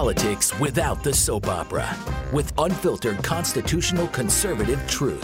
politics 0.00 0.58
without 0.58 1.04
the 1.04 1.12
soap 1.12 1.46
opera 1.46 1.94
with 2.32 2.54
unfiltered 2.56 3.22
constitutional 3.22 4.08
conservative 4.08 4.82
truth. 4.88 5.22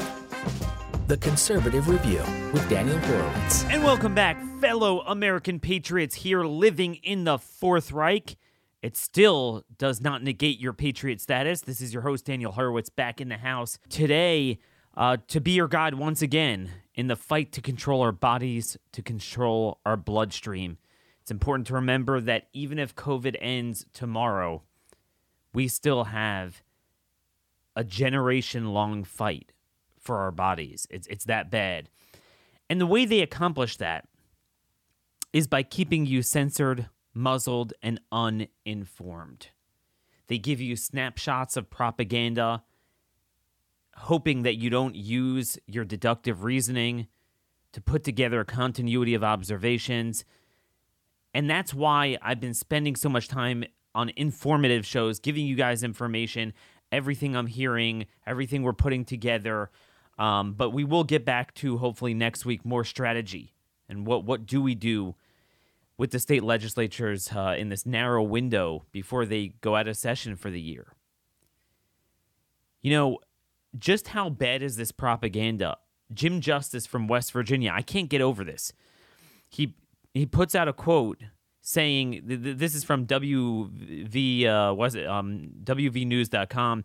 The 1.06 1.16
Conservative 1.16 1.88
Review 1.88 2.22
with 2.52 2.68
Daniel 2.68 2.98
Horowitz. 2.98 3.64
And 3.70 3.82
welcome 3.82 4.14
back, 4.14 4.36
fellow 4.60 5.00
American 5.06 5.60
patriots 5.60 6.16
here 6.16 6.44
living 6.44 6.96
in 6.96 7.24
the 7.24 7.38
Fourth 7.38 7.90
Reich. 7.90 8.36
It 8.82 8.98
still 8.98 9.64
does 9.78 10.02
not 10.02 10.22
negate 10.22 10.60
your 10.60 10.74
patriot 10.74 11.22
status. 11.22 11.62
This 11.62 11.80
is 11.80 11.94
your 11.94 12.02
host, 12.02 12.26
Daniel 12.26 12.52
Horowitz, 12.52 12.90
back 12.90 13.18
in 13.18 13.30
the 13.30 13.38
house 13.38 13.78
today 13.88 14.58
uh, 14.94 15.16
to 15.28 15.40
be 15.40 15.52
your 15.52 15.68
guide 15.68 15.94
once 15.94 16.20
again 16.20 16.68
in 16.94 17.06
the 17.06 17.16
fight 17.16 17.50
to 17.52 17.62
control 17.62 18.02
our 18.02 18.12
bodies, 18.12 18.76
to 18.92 19.00
control 19.00 19.80
our 19.86 19.96
bloodstream. 19.96 20.76
It's 21.26 21.32
important 21.32 21.66
to 21.66 21.74
remember 21.74 22.20
that 22.20 22.46
even 22.52 22.78
if 22.78 22.94
COVID 22.94 23.34
ends 23.40 23.84
tomorrow, 23.92 24.62
we 25.52 25.66
still 25.66 26.04
have 26.04 26.62
a 27.74 27.82
generation 27.82 28.66
long 28.66 29.02
fight 29.02 29.50
for 29.98 30.18
our 30.18 30.30
bodies. 30.30 30.86
It's, 30.88 31.08
it's 31.08 31.24
that 31.24 31.50
bad. 31.50 31.88
And 32.70 32.80
the 32.80 32.86
way 32.86 33.04
they 33.06 33.22
accomplish 33.22 33.76
that 33.78 34.06
is 35.32 35.48
by 35.48 35.64
keeping 35.64 36.06
you 36.06 36.22
censored, 36.22 36.90
muzzled, 37.12 37.74
and 37.82 38.00
uninformed. 38.12 39.48
They 40.28 40.38
give 40.38 40.60
you 40.60 40.76
snapshots 40.76 41.56
of 41.56 41.68
propaganda, 41.68 42.62
hoping 43.96 44.42
that 44.42 44.58
you 44.58 44.70
don't 44.70 44.94
use 44.94 45.58
your 45.66 45.84
deductive 45.84 46.44
reasoning 46.44 47.08
to 47.72 47.80
put 47.80 48.04
together 48.04 48.38
a 48.38 48.44
continuity 48.44 49.14
of 49.14 49.24
observations 49.24 50.24
and 51.36 51.50
that's 51.50 51.74
why 51.74 52.16
I've 52.22 52.40
been 52.40 52.54
spending 52.54 52.96
so 52.96 53.10
much 53.10 53.28
time 53.28 53.64
on 53.94 54.10
informative 54.16 54.86
shows, 54.86 55.20
giving 55.20 55.44
you 55.44 55.54
guys 55.54 55.82
information, 55.82 56.54
everything 56.90 57.36
I'm 57.36 57.46
hearing, 57.46 58.06
everything 58.26 58.62
we're 58.62 58.72
putting 58.72 59.04
together. 59.04 59.68
Um, 60.18 60.54
but 60.54 60.70
we 60.70 60.82
will 60.82 61.04
get 61.04 61.26
back 61.26 61.52
to 61.56 61.76
hopefully 61.76 62.14
next 62.14 62.46
week 62.46 62.64
more 62.64 62.84
strategy 62.84 63.52
and 63.86 64.06
what 64.06 64.24
what 64.24 64.46
do 64.46 64.62
we 64.62 64.74
do 64.74 65.14
with 65.98 66.10
the 66.10 66.18
state 66.18 66.42
legislatures 66.42 67.30
uh, 67.36 67.54
in 67.58 67.68
this 67.68 67.84
narrow 67.84 68.22
window 68.22 68.84
before 68.90 69.26
they 69.26 69.52
go 69.60 69.76
out 69.76 69.88
of 69.88 69.98
session 69.98 70.36
for 70.36 70.50
the 70.50 70.60
year. 70.60 70.94
You 72.80 72.92
know, 72.92 73.18
just 73.78 74.08
how 74.08 74.30
bad 74.30 74.62
is 74.62 74.76
this 74.76 74.90
propaganda? 74.90 75.76
Jim 76.14 76.40
Justice 76.40 76.86
from 76.86 77.08
West 77.08 77.30
Virginia, 77.30 77.72
I 77.74 77.82
can't 77.82 78.08
get 78.08 78.22
over 78.22 78.42
this. 78.42 78.72
He 79.50 79.74
he 80.14 80.24
puts 80.24 80.54
out 80.54 80.66
a 80.66 80.72
quote 80.72 81.18
saying 81.68 82.20
this 82.24 82.76
is 82.76 82.84
from 82.84 83.06
WV 83.06 84.46
uh, 84.46 84.72
was 84.72 84.94
it 84.94 85.04
um, 85.04 85.50
WVNews.com. 85.64 86.84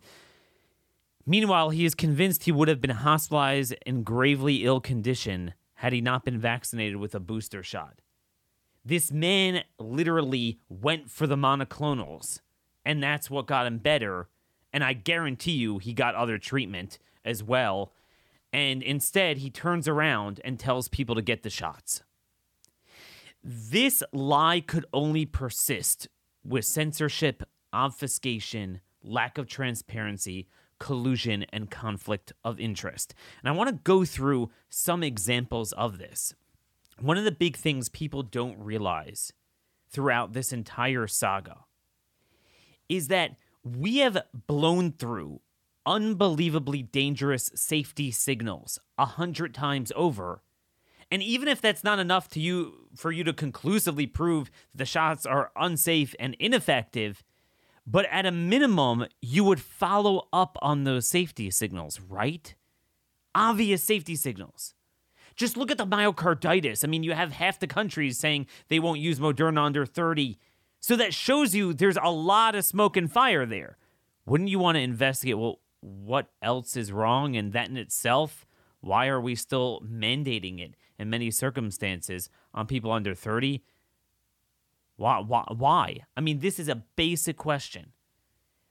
Meanwhile, 1.24 1.70
he 1.70 1.84
is 1.84 1.94
convinced 1.94 2.42
he 2.44 2.50
would 2.50 2.66
have 2.66 2.80
been 2.80 2.90
hospitalized 2.90 3.76
in 3.86 4.02
gravely 4.02 4.64
ill 4.64 4.80
condition 4.80 5.54
had 5.74 5.92
he 5.92 6.00
not 6.00 6.24
been 6.24 6.36
vaccinated 6.36 6.96
with 6.96 7.14
a 7.14 7.20
booster 7.20 7.62
shot. 7.62 8.00
This 8.84 9.12
man 9.12 9.62
literally 9.78 10.58
went 10.68 11.08
for 11.08 11.28
the 11.28 11.36
monoclonals, 11.36 12.40
and 12.84 13.00
that's 13.00 13.30
what 13.30 13.46
got 13.46 13.68
him 13.68 13.78
better. 13.78 14.28
And 14.72 14.82
I 14.82 14.94
guarantee 14.94 15.52
you, 15.52 15.78
he 15.78 15.92
got 15.92 16.16
other 16.16 16.38
treatment 16.38 16.98
as 17.24 17.40
well. 17.40 17.92
And 18.52 18.82
instead, 18.82 19.38
he 19.38 19.48
turns 19.48 19.86
around 19.86 20.40
and 20.42 20.58
tells 20.58 20.88
people 20.88 21.14
to 21.14 21.22
get 21.22 21.44
the 21.44 21.50
shots. 21.50 22.02
This 23.44 24.02
lie 24.12 24.60
could 24.60 24.86
only 24.92 25.26
persist 25.26 26.08
with 26.44 26.64
censorship, 26.64 27.42
obfuscation, 27.72 28.80
lack 29.02 29.36
of 29.36 29.48
transparency, 29.48 30.48
collusion, 30.78 31.44
and 31.52 31.70
conflict 31.70 32.32
of 32.44 32.60
interest. 32.60 33.14
And 33.42 33.48
I 33.48 33.56
want 33.56 33.70
to 33.70 33.82
go 33.82 34.04
through 34.04 34.50
some 34.68 35.02
examples 35.02 35.72
of 35.72 35.98
this. 35.98 36.34
One 37.00 37.18
of 37.18 37.24
the 37.24 37.32
big 37.32 37.56
things 37.56 37.88
people 37.88 38.22
don't 38.22 38.58
realize 38.58 39.32
throughout 39.90 40.32
this 40.32 40.52
entire 40.52 41.06
saga 41.06 41.64
is 42.88 43.08
that 43.08 43.36
we 43.64 43.98
have 43.98 44.18
blown 44.46 44.92
through 44.92 45.40
unbelievably 45.84 46.82
dangerous 46.82 47.50
safety 47.54 48.10
signals 48.10 48.78
a 48.98 49.06
hundred 49.06 49.52
times 49.54 49.90
over 49.96 50.42
and 51.12 51.22
even 51.22 51.46
if 51.46 51.60
that's 51.60 51.84
not 51.84 51.98
enough 51.98 52.30
to 52.30 52.40
you 52.40 52.88
for 52.96 53.12
you 53.12 53.22
to 53.22 53.34
conclusively 53.34 54.06
prove 54.06 54.50
the 54.74 54.86
shots 54.86 55.26
are 55.26 55.50
unsafe 55.54 56.14
and 56.18 56.34
ineffective, 56.38 57.22
but 57.86 58.06
at 58.10 58.24
a 58.24 58.30
minimum, 58.30 59.04
you 59.20 59.44
would 59.44 59.60
follow 59.60 60.26
up 60.32 60.56
on 60.62 60.84
those 60.84 61.06
safety 61.06 61.50
signals, 61.50 62.00
right? 62.00 62.54
Obvious 63.34 63.82
safety 63.82 64.16
signals. 64.16 64.72
Just 65.36 65.58
look 65.58 65.70
at 65.70 65.76
the 65.76 65.86
myocarditis. 65.86 66.82
I 66.82 66.86
mean, 66.86 67.02
you 67.02 67.12
have 67.12 67.32
half 67.32 67.58
the 67.58 67.66
countries 67.66 68.18
saying 68.18 68.46
they 68.68 68.80
won't 68.80 68.98
use 68.98 69.20
Moderna 69.20 69.66
under 69.66 69.84
30. 69.84 70.38
So 70.80 70.96
that 70.96 71.12
shows 71.12 71.54
you 71.54 71.74
there's 71.74 71.98
a 72.02 72.10
lot 72.10 72.54
of 72.54 72.64
smoke 72.64 72.96
and 72.96 73.12
fire 73.12 73.44
there. 73.44 73.76
Wouldn't 74.24 74.48
you 74.48 74.58
want 74.58 74.76
to 74.76 74.82
investigate, 74.82 75.36
well, 75.36 75.60
what 75.82 76.30
else 76.40 76.74
is 76.74 76.90
wrong? 76.90 77.36
And 77.36 77.52
that 77.52 77.68
in 77.68 77.76
itself, 77.76 78.46
why 78.80 79.08
are 79.08 79.20
we 79.20 79.34
still 79.34 79.82
mandating 79.86 80.58
it? 80.58 80.74
In 81.02 81.10
many 81.10 81.30
circumstances 81.30 82.30
on 82.54 82.66
people 82.66 82.92
under 82.92 83.14
30? 83.14 83.62
Why, 84.96 85.18
why, 85.18 85.44
why? 85.48 85.98
I 86.16 86.20
mean, 86.20 86.38
this 86.38 86.60
is 86.60 86.68
a 86.68 86.84
basic 86.96 87.36
question. 87.36 87.92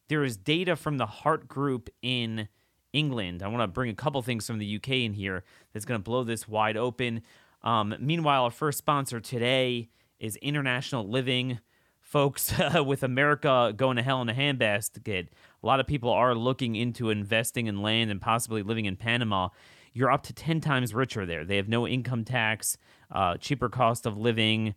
There 0.07 0.23
is 0.23 0.37
data 0.37 0.75
from 0.75 0.97
the 0.97 1.05
HART 1.05 1.47
Group 1.47 1.89
in 2.01 2.47
England. 2.93 3.43
I 3.43 3.49
want 3.49 3.63
to 3.63 3.67
bring 3.67 3.91
a 3.91 3.95
couple 3.95 4.21
things 4.21 4.47
from 4.47 4.59
the 4.59 4.75
UK 4.77 4.89
in 4.89 5.13
here 5.13 5.43
that's 5.73 5.85
going 5.85 5.99
to 5.99 6.03
blow 6.03 6.23
this 6.23 6.47
wide 6.47 6.77
open. 6.77 7.21
Um, 7.63 7.95
meanwhile, 7.99 8.45
our 8.45 8.51
first 8.51 8.77
sponsor 8.77 9.19
today 9.19 9.89
is 10.19 10.37
International 10.37 11.07
Living. 11.07 11.59
Folks, 11.99 12.53
with 12.85 13.03
America 13.03 13.73
going 13.75 13.97
to 13.97 14.03
hell 14.03 14.21
in 14.21 14.29
a 14.29 14.33
handbasket, 14.33 15.27
a 15.27 15.65
lot 15.65 15.79
of 15.79 15.87
people 15.87 16.09
are 16.09 16.35
looking 16.35 16.75
into 16.75 17.09
investing 17.09 17.67
in 17.67 17.81
land 17.81 18.09
and 18.09 18.21
possibly 18.21 18.63
living 18.63 18.85
in 18.85 18.95
Panama 18.95 19.49
you're 19.93 20.11
up 20.11 20.23
to 20.23 20.33
10 20.33 20.61
times 20.61 20.93
richer 20.93 21.25
there. 21.25 21.43
They 21.43 21.57
have 21.57 21.67
no 21.67 21.87
income 21.87 22.23
tax, 22.23 22.77
uh, 23.11 23.37
cheaper 23.37 23.69
cost 23.69 24.05
of 24.05 24.17
living, 24.17 24.75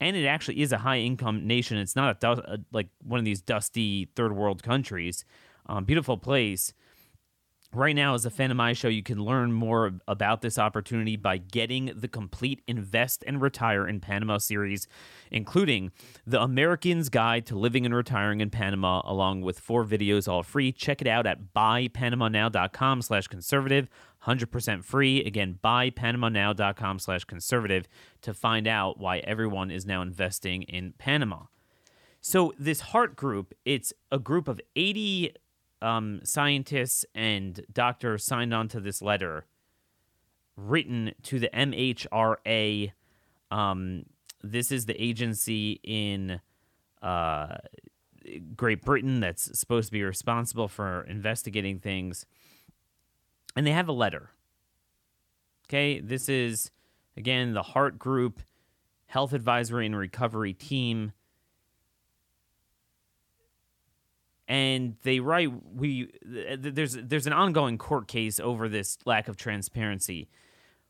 and 0.00 0.16
it 0.16 0.26
actually 0.26 0.60
is 0.60 0.72
a 0.72 0.78
high 0.78 0.98
income 0.98 1.46
nation. 1.46 1.78
It's 1.78 1.96
not 1.96 2.22
a, 2.22 2.30
a 2.30 2.58
like 2.72 2.88
one 3.02 3.18
of 3.18 3.24
these 3.24 3.40
dusty 3.40 4.08
third 4.16 4.34
world 4.34 4.62
countries. 4.62 5.24
Um, 5.66 5.84
beautiful 5.84 6.16
place. 6.16 6.72
Right 7.72 7.94
now, 7.94 8.14
as 8.14 8.26
a 8.26 8.30
fan 8.30 8.50
of 8.50 8.56
my 8.56 8.72
show, 8.72 8.88
you 8.88 9.04
can 9.04 9.22
learn 9.22 9.52
more 9.52 9.92
about 10.08 10.42
this 10.42 10.58
opportunity 10.58 11.14
by 11.14 11.36
getting 11.36 11.92
the 11.94 12.08
complete 12.08 12.62
Invest 12.66 13.22
and 13.28 13.40
Retire 13.40 13.86
in 13.86 14.00
Panama 14.00 14.38
series, 14.38 14.88
including 15.30 15.92
the 16.26 16.42
American's 16.42 17.08
Guide 17.08 17.46
to 17.46 17.56
Living 17.56 17.86
and 17.86 17.94
Retiring 17.94 18.40
in 18.40 18.50
Panama, 18.50 19.02
along 19.04 19.42
with 19.42 19.60
four 19.60 19.84
videos 19.84 20.26
all 20.26 20.42
free. 20.42 20.72
Check 20.72 21.00
it 21.00 21.06
out 21.06 21.28
at 21.28 21.54
buypanamanow.com 21.54 23.02
slash 23.02 23.28
conservative. 23.28 23.88
100% 24.26 24.84
free. 24.84 25.24
Again, 25.24 25.58
buypanamanow.com 25.62 26.98
slash 26.98 27.24
conservative 27.24 27.86
to 28.22 28.34
find 28.34 28.66
out 28.66 28.98
why 28.98 29.18
everyone 29.18 29.70
is 29.70 29.86
now 29.86 30.02
investing 30.02 30.62
in 30.62 30.92
Panama. 30.98 31.44
So 32.20 32.52
this 32.58 32.80
HART 32.80 33.16
Group, 33.16 33.54
it's 33.64 33.92
a 34.12 34.18
group 34.18 34.46
of 34.46 34.60
80 34.76 35.34
um, 35.82 36.20
scientists 36.22 37.04
and 37.14 37.64
doctors 37.72 38.24
signed 38.24 38.52
on 38.52 38.68
to 38.68 38.80
this 38.80 39.00
letter 39.00 39.46
written 40.56 41.12
to 41.22 41.38
the 41.38 41.48
MHRA. 41.48 42.92
Um, 43.50 44.04
this 44.42 44.70
is 44.70 44.86
the 44.86 45.02
agency 45.02 45.80
in 45.82 46.40
uh, 47.02 47.56
Great 48.54 48.82
Britain 48.82 49.20
that's 49.20 49.58
supposed 49.58 49.88
to 49.88 49.92
be 49.92 50.02
responsible 50.02 50.68
for 50.68 51.02
investigating 51.08 51.78
things 51.78 52.26
and 53.56 53.66
they 53.66 53.72
have 53.72 53.88
a 53.88 53.92
letter. 53.92 54.30
Okay, 55.68 56.00
this 56.00 56.28
is 56.28 56.70
again 57.16 57.52
the 57.52 57.62
HART 57.62 57.98
Group 57.98 58.40
Health 59.06 59.32
Advisory 59.32 59.86
and 59.86 59.96
Recovery 59.96 60.52
Team. 60.52 61.12
And 64.48 64.96
they 65.02 65.20
write 65.20 65.50
we 65.74 66.10
there's 66.24 66.94
there's 66.94 67.26
an 67.26 67.32
ongoing 67.32 67.78
court 67.78 68.08
case 68.08 68.40
over 68.40 68.68
this 68.68 68.98
lack 69.04 69.28
of 69.28 69.36
transparency. 69.36 70.28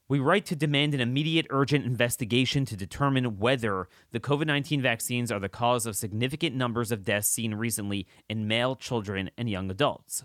We 0.08 0.18
write 0.18 0.44
to 0.46 0.56
demand 0.56 0.92
an 0.92 1.00
immediate, 1.00 1.46
urgent 1.50 1.84
investigation 1.84 2.64
to 2.64 2.76
determine 2.76 3.38
whether 3.38 3.88
the 4.10 4.18
COVID 4.18 4.46
19 4.46 4.82
vaccines 4.82 5.30
are 5.30 5.38
the 5.38 5.48
cause 5.48 5.86
of 5.86 5.94
significant 5.94 6.56
numbers 6.56 6.90
of 6.90 7.04
deaths 7.04 7.28
seen 7.28 7.54
recently 7.54 8.06
in 8.28 8.48
male 8.48 8.74
children 8.74 9.30
and 9.38 9.48
young 9.48 9.70
adults. 9.70 10.24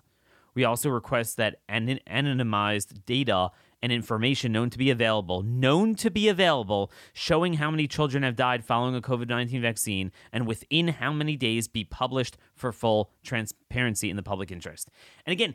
We 0.56 0.64
also 0.64 0.90
request 0.90 1.38
that 1.38 1.60
anonymized 1.70 3.06
data 3.06 3.52
and 3.82 3.92
information 3.92 4.52
known 4.52 4.72
to 4.72 4.78
be 4.78 4.90
available, 4.90 5.44
known 5.44 5.94
to 5.96 6.10
be 6.10 6.28
available, 6.28 6.92
showing 7.14 7.56
how 7.56 7.70
many 7.70 7.88
children 7.88 8.24
have 8.24 8.36
died 8.36 8.66
following 8.66 8.96
a 8.96 9.02
COVID 9.02 9.30
19 9.30 9.62
vaccine, 9.62 10.12
and 10.34 10.48
within 10.48 10.88
how 10.88 11.14
many 11.14 11.36
days 11.36 11.68
be 11.68 11.84
published 11.84 12.38
for 12.56 12.72
full 12.72 13.12
transparency 13.24 14.10
in 14.10 14.16
the 14.16 14.24
public 14.24 14.52
interest. 14.52 14.90
And 15.26 15.34
again, 15.34 15.54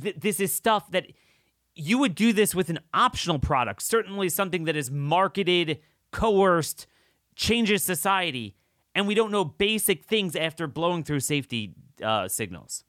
th- 0.00 0.16
this 0.16 0.38
is 0.38 0.52
stuff 0.52 0.90
that 0.92 1.06
you 1.74 1.98
would 1.98 2.14
do 2.14 2.32
this 2.32 2.54
with 2.54 2.70
an 2.70 2.78
optional 2.92 3.38
product, 3.38 3.82
certainly 3.82 4.28
something 4.28 4.64
that 4.64 4.76
is 4.76 4.90
marketed, 4.90 5.80
coerced, 6.12 6.86
changes 7.34 7.82
society, 7.82 8.54
and 8.94 9.06
we 9.06 9.14
don't 9.14 9.30
know 9.30 9.44
basic 9.44 10.04
things 10.04 10.36
after 10.36 10.66
blowing 10.66 11.02
through 11.02 11.20
safety 11.20 11.74
uh, 12.02 12.28
signals. 12.28 12.84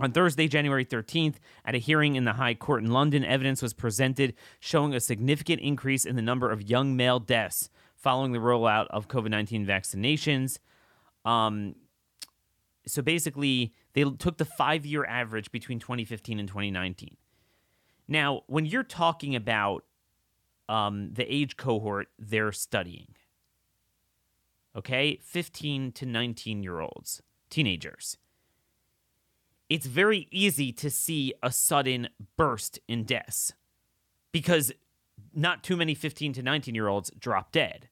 On 0.00 0.12
Thursday, 0.12 0.46
January 0.46 0.84
13th, 0.84 1.36
at 1.64 1.74
a 1.74 1.78
hearing 1.78 2.14
in 2.14 2.24
the 2.24 2.34
High 2.34 2.54
Court 2.54 2.84
in 2.84 2.92
London, 2.92 3.24
evidence 3.24 3.60
was 3.60 3.72
presented 3.72 4.34
showing 4.60 4.94
a 4.94 5.00
significant 5.00 5.60
increase 5.60 6.04
in 6.04 6.14
the 6.14 6.22
number 6.22 6.50
of 6.50 6.62
young 6.62 6.96
male 6.96 7.18
deaths 7.18 7.68
following 7.96 8.30
the 8.30 8.38
rollout 8.38 8.86
of 8.90 9.08
COVID 9.08 9.30
19 9.30 9.66
vaccinations. 9.66 10.60
Um, 11.24 11.74
so 12.86 13.02
basically, 13.02 13.74
they 13.94 14.04
took 14.04 14.38
the 14.38 14.44
five 14.44 14.86
year 14.86 15.04
average 15.04 15.50
between 15.50 15.80
2015 15.80 16.38
and 16.38 16.48
2019. 16.48 17.16
Now, 18.06 18.42
when 18.46 18.66
you're 18.66 18.84
talking 18.84 19.34
about 19.34 19.84
um, 20.68 21.12
the 21.12 21.24
age 21.32 21.56
cohort 21.56 22.06
they're 22.18 22.52
studying, 22.52 23.08
okay, 24.76 25.18
15 25.24 25.90
to 25.92 26.06
19 26.06 26.62
year 26.62 26.80
olds, 26.80 27.20
teenagers 27.50 28.16
it's 29.68 29.86
very 29.86 30.28
easy 30.30 30.72
to 30.72 30.90
see 30.90 31.34
a 31.42 31.52
sudden 31.52 32.08
burst 32.36 32.78
in 32.88 33.04
deaths 33.04 33.52
because 34.32 34.72
not 35.34 35.62
too 35.62 35.76
many 35.76 35.94
15 35.94 36.32
to 36.34 36.42
19 36.42 36.74
year 36.74 36.88
olds 36.88 37.10
drop 37.18 37.52
dead, 37.52 37.88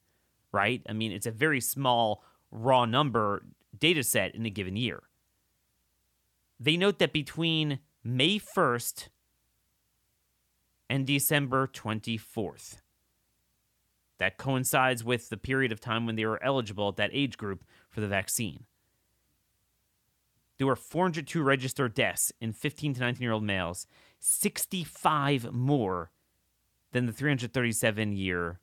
right? 0.52 0.82
I 0.88 0.92
mean, 0.92 1.12
it's 1.12 1.26
a 1.26 1.30
very 1.30 1.60
small 1.60 2.24
raw 2.50 2.84
number 2.84 3.44
data 3.78 4.02
set 4.02 4.34
in 4.34 4.46
a 4.46 4.50
given 4.50 4.76
year. 4.76 5.02
They 6.58 6.76
note 6.76 6.98
that 6.98 7.12
between 7.12 7.80
May 8.02 8.38
1st 8.38 9.08
and 10.88 11.06
December 11.06 11.66
24th, 11.66 12.76
that 14.18 14.38
coincides 14.38 15.04
with 15.04 15.28
the 15.28 15.36
period 15.36 15.72
of 15.72 15.80
time 15.80 16.06
when 16.06 16.16
they 16.16 16.24
were 16.24 16.42
eligible 16.42 16.88
at 16.88 16.96
that 16.96 17.10
age 17.12 17.36
group 17.36 17.64
for 17.90 18.00
the 18.00 18.08
vaccine 18.08 18.64
there 20.58 20.66
were 20.66 20.76
402 20.76 21.42
registered 21.42 21.94
deaths 21.94 22.32
in 22.40 22.52
15 22.52 22.94
to 22.94 23.00
19 23.00 23.22
year 23.22 23.32
old 23.32 23.44
males, 23.44 23.86
65 24.20 25.52
more 25.52 26.10
than 26.92 27.06
the 27.06 27.12
337 27.12 28.12
year, 28.12 28.60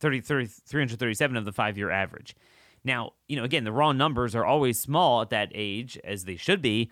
30, 0.00 0.20
30, 0.20 0.46
337 0.46 1.36
of 1.36 1.44
the 1.44 1.52
five 1.52 1.78
year 1.78 1.90
average. 1.90 2.34
Now, 2.84 3.12
you 3.28 3.36
know, 3.36 3.44
again, 3.44 3.64
the 3.64 3.72
raw 3.72 3.92
numbers 3.92 4.34
are 4.34 4.44
always 4.44 4.78
small 4.78 5.22
at 5.22 5.30
that 5.30 5.50
age, 5.54 5.98
as 6.04 6.24
they 6.24 6.36
should 6.36 6.60
be, 6.60 6.90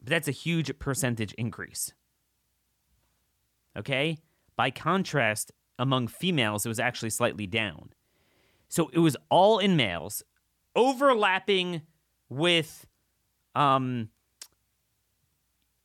but 0.00 0.10
that's 0.10 0.28
a 0.28 0.32
huge 0.32 0.78
percentage 0.78 1.32
increase. 1.34 1.92
Okay? 3.76 4.18
By 4.54 4.70
contrast, 4.70 5.50
among 5.78 6.06
females, 6.08 6.64
it 6.64 6.68
was 6.68 6.78
actually 6.78 7.10
slightly 7.10 7.46
down. 7.46 7.92
So 8.68 8.90
it 8.92 9.00
was 9.00 9.16
all 9.30 9.58
in 9.58 9.76
males, 9.76 10.22
overlapping 10.76 11.82
with 12.28 12.86
um, 13.54 14.08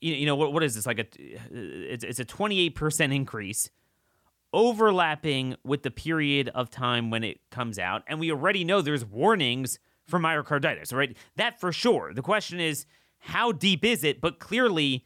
you, 0.01 0.13
you 0.13 0.25
know 0.25 0.36
what 0.36 0.54
what 0.54 0.63
is 0.63 0.75
this? 0.75 0.86
Like 0.86 1.00
a 1.00 1.06
it's 1.51 2.04
it's 2.04 2.19
a 2.19 2.25
28% 2.25 3.13
increase 3.13 3.69
overlapping 4.51 5.56
with 5.63 5.83
the 5.83 5.92
period 5.92 6.50
of 6.56 6.69
time 6.69 7.10
when 7.12 7.24
it 7.24 7.39
comes 7.51 7.77
out. 7.77 8.04
And 8.07 8.19
we 8.19 8.31
already 8.31 8.63
know 8.63 8.81
there's 8.81 9.06
warnings 9.06 9.80
for 10.07 10.19
myocarditis 10.19 10.94
right? 10.94 11.16
That 11.36 11.60
for 11.60 11.71
sure. 11.71 12.13
The 12.13 12.21
question 12.21 12.60
is 12.60 12.86
how 13.19 13.51
deep 13.51 13.83
is 13.83 14.04
it? 14.04 14.21
But 14.21 14.39
clearly 14.39 15.06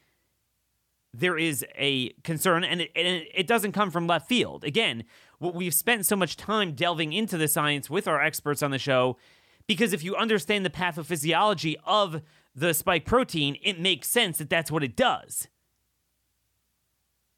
there 1.14 1.38
is 1.38 1.66
a 1.78 2.10
concern 2.24 2.64
and 2.64 2.82
it, 2.82 2.92
and 2.96 3.26
it 3.34 3.48
doesn't 3.48 3.74
come 3.74 3.92
from 3.92 4.08
left 4.08 4.28
field. 4.28 4.64
Again 4.64 5.04
what 5.40 5.56
we've 5.56 5.74
spent 5.74 6.06
so 6.06 6.16
much 6.16 6.38
time 6.38 6.74
delving 6.74 7.12
into 7.12 7.38
the 7.38 7.50
science 7.50 7.90
with 7.90 8.08
our 8.08 8.22
experts 8.22 8.64
on 8.64 8.72
the 8.72 8.80
show 8.80 9.18
because 9.68 9.92
if 9.92 10.04
you 10.04 10.16
understand 10.16 10.66
the 10.66 10.70
pathophysiology 10.70 11.76
of 11.86 12.22
the 12.56 12.74
spike 12.74 13.06
protein, 13.06 13.58
it 13.62 13.80
makes 13.80 14.08
sense 14.08 14.38
that 14.38 14.50
that's 14.50 14.72
what 14.72 14.84
it 14.84 14.96
does. 14.96 15.48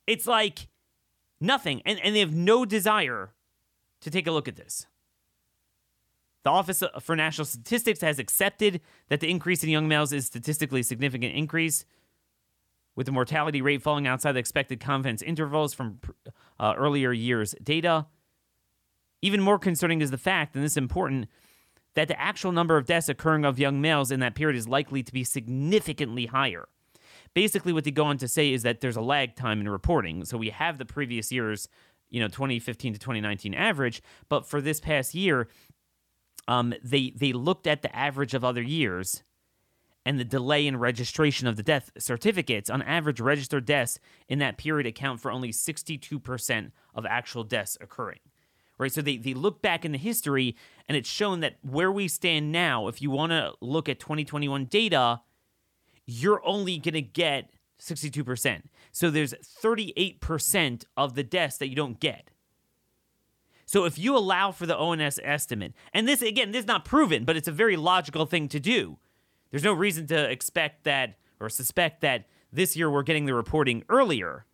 It's 0.08 0.28
like 0.28 0.68
nothing. 1.40 1.82
And, 1.86 2.00
and 2.04 2.16
they 2.16 2.20
have 2.20 2.34
no 2.34 2.66
desire 2.66 3.34
to 4.02 4.12
take 4.12 4.28
a 4.28 4.32
look 4.32 4.48
at 4.48 4.56
this. 4.56 4.88
The 6.44 6.52
Office 6.52 6.84
for 7.02 7.16
National 7.16 7.46
Statistics 7.46 8.02
has 8.02 8.20
accepted 8.20 8.82
that 9.10 9.20
the 9.20 9.30
increase 9.30 9.64
in 9.64 9.70
young 9.70 9.88
males 9.88 10.14
is 10.14 10.28
statistically 10.28 10.84
significant 10.84 11.34
increase, 11.34 11.86
with 12.96 13.08
the 13.08 13.12
mortality 13.12 13.62
rate 13.62 13.82
falling 13.82 14.08
outside 14.08 14.34
the 14.34 14.40
expected 14.40 14.80
confidence 14.80 15.22
intervals 15.22 15.74
from 15.74 16.00
uh, 16.60 16.74
earlier 16.78 17.12
years' 17.12 17.56
data. 17.64 18.06
Even 19.22 19.42
more 19.42 19.58
concerning 19.58 20.02
is 20.02 20.12
the 20.12 20.18
fact, 20.18 20.56
and 20.56 20.64
this 20.64 20.74
is 20.74 20.78
important, 20.78 21.28
that 21.96 22.08
the 22.08 22.20
actual 22.20 22.52
number 22.52 22.78
of 22.78 22.86
deaths 22.86 23.10
occurring 23.10 23.46
of 23.46 23.58
young 23.58 23.82
males 23.82 24.12
in 24.12 24.20
that 24.20 24.36
period 24.36 24.58
is 24.58 24.68
likely 24.68 25.02
to 25.02 25.12
be 25.12 25.24
significantly 25.24 26.28
higher. 26.28 26.68
Basically, 27.34 27.74
what 27.74 27.84
they 27.84 27.92
go 27.92 28.06
on 28.06 28.18
to 28.18 28.28
say 28.28 28.54
is 28.54 28.64
that 28.64 28.82
there's 28.82 28.96
a 28.96 29.02
lag 29.02 29.36
time 29.36 29.60
in 29.60 29.68
reporting. 29.70 30.24
So 30.26 30.38
we 30.38 30.50
have 30.50 30.78
the 30.78 30.86
previous 30.86 31.32
years, 31.32 31.68
you 32.10 32.20
know, 32.20 32.28
2015 32.28 32.94
to 32.94 33.00
2019 33.00 33.54
average, 33.54 34.02
but 34.30 34.48
for 34.48 34.62
this 34.62 34.80
past 34.80 35.16
year, 35.16 35.48
um, 36.48 36.74
they 36.84 37.12
they 37.16 37.34
looked 37.34 37.66
at 37.66 37.82
the 37.82 37.94
average 37.96 38.34
of 38.34 38.44
other 38.44 38.62
years 38.62 39.24
and 40.06 40.20
the 40.20 40.26
delay 40.26 40.68
in 40.68 40.78
registration 40.78 41.48
of 41.48 41.56
the 41.56 41.64
death 41.64 41.90
certificates. 41.98 42.70
On 42.70 42.82
average, 42.84 43.20
registered 43.20 43.66
deaths 43.66 44.00
in 44.30 44.38
that 44.40 44.58
period 44.58 44.86
account 44.86 45.20
for 45.20 45.32
only 45.32 45.50
62% 45.50 46.72
of 46.94 47.06
actual 47.06 47.44
deaths 47.44 47.78
occurring 47.82 48.20
right? 48.78 48.92
So 48.92 49.02
they, 49.02 49.18
they 49.18 49.34
look 49.34 49.62
back 49.62 49.86
in 49.86 49.92
the 49.92 49.98
history 49.98 50.56
and 50.88 50.98
it's 50.98 51.10
shown 51.10 51.40
that 51.42 51.58
where 51.62 51.92
we 51.92 52.08
stand 52.08 52.52
now, 52.52 52.88
if 52.88 53.02
you 53.02 53.10
want 53.10 53.32
to 53.32 53.54
look 53.62 53.90
at 53.90 54.00
2021 54.00 54.66
data, 54.66 55.22
you're 56.06 56.46
only 56.46 56.78
going 56.78 56.94
to 56.94 57.02
get 57.02 57.50
62%. 57.80 58.64
So 58.92 59.10
there's 59.10 59.34
38% 59.62 60.86
of 60.96 61.16
the 61.16 61.24
deaths 61.24 61.58
that 61.58 61.70
you 61.70 61.76
don't 61.76 62.00
get. 62.00 62.30
So 63.66 63.86
if 63.86 63.98
you 63.98 64.16
allow 64.16 64.52
for 64.52 64.66
the 64.66 64.78
ONS 64.78 65.20
estimate, 65.24 65.74
and 65.94 66.08
this 66.08 66.22
again, 66.22 66.52
this 66.52 66.62
is 66.62 66.68
not 66.68 66.86
proven, 66.86 67.26
but 67.26 67.36
it's 67.36 67.48
a 67.48 67.52
very 67.52 67.76
logical 67.76 68.26
thing 68.26 68.48
to 68.50 68.60
do. 68.60 69.00
There's 69.50 69.64
no 69.64 69.74
reason 69.74 70.06
to 70.08 70.30
expect 70.30 70.84
that 70.84 71.18
or 71.40 71.50
suspect 71.50 72.02
that 72.02 72.26
this 72.54 72.76
year 72.76 72.90
we're 72.90 73.04
getting 73.04 73.26
the 73.26 73.34
reporting 73.34 73.84
earlier. 73.90 74.46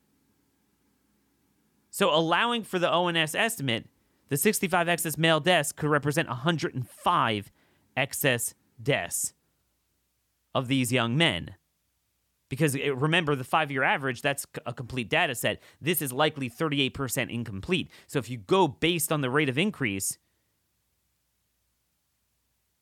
So 1.90 2.14
allowing 2.14 2.64
for 2.64 2.80
the 2.80 2.90
ONS 2.90 3.36
estimate, 3.36 3.90
the 4.32 4.38
65 4.38 4.88
excess 4.88 5.18
male 5.18 5.42
deaths 5.42 5.74
could 5.74 5.90
represent 5.90 6.30
105 6.30 7.52
excess 7.98 8.56
deaths 8.82 9.34
of 10.56 10.70
these 10.70 10.94
young 10.94 11.18
men. 11.18 11.56
Because 12.48 12.74
eh, 12.78 12.94
remember, 12.96 13.36
the 13.36 13.44
five 13.44 13.70
year 13.72 13.84
average, 13.84 14.22
that's 14.22 14.48
a 14.66 14.72
complete 14.72 15.10
data 15.10 15.36
set. 15.36 15.62
This 15.82 16.02
is 16.02 16.14
likely 16.14 16.50
38% 16.50 17.30
incomplete. 17.30 17.92
So 18.08 18.20
if 18.20 18.30
you 18.30 18.38
go 18.38 18.70
based 18.70 19.12
on 19.12 19.20
the 19.20 19.30
rate 19.30 19.50
of 19.50 19.58
increase, 19.58 20.18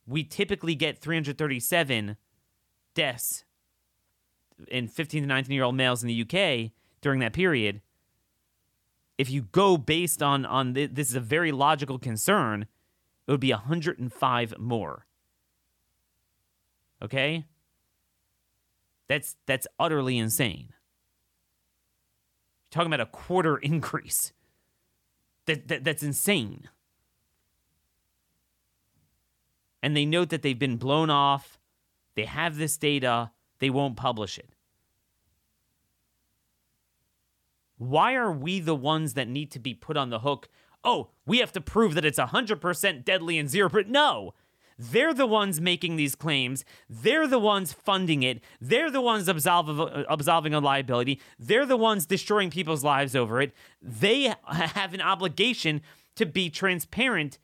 we 0.06 0.24
typically 0.24 0.76
get 0.76 1.00
337 1.00 2.16
deaths 2.94 3.44
in 4.68 4.88
15 4.88 5.24
to 5.24 5.28
19 5.28 5.52
year 5.52 5.64
old 5.64 5.76
males 5.76 6.04
in 6.04 6.08
the 6.08 6.22
UK 6.22 6.74
during 7.02 7.22
that 7.22 7.34
period 7.34 7.82
if 9.20 9.30
you 9.30 9.42
go 9.42 9.78
based 9.78 10.24
on 10.24 10.46
on 10.46 10.74
th- 10.74 10.92
this 10.94 11.10
is 11.10 11.16
a 11.16 11.20
very 11.20 11.52
logical 11.52 12.00
concern, 12.00 12.66
it 13.28 13.32
would 13.32 13.42
be 13.42 13.52
105 13.52 14.58
more. 14.58 15.06
Okay? 17.04 17.46
That's 19.10 19.36
that's 19.46 19.68
utterly 19.78 20.18
insane. 20.18 20.70
You're 22.64 22.72
talking 22.72 22.88
about 22.88 23.02
a 23.02 23.12
quarter 23.12 23.58
increase. 23.62 24.32
That, 25.48 25.68
that 25.68 25.84
that's 25.84 26.02
insane. 26.02 26.70
And 29.84 29.98
they 29.98 30.06
note 30.06 30.30
that 30.30 30.44
they've 30.44 30.58
been 30.58 30.78
blown 30.78 31.10
off. 31.10 31.60
They 32.16 32.26
have 32.26 32.56
this 32.56 32.78
data. 32.78 33.32
They 33.60 33.70
won't 33.70 33.98
publish 33.98 34.38
it. 34.38 34.50
Why 37.80 38.14
are 38.14 38.32
we 38.32 38.60
the 38.60 38.76
ones 38.76 39.16
that 39.16 39.28
need 39.28 39.50
to 39.52 39.60
be 39.60 39.74
put 39.74 39.98
on 39.98 40.12
the 40.12 40.20
hook? 40.20 40.50
Oh, 40.84 41.10
we 41.26 41.40
have 41.40 41.52
to 41.54 41.62
prove 41.62 41.96
that 41.96 42.06
it's 42.06 42.20
100% 42.20 43.06
deadly 43.06 43.38
and 43.40 43.50
0%. 43.50 43.88
No. 43.88 44.34
They're 44.78 45.14
the 45.14 45.26
ones 45.26 45.60
making 45.60 45.96
these 45.96 46.16
claims. 46.16 46.64
They're 46.90 47.28
the 47.28 47.40
ones 47.40 47.74
funding 47.74 48.24
it. 48.24 48.42
They're 48.62 48.92
the 48.92 49.02
ones 49.02 49.28
absolve- 49.28 50.06
absolving 50.08 50.54
a 50.54 50.60
liability. 50.60 51.20
They're 51.38 51.66
the 51.66 51.76
ones 51.76 52.06
destroying 52.06 52.50
people's 52.50 52.84
lives 52.84 53.16
over 53.16 53.42
it. 53.42 53.54
They 53.82 54.34
have 54.46 54.94
an 54.94 55.02
obligation 55.02 55.82
to 56.16 56.26
be 56.26 56.50
transparent 56.50 57.40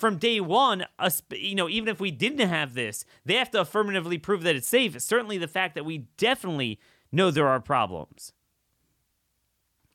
from 0.00 0.16
day 0.16 0.40
one, 0.40 0.86
you 1.30 1.54
know, 1.54 1.68
even 1.68 1.88
if 1.88 2.00
we 2.00 2.10
didn't 2.10 2.48
have 2.48 2.72
this, 2.72 3.04
they 3.26 3.34
have 3.34 3.50
to 3.50 3.60
affirmatively 3.60 4.16
prove 4.16 4.42
that 4.44 4.56
it's 4.56 4.66
safe. 4.66 4.98
Certainly, 4.98 5.36
the 5.36 5.46
fact 5.46 5.74
that 5.74 5.84
we 5.84 6.06
definitely 6.16 6.80
know 7.12 7.30
there 7.30 7.46
are 7.46 7.60
problems. 7.60 8.32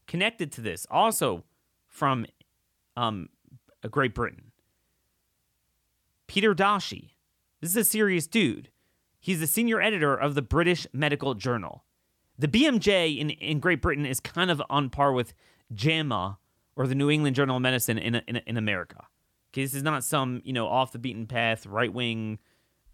Connected 0.08 0.52
to 0.54 0.62
this, 0.62 0.86
also 0.90 1.44
from 1.88 2.26
um, 2.96 3.30
Great 3.90 4.14
Britain, 4.14 4.52
Peter 6.28 6.54
Doshi. 6.54 7.12
This 7.62 7.72
is 7.72 7.78
a 7.78 7.84
serious 7.84 8.28
dude. 8.28 8.70
He's 9.20 9.40
the 9.40 9.48
senior 9.48 9.82
editor 9.82 10.16
of 10.16 10.36
the 10.36 10.42
British 10.42 10.86
Medical 10.94 11.34
Journal. 11.34 11.84
The 12.38 12.48
BMJ 12.48 13.18
in, 13.18 13.32
in 13.32 13.60
Great 13.60 13.82
Britain 13.82 14.06
is 14.06 14.20
kind 14.20 14.52
of 14.52 14.62
on 14.70 14.90
par 14.90 15.14
with 15.14 15.34
JAMA 15.74 16.38
or 16.76 16.86
the 16.86 16.96
New 16.96 17.10
England 17.10 17.36
Journal 17.36 17.56
of 17.56 17.62
Medicine 17.62 17.98
in, 17.98 18.16
in, 18.28 18.38
in 18.46 18.58
America. 18.58 19.08
Okay, 19.52 19.64
this 19.64 19.74
is 19.74 19.84
not 19.84 20.04
some, 20.04 20.42
you 20.44 20.52
know, 20.52 20.68
off 20.68 20.92
the 20.92 21.00
beaten 21.00 21.26
path 21.28 21.66
right 21.66 21.92
wing 21.92 22.40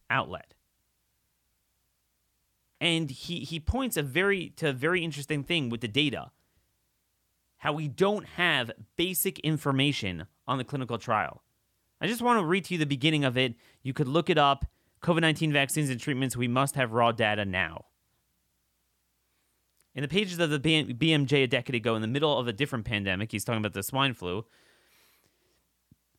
outlet. 0.10 0.54
And 2.80 3.10
he, 3.10 3.40
he 3.40 3.60
points 3.60 3.98
a 3.98 4.04
very 4.04 4.50
to 4.58 4.70
a 4.70 4.74
very 4.74 5.04
interesting 5.04 5.44
thing 5.44 5.70
with 5.70 5.82
the 5.82 5.88
data. 5.88 6.32
How 7.62 7.74
we 7.74 7.88
don't 7.88 8.26
have 8.26 8.72
basic 8.96 9.38
information 9.42 10.26
on 10.48 10.58
the 10.58 10.64
clinical 10.64 10.98
trial. 10.98 11.44
I 12.02 12.08
just 12.08 12.24
want 12.24 12.40
to 12.40 12.46
read 12.46 12.66
to 12.66 12.74
you 12.74 12.80
the 12.80 12.88
beginning 12.88 13.24
of 13.24 13.38
it. 13.38 13.54
You 13.84 13.94
could 13.94 14.08
look 14.08 14.32
it 14.32 14.40
up. 14.40 14.66
COVID 15.04 15.22
19 15.22 15.54
vaccines 15.54 15.92
and 15.92 16.00
treatments, 16.00 16.36
we 16.36 16.48
must 16.48 16.74
have 16.74 16.92
raw 16.92 17.12
data 17.12 17.46
now. 17.46 17.86
In 19.94 20.02
the 20.02 20.08
pages 20.08 20.40
of 20.40 20.50
the 20.50 20.60
BMJ 20.60 21.44
a 21.44 21.48
decade 21.48 21.76
ago, 21.76 21.94
in 21.96 22.02
the 22.02 22.08
middle 22.08 22.36
of 22.36 22.48
a 22.48 22.54
different 22.54 22.86
pandemic, 22.86 23.32
he's 23.32 23.44
talking 23.44 23.60
about 23.60 23.74
the 23.74 23.84
swine 23.84 24.16
flu, 24.16 24.46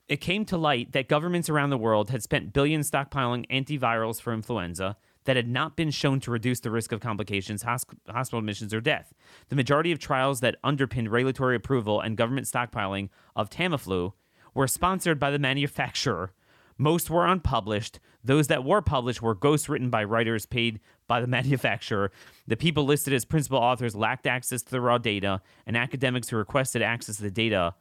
it 0.07 0.21
came 0.21 0.45
to 0.45 0.57
light 0.57 0.93
that 0.93 1.09
governments 1.09 1.49
around 1.49 1.71
the 1.71 1.79
world 1.79 2.11
had 2.11 2.23
spent 2.23 2.53
billions 2.53 2.89
stockpiling 2.89 3.49
antivirals 3.51 4.21
for 4.21 4.33
influenza 4.33 4.97
that 5.25 5.37
had 5.37 5.49
not 5.49 5.77
been 5.77 5.91
shown 5.91 6.21
to 6.21 6.31
reduce 6.31 6.61
the 6.61 6.71
risk 6.71 6.93
of 6.93 7.01
complications, 7.01 7.63
hospital 7.63 8.39
admissions, 8.39 8.75
or 8.75 8.81
death. 8.81 9.13
The 9.49 9.57
majority 9.57 9.93
of 9.93 9.99
trials 9.99 10.41
that 10.41 10.57
underpinned 10.65 11.11
regulatory 11.11 11.57
approval 11.57 12.01
and 12.01 12.17
government 12.17 12.47
stockpiling 12.47 13.09
of 13.37 13.51
Tamiflu 13.51 14.13
were 14.55 14.67
sponsored 14.67 15.19
by 15.19 15.31
the 15.31 15.39
manufacturer. 15.39 16.33
Most 16.79 17.11
were 17.11 17.27
unpublished. 17.27 18.01
Those 18.25 18.49
that 18.49 18.65
were 18.65 18.83
published 18.83 19.23
were 19.23 19.37
ghostwritten 19.37 19.91
by 19.91 20.05
writers 20.05 20.47
paid 20.47 20.81
by 21.07 21.21
the 21.21 21.27
manufacturer. 21.39 22.11
The 22.47 22.57
people 22.57 22.85
listed 22.85 23.13
as 23.13 23.25
principal 23.25 23.59
authors 23.59 23.95
lacked 23.95 24.27
access 24.27 24.63
to 24.63 24.71
the 24.71 24.81
raw 24.81 24.99
data, 24.99 25.41
and 25.67 25.77
academics 25.77 26.29
who 26.29 26.37
requested 26.37 26.83
access 26.83 27.17
to 27.17 27.23
the 27.23 27.31
data 27.31 27.75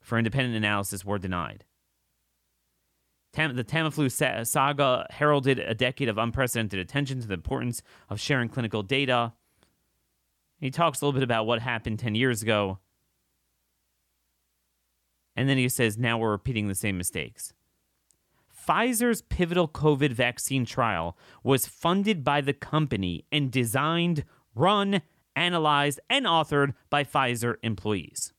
for 0.00 0.18
independent 0.18 0.56
analysis 0.56 1.04
were 1.04 1.18
denied. 1.18 1.64
Tam- 3.38 3.54
the 3.54 3.62
Tamiflu 3.62 4.10
sa- 4.10 4.42
saga 4.42 5.06
heralded 5.10 5.60
a 5.60 5.72
decade 5.72 6.08
of 6.08 6.18
unprecedented 6.18 6.80
attention 6.80 7.20
to 7.20 7.28
the 7.28 7.34
importance 7.34 7.82
of 8.10 8.18
sharing 8.18 8.48
clinical 8.48 8.82
data. 8.82 9.32
He 10.58 10.72
talks 10.72 11.00
a 11.00 11.04
little 11.04 11.16
bit 11.16 11.22
about 11.22 11.46
what 11.46 11.60
happened 11.60 12.00
10 12.00 12.16
years 12.16 12.42
ago. 12.42 12.80
And 15.36 15.48
then 15.48 15.56
he 15.56 15.68
says, 15.68 15.96
now 15.96 16.18
we're 16.18 16.32
repeating 16.32 16.66
the 16.66 16.74
same 16.74 16.98
mistakes. 16.98 17.52
Pfizer's 18.52 19.22
pivotal 19.22 19.68
COVID 19.68 20.10
vaccine 20.10 20.66
trial 20.66 21.16
was 21.44 21.64
funded 21.64 22.24
by 22.24 22.40
the 22.40 22.52
company 22.52 23.24
and 23.30 23.52
designed, 23.52 24.24
run, 24.56 25.00
analyzed, 25.36 26.00
and 26.10 26.26
authored 26.26 26.74
by 26.90 27.04
Pfizer 27.04 27.54
employees. 27.62 28.32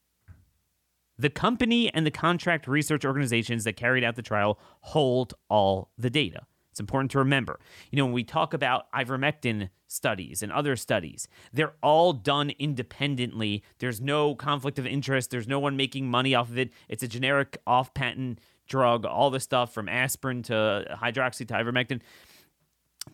The 1.20 1.30
company 1.30 1.94
and 1.94 2.06
the 2.06 2.12
contract 2.12 2.68
research 2.68 3.06
organizations 3.06 3.66
that 3.66 3.74
carried 3.74 4.04
out 4.04 4.16
the 4.16 4.22
trial 4.22 4.58
hold 4.82 5.34
all 5.50 5.92
the 5.98 6.10
data. 6.10 6.48
It's 6.72 6.80
important 6.80 7.12
to 7.12 7.20
remember. 7.20 7.60
You 7.92 7.98
know, 7.98 8.06
when 8.06 8.14
we 8.14 8.24
talk 8.24 8.54
about 8.54 8.92
ivermectin 8.94 9.70
studies 9.88 10.42
and 10.42 10.52
other 10.52 10.76
studies, 10.76 11.28
they're 11.52 11.74
all 11.84 12.14
done 12.14 12.52
independently. 12.58 13.64
There's 13.80 14.00
no 14.00 14.34
conflict 14.34 14.80
of 14.80 14.88
interest. 14.88 15.30
There's 15.30 15.48
no 15.48 15.60
one 15.60 15.76
making 15.76 16.10
money 16.10 16.34
off 16.34 16.50
of 16.50 16.58
it. 16.58 16.72
It's 16.88 17.04
a 17.04 17.08
generic 17.08 17.58
off 17.68 17.94
patent 17.94 18.40
drug, 18.68 19.06
all 19.06 19.30
the 19.30 19.40
stuff 19.40 19.74
from 19.74 19.90
aspirin 19.90 20.42
to 20.44 20.98
hydroxy 21.02 21.46
to 21.48 21.54
ivermectin 21.54 22.00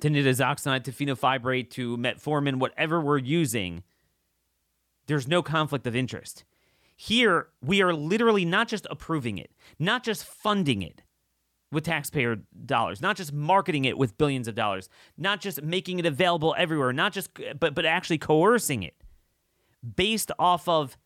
to 0.01 0.09
nitazoxanide 0.09 0.83
to 0.83 0.91
fenofibrate 0.91 1.69
to 1.71 1.97
metformin, 1.97 2.55
whatever 2.55 3.00
we're 3.01 3.17
using, 3.17 3.83
there's 5.07 5.27
no 5.27 5.41
conflict 5.41 5.88
of 5.88 5.95
interest. 5.95 6.43
Here, 6.96 7.50
we 7.62 7.82
are 7.82 7.94
literally 7.94 8.46
not 8.46 8.68
just 8.68 8.88
approving 8.90 9.38
it, 9.38 9.52
not 9.78 10.04
just 10.04 10.24
funding 10.24 10.82
it 10.82 11.02
with 11.72 11.84
taxpayer 11.84 12.38
dollars, 12.66 13.02
not 13.02 13.18
just 13.18 13.34
marketing 13.34 13.86
it 13.86 13.98
with 13.98 14.18
billions 14.18 14.48
of 14.48 14.56
dollars, 14.56 14.90
not 15.18 15.42
just 15.42 15.62
making 15.62 16.00
it 16.00 16.06
available 16.06 16.56
everywhere, 16.58 16.94
not 16.94 17.12
just 17.12 17.30
but 17.60 17.75
but 17.75 17.86
actually 17.86 18.18
coercing 18.18 18.82
it 18.84 18.96
based 19.96 20.32
off 20.40 20.68
of 20.70 20.98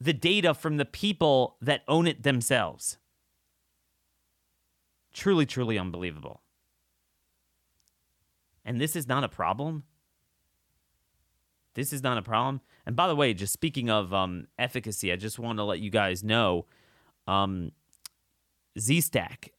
the 0.00 0.12
data 0.12 0.54
from 0.54 0.76
the 0.76 0.84
people 0.84 1.56
that 1.60 1.82
own 1.88 2.06
it 2.06 2.22
themselves. 2.22 2.98
Truly, 5.12 5.46
truly 5.46 5.78
unbelievable. 5.78 6.42
And 8.64 8.80
this 8.80 8.94
is 8.94 9.08
not 9.08 9.24
a 9.24 9.28
problem. 9.28 9.84
This 11.74 11.92
is 11.92 12.02
not 12.02 12.18
a 12.18 12.22
problem. 12.22 12.60
And 12.88 12.96
by 12.96 13.06
the 13.06 13.14
way, 13.14 13.34
just 13.34 13.52
speaking 13.52 13.90
of 13.90 14.14
um, 14.14 14.46
efficacy, 14.58 15.12
I 15.12 15.16
just 15.16 15.38
want 15.38 15.58
to 15.58 15.62
let 15.62 15.78
you 15.78 15.90
guys 15.90 16.24
know 16.24 16.64
um, 17.26 17.70
Z-Stack. 18.80 19.52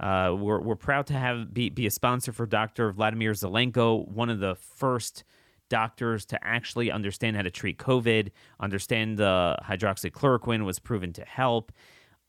Uh, 0.00 0.34
we're, 0.36 0.60
we're 0.60 0.74
proud 0.74 1.06
to 1.06 1.14
have 1.14 1.54
be, 1.54 1.70
be 1.70 1.86
a 1.86 1.92
sponsor 1.92 2.32
for 2.32 2.46
Dr. 2.46 2.90
Vladimir 2.90 3.34
Zelenko, 3.34 4.08
one 4.08 4.28
of 4.30 4.40
the 4.40 4.56
first 4.56 5.22
doctors 5.68 6.26
to 6.26 6.44
actually 6.44 6.90
understand 6.90 7.36
how 7.36 7.42
to 7.42 7.52
treat 7.52 7.78
COVID, 7.78 8.30
understand 8.58 9.16
the 9.16 9.56
hydroxychloroquine 9.64 10.64
was 10.64 10.80
proven 10.80 11.12
to 11.12 11.24
help. 11.24 11.70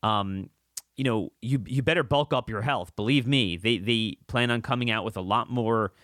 Um, 0.04 0.50
you 0.96 1.02
know, 1.02 1.32
you 1.40 1.64
you 1.66 1.82
better 1.82 2.04
bulk 2.04 2.32
up 2.32 2.48
your 2.48 2.62
health. 2.62 2.94
Believe 2.94 3.26
me, 3.26 3.56
they 3.56 3.78
they 3.78 4.18
plan 4.28 4.52
on 4.52 4.62
coming 4.62 4.88
out 4.88 5.04
with 5.04 5.16
a 5.16 5.20
lot 5.20 5.50
more 5.50 5.94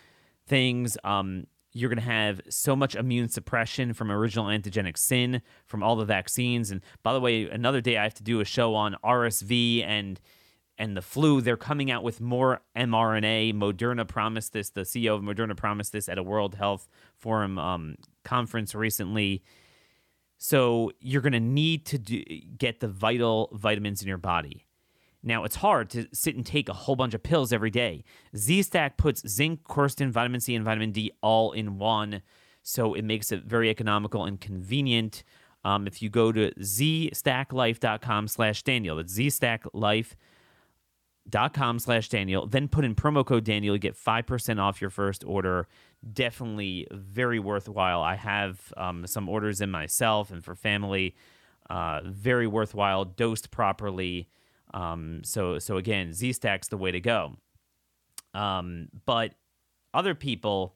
things. 0.48 0.96
Um, 1.04 1.46
you're 1.78 1.88
going 1.88 1.98
to 1.98 2.02
have 2.02 2.40
so 2.48 2.74
much 2.74 2.94
immune 2.94 3.28
suppression 3.28 3.92
from 3.92 4.10
original 4.10 4.46
antigenic 4.46 4.98
sin 4.98 5.42
from 5.66 5.82
all 5.82 5.94
the 5.94 6.04
vaccines. 6.04 6.70
And 6.70 6.80
by 7.02 7.12
the 7.12 7.20
way, 7.20 7.48
another 7.48 7.80
day 7.80 7.96
I 7.96 8.02
have 8.02 8.14
to 8.14 8.22
do 8.22 8.40
a 8.40 8.44
show 8.44 8.74
on 8.74 8.96
RSV 9.04 9.84
and 9.84 10.20
and 10.80 10.96
the 10.96 11.02
flu. 11.02 11.40
They're 11.40 11.56
coming 11.56 11.90
out 11.90 12.04
with 12.04 12.20
more 12.20 12.60
mRNA. 12.76 13.54
Moderna 13.54 14.06
promised 14.06 14.52
this. 14.52 14.70
The 14.70 14.82
CEO 14.82 15.16
of 15.16 15.22
Moderna 15.22 15.56
promised 15.56 15.92
this 15.92 16.08
at 16.08 16.18
a 16.18 16.22
World 16.22 16.54
Health 16.54 16.88
Forum 17.16 17.58
um, 17.58 17.96
conference 18.24 18.74
recently. 18.74 19.42
So 20.36 20.92
you're 21.00 21.22
going 21.22 21.32
to 21.32 21.40
need 21.40 21.84
to 21.86 21.98
do, 21.98 22.22
get 22.56 22.78
the 22.78 22.86
vital 22.86 23.50
vitamins 23.52 24.02
in 24.02 24.08
your 24.08 24.18
body. 24.18 24.67
Now, 25.22 25.44
it's 25.44 25.56
hard 25.56 25.90
to 25.90 26.06
sit 26.12 26.36
and 26.36 26.46
take 26.46 26.68
a 26.68 26.72
whole 26.72 26.94
bunch 26.94 27.12
of 27.12 27.22
pills 27.22 27.52
every 27.52 27.70
day. 27.70 28.04
Z 28.36 28.62
Stack 28.62 28.96
puts 28.96 29.28
zinc, 29.28 29.64
quercetin, 29.64 30.10
vitamin 30.10 30.40
C, 30.40 30.54
and 30.54 30.64
vitamin 30.64 30.92
D 30.92 31.10
all 31.22 31.52
in 31.52 31.78
one, 31.78 32.22
so 32.62 32.94
it 32.94 33.02
makes 33.02 33.32
it 33.32 33.44
very 33.44 33.68
economical 33.68 34.24
and 34.24 34.40
convenient. 34.40 35.24
Um, 35.64 35.88
if 35.88 36.00
you 36.00 36.08
go 36.08 36.32
to 36.32 36.54
zstacklife.com 36.54 38.28
slash 38.28 38.62
Daniel, 38.62 38.96
that's 38.96 39.18
zstacklife.com 39.18 41.78
slash 41.80 42.08
Daniel, 42.08 42.46
then 42.46 42.68
put 42.68 42.84
in 42.84 42.94
promo 42.94 43.26
code 43.26 43.42
Daniel, 43.44 43.74
you 43.74 43.80
get 43.80 43.96
5% 43.96 44.60
off 44.60 44.80
your 44.80 44.90
first 44.90 45.24
order. 45.26 45.66
Definitely 46.12 46.86
very 46.92 47.40
worthwhile. 47.40 48.02
I 48.02 48.14
have 48.14 48.72
um, 48.76 49.04
some 49.06 49.28
orders 49.28 49.60
in 49.60 49.70
myself 49.70 50.30
and 50.30 50.44
for 50.44 50.54
family. 50.54 51.16
Uh, 51.68 52.02
very 52.04 52.46
worthwhile, 52.46 53.04
dosed 53.04 53.50
properly. 53.50 54.28
Um, 54.74 55.22
so 55.24 55.58
so 55.58 55.76
again, 55.76 56.12
Z 56.12 56.32
Stack's 56.32 56.68
the 56.68 56.76
way 56.76 56.90
to 56.90 57.00
go. 57.00 57.36
Um, 58.34 58.88
but 59.06 59.34
other 59.94 60.14
people, 60.14 60.74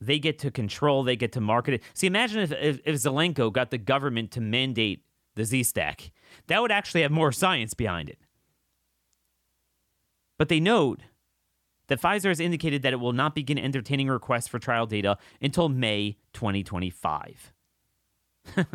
they 0.00 0.18
get 0.18 0.38
to 0.40 0.50
control, 0.50 1.02
they 1.02 1.16
get 1.16 1.32
to 1.32 1.40
market 1.40 1.74
it. 1.74 1.82
See, 1.94 2.06
imagine 2.06 2.40
if, 2.40 2.52
if, 2.52 2.80
if 2.84 2.96
Zelenko 2.96 3.52
got 3.52 3.70
the 3.70 3.78
government 3.78 4.30
to 4.32 4.40
mandate 4.40 5.04
the 5.34 5.44
Z 5.44 5.64
Stack, 5.64 6.12
that 6.46 6.62
would 6.62 6.72
actually 6.72 7.02
have 7.02 7.10
more 7.10 7.32
science 7.32 7.74
behind 7.74 8.08
it. 8.08 8.18
But 10.38 10.48
they 10.48 10.60
note 10.60 11.00
that 11.88 12.00
Pfizer 12.00 12.28
has 12.28 12.40
indicated 12.40 12.82
that 12.82 12.92
it 12.92 13.00
will 13.00 13.12
not 13.12 13.34
begin 13.34 13.58
entertaining 13.58 14.08
requests 14.08 14.48
for 14.48 14.58
trial 14.58 14.86
data 14.86 15.18
until 15.40 15.68
May 15.68 16.16
2025. 16.32 17.52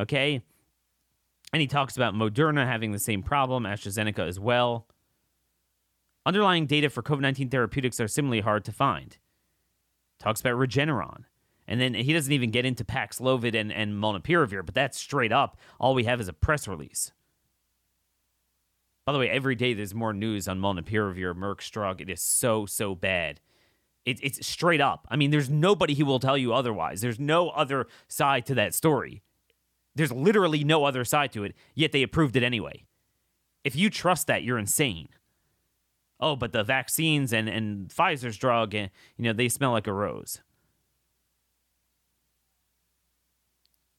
okay? 0.00 0.42
And 1.52 1.60
he 1.60 1.66
talks 1.66 1.96
about 1.96 2.14
Moderna 2.14 2.66
having 2.66 2.92
the 2.92 2.98
same 2.98 3.22
problem, 3.22 3.64
AstraZeneca 3.64 4.26
as 4.26 4.40
well. 4.40 4.86
Underlying 6.24 6.66
data 6.66 6.88
for 6.88 7.02
COVID 7.02 7.20
19 7.20 7.50
therapeutics 7.50 8.00
are 8.00 8.08
similarly 8.08 8.40
hard 8.40 8.64
to 8.64 8.72
find. 8.72 9.18
Talks 10.18 10.40
about 10.40 10.54
Regeneron. 10.54 11.24
And 11.66 11.80
then 11.80 11.94
he 11.94 12.12
doesn't 12.12 12.32
even 12.32 12.50
get 12.50 12.64
into 12.64 12.84
Paxlovid 12.84 13.54
and, 13.54 13.72
and 13.72 13.94
Molnupiravir, 13.94 14.64
but 14.64 14.74
that's 14.74 14.98
straight 14.98 15.32
up. 15.32 15.56
All 15.78 15.94
we 15.94 16.04
have 16.04 16.20
is 16.20 16.28
a 16.28 16.32
press 16.32 16.66
release. 16.66 17.12
By 19.04 19.12
the 19.12 19.18
way, 19.18 19.28
every 19.28 19.54
day 19.54 19.74
there's 19.74 19.94
more 19.94 20.12
news 20.12 20.46
on 20.46 20.60
Molnupiravir, 20.60 21.34
Merck's 21.34 21.70
drug. 21.70 22.00
It 22.00 22.08
is 22.08 22.20
so, 22.20 22.66
so 22.66 22.94
bad. 22.94 23.40
It, 24.04 24.18
it's 24.22 24.46
straight 24.46 24.80
up. 24.80 25.06
I 25.10 25.16
mean, 25.16 25.30
there's 25.30 25.50
nobody 25.50 25.94
who 25.94 26.06
will 26.06 26.20
tell 26.20 26.38
you 26.38 26.52
otherwise. 26.52 27.00
There's 27.00 27.20
no 27.20 27.50
other 27.50 27.86
side 28.08 28.46
to 28.46 28.54
that 28.54 28.74
story. 28.74 29.22
There's 29.94 30.12
literally 30.12 30.64
no 30.64 30.84
other 30.84 31.04
side 31.04 31.32
to 31.32 31.44
it, 31.44 31.54
yet 31.74 31.92
they 31.92 32.02
approved 32.02 32.36
it 32.36 32.42
anyway. 32.42 32.84
If 33.64 33.76
you 33.76 33.90
trust 33.90 34.26
that, 34.26 34.42
you're 34.42 34.58
insane. 34.58 35.08
Oh, 36.18 36.36
but 36.36 36.52
the 36.52 36.64
vaccines 36.64 37.32
and, 37.32 37.48
and 37.48 37.88
Pfizer's 37.88 38.36
drug, 38.36 38.74
and 38.74 38.90
you 39.16 39.24
know, 39.24 39.32
they 39.32 39.48
smell 39.48 39.72
like 39.72 39.86
a 39.86 39.92
rose. 39.92 40.40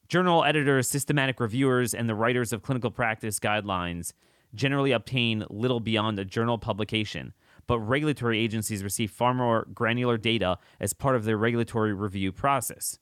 Journal 0.07 0.43
editors, 0.43 0.88
systematic 0.88 1.39
reviewers, 1.39 1.93
and 1.93 2.07
the 2.07 2.15
writers 2.15 2.53
of 2.53 2.62
clinical 2.62 2.91
practice 2.91 3.39
guidelines 3.39 4.13
generally 4.53 4.91
obtain 4.91 5.45
little 5.50 5.79
beyond 5.79 6.19
a 6.19 6.25
journal 6.25 6.57
publication, 6.57 7.33
but 7.67 7.79
regulatory 7.79 8.39
agencies 8.39 8.83
receive 8.83 9.12
far 9.12 9.33
more 9.33 9.67
granular 9.73 10.17
data 10.17 10.57
as 10.79 10.93
part 10.93 11.15
of 11.15 11.25
their 11.25 11.38
regulatory 11.38 11.93
review 11.93 12.31
process. 12.31 13.00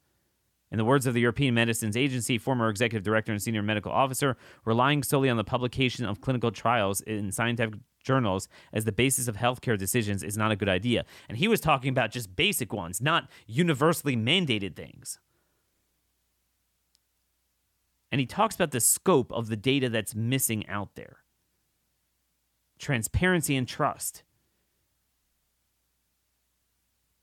In 0.71 0.77
the 0.77 0.85
words 0.85 1.05
of 1.05 1.13
the 1.13 1.19
European 1.19 1.53
Medicines 1.53 1.97
Agency, 1.97 2.37
former 2.37 2.69
executive 2.69 3.03
director 3.03 3.31
and 3.33 3.41
senior 3.41 3.61
medical 3.61 3.91
officer, 3.91 4.37
relying 4.63 5.03
solely 5.03 5.29
on 5.29 5.35
the 5.35 5.43
publication 5.43 6.05
of 6.05 6.21
clinical 6.21 6.49
trials 6.49 7.01
in 7.01 7.31
scientific 7.31 7.79
journals 8.03 8.47
as 8.71 8.85
the 8.85 8.91
basis 8.91 9.27
of 9.27 9.35
healthcare 9.35 9.77
decisions 9.77 10.23
is 10.23 10.37
not 10.37 10.51
a 10.51 10.55
good 10.55 10.69
idea. 10.69 11.03
And 11.27 11.37
he 11.37 11.47
was 11.47 11.59
talking 11.59 11.89
about 11.89 12.11
just 12.11 12.35
basic 12.35 12.71
ones, 12.71 13.01
not 13.01 13.29
universally 13.47 14.15
mandated 14.15 14.75
things. 14.75 15.19
And 18.11 18.19
he 18.19 18.25
talks 18.25 18.55
about 18.55 18.71
the 18.71 18.79
scope 18.79 19.31
of 19.31 19.47
the 19.47 19.55
data 19.57 19.89
that's 19.89 20.15
missing 20.15 20.67
out 20.67 20.95
there 20.95 21.17
transparency 22.79 23.55
and 23.55 23.67
trust. 23.67 24.23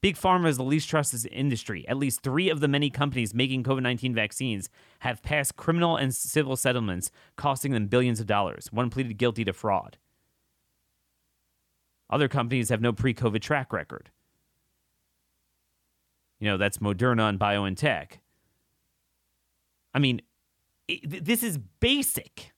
Big 0.00 0.16
Pharma 0.16 0.46
is 0.46 0.56
the 0.56 0.62
least 0.62 0.88
trusted 0.88 1.26
industry. 1.32 1.86
At 1.88 1.96
least 1.96 2.22
three 2.22 2.48
of 2.50 2.60
the 2.60 2.68
many 2.68 2.88
companies 2.88 3.34
making 3.34 3.64
COVID 3.64 3.82
19 3.82 4.14
vaccines 4.14 4.70
have 5.00 5.22
passed 5.22 5.56
criminal 5.56 5.96
and 5.96 6.14
civil 6.14 6.56
settlements 6.56 7.10
costing 7.36 7.72
them 7.72 7.88
billions 7.88 8.20
of 8.20 8.26
dollars. 8.26 8.68
One 8.72 8.90
pleaded 8.90 9.18
guilty 9.18 9.44
to 9.44 9.52
fraud. 9.52 9.98
Other 12.08 12.28
companies 12.28 12.68
have 12.68 12.80
no 12.80 12.92
pre 12.92 13.12
COVID 13.12 13.40
track 13.40 13.72
record. 13.72 14.10
You 16.38 16.46
know, 16.48 16.56
that's 16.56 16.78
Moderna 16.78 17.28
and 17.28 17.38
BioNTech. 17.38 18.20
I 19.92 19.98
mean, 19.98 20.22
it, 20.86 21.24
this 21.24 21.42
is 21.42 21.58
basic, 21.80 22.52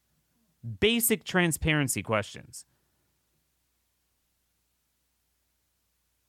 basic 0.78 1.24
transparency 1.24 2.02
questions. 2.02 2.66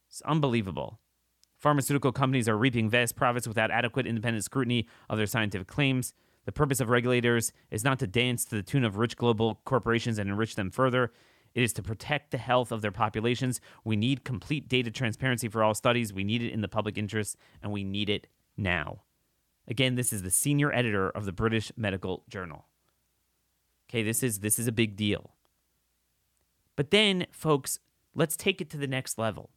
It's 0.07 0.21
unbelievable. 0.21 1.00
Pharmaceutical 1.61 2.11
companies 2.11 2.49
are 2.49 2.57
reaping 2.57 2.89
vast 2.89 3.15
profits 3.15 3.47
without 3.47 3.69
adequate 3.69 4.07
independent 4.07 4.43
scrutiny 4.43 4.87
of 5.07 5.19
their 5.19 5.27
scientific 5.27 5.67
claims. 5.67 6.15
The 6.45 6.51
purpose 6.51 6.79
of 6.79 6.89
regulators 6.89 7.53
is 7.69 7.83
not 7.83 7.99
to 7.99 8.07
dance 8.07 8.43
to 8.45 8.55
the 8.55 8.63
tune 8.63 8.83
of 8.83 8.97
rich 8.97 9.15
global 9.15 9.61
corporations 9.63 10.17
and 10.17 10.27
enrich 10.27 10.55
them 10.55 10.71
further. 10.71 11.13
It 11.53 11.61
is 11.61 11.71
to 11.73 11.83
protect 11.83 12.31
the 12.31 12.39
health 12.39 12.71
of 12.71 12.81
their 12.81 12.91
populations. 12.91 13.61
We 13.83 13.95
need 13.95 14.23
complete 14.23 14.69
data 14.69 14.89
transparency 14.89 15.49
for 15.49 15.63
all 15.63 15.75
studies. 15.75 16.11
We 16.11 16.23
need 16.23 16.41
it 16.41 16.51
in 16.51 16.61
the 16.61 16.67
public 16.67 16.97
interest, 16.97 17.37
and 17.61 17.71
we 17.71 17.83
need 17.83 18.09
it 18.09 18.25
now. 18.57 19.03
Again, 19.67 19.93
this 19.93 20.11
is 20.11 20.23
the 20.23 20.31
senior 20.31 20.73
editor 20.73 21.11
of 21.11 21.25
the 21.25 21.31
British 21.31 21.71
Medical 21.77 22.23
Journal. 22.27 22.65
Okay, 23.87 24.01
this 24.01 24.23
is 24.23 24.39
this 24.39 24.57
is 24.57 24.65
a 24.65 24.71
big 24.71 24.95
deal. 24.95 25.35
But 26.75 26.89
then, 26.89 27.27
folks, 27.31 27.77
let's 28.15 28.35
take 28.35 28.61
it 28.61 28.71
to 28.71 28.77
the 28.77 28.87
next 28.87 29.19
level 29.19 29.51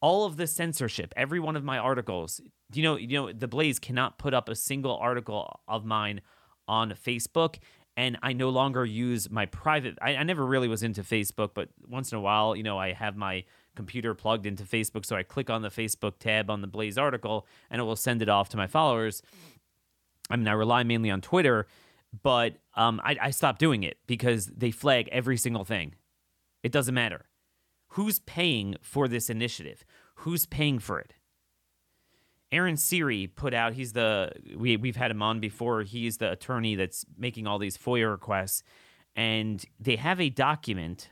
all 0.00 0.24
of 0.24 0.36
the 0.36 0.46
censorship, 0.46 1.12
every 1.16 1.40
one 1.40 1.56
of 1.56 1.64
my 1.64 1.78
articles. 1.78 2.40
You 2.72 2.82
know, 2.82 2.96
you 2.96 3.08
know, 3.08 3.32
the 3.32 3.48
Blaze 3.48 3.78
cannot 3.78 4.18
put 4.18 4.34
up 4.34 4.48
a 4.48 4.54
single 4.54 4.96
article 4.96 5.60
of 5.68 5.84
mine 5.84 6.20
on 6.66 6.92
Facebook, 6.92 7.56
and 7.96 8.18
I 8.22 8.32
no 8.32 8.48
longer 8.48 8.84
use 8.84 9.30
my 9.30 9.46
private. 9.46 9.98
I, 10.00 10.16
I 10.16 10.22
never 10.22 10.44
really 10.46 10.68
was 10.68 10.82
into 10.82 11.02
Facebook, 11.02 11.50
but 11.54 11.68
once 11.86 12.12
in 12.12 12.18
a 12.18 12.20
while, 12.20 12.56
you 12.56 12.62
know, 12.62 12.78
I 12.78 12.92
have 12.92 13.16
my 13.16 13.44
computer 13.76 14.14
plugged 14.14 14.46
into 14.46 14.64
Facebook, 14.64 15.04
so 15.04 15.16
I 15.16 15.22
click 15.22 15.50
on 15.50 15.62
the 15.62 15.68
Facebook 15.68 16.18
tab 16.18 16.50
on 16.50 16.60
the 16.60 16.66
Blaze 16.66 16.96
article, 16.96 17.46
and 17.70 17.80
it 17.80 17.84
will 17.84 17.96
send 17.96 18.22
it 18.22 18.28
off 18.28 18.48
to 18.50 18.56
my 18.56 18.66
followers. 18.66 19.22
I 20.30 20.36
mean, 20.36 20.48
I 20.48 20.52
rely 20.52 20.82
mainly 20.84 21.10
on 21.10 21.20
Twitter, 21.20 21.66
but 22.22 22.54
um, 22.74 23.00
I, 23.04 23.16
I 23.20 23.30
stopped 23.30 23.58
doing 23.58 23.82
it 23.82 23.98
because 24.06 24.46
they 24.46 24.70
flag 24.70 25.08
every 25.12 25.36
single 25.36 25.64
thing. 25.64 25.94
It 26.62 26.72
doesn't 26.72 26.94
matter. 26.94 27.29
Who's 27.90 28.20
paying 28.20 28.76
for 28.80 29.08
this 29.08 29.28
initiative? 29.28 29.84
Who's 30.16 30.46
paying 30.46 30.78
for 30.78 31.00
it? 31.00 31.14
Aaron 32.52 32.76
Siri 32.76 33.26
put 33.26 33.54
out, 33.54 33.74
he's 33.74 33.92
the, 33.92 34.32
we, 34.56 34.76
we've 34.76 34.96
had 34.96 35.10
him 35.10 35.22
on 35.22 35.40
before. 35.40 35.82
He's 35.82 36.18
the 36.18 36.32
attorney 36.32 36.74
that's 36.74 37.04
making 37.16 37.46
all 37.46 37.58
these 37.58 37.76
FOIA 37.76 38.10
requests. 38.10 38.62
And 39.14 39.64
they 39.78 39.96
have 39.96 40.20
a 40.20 40.30
document, 40.30 41.10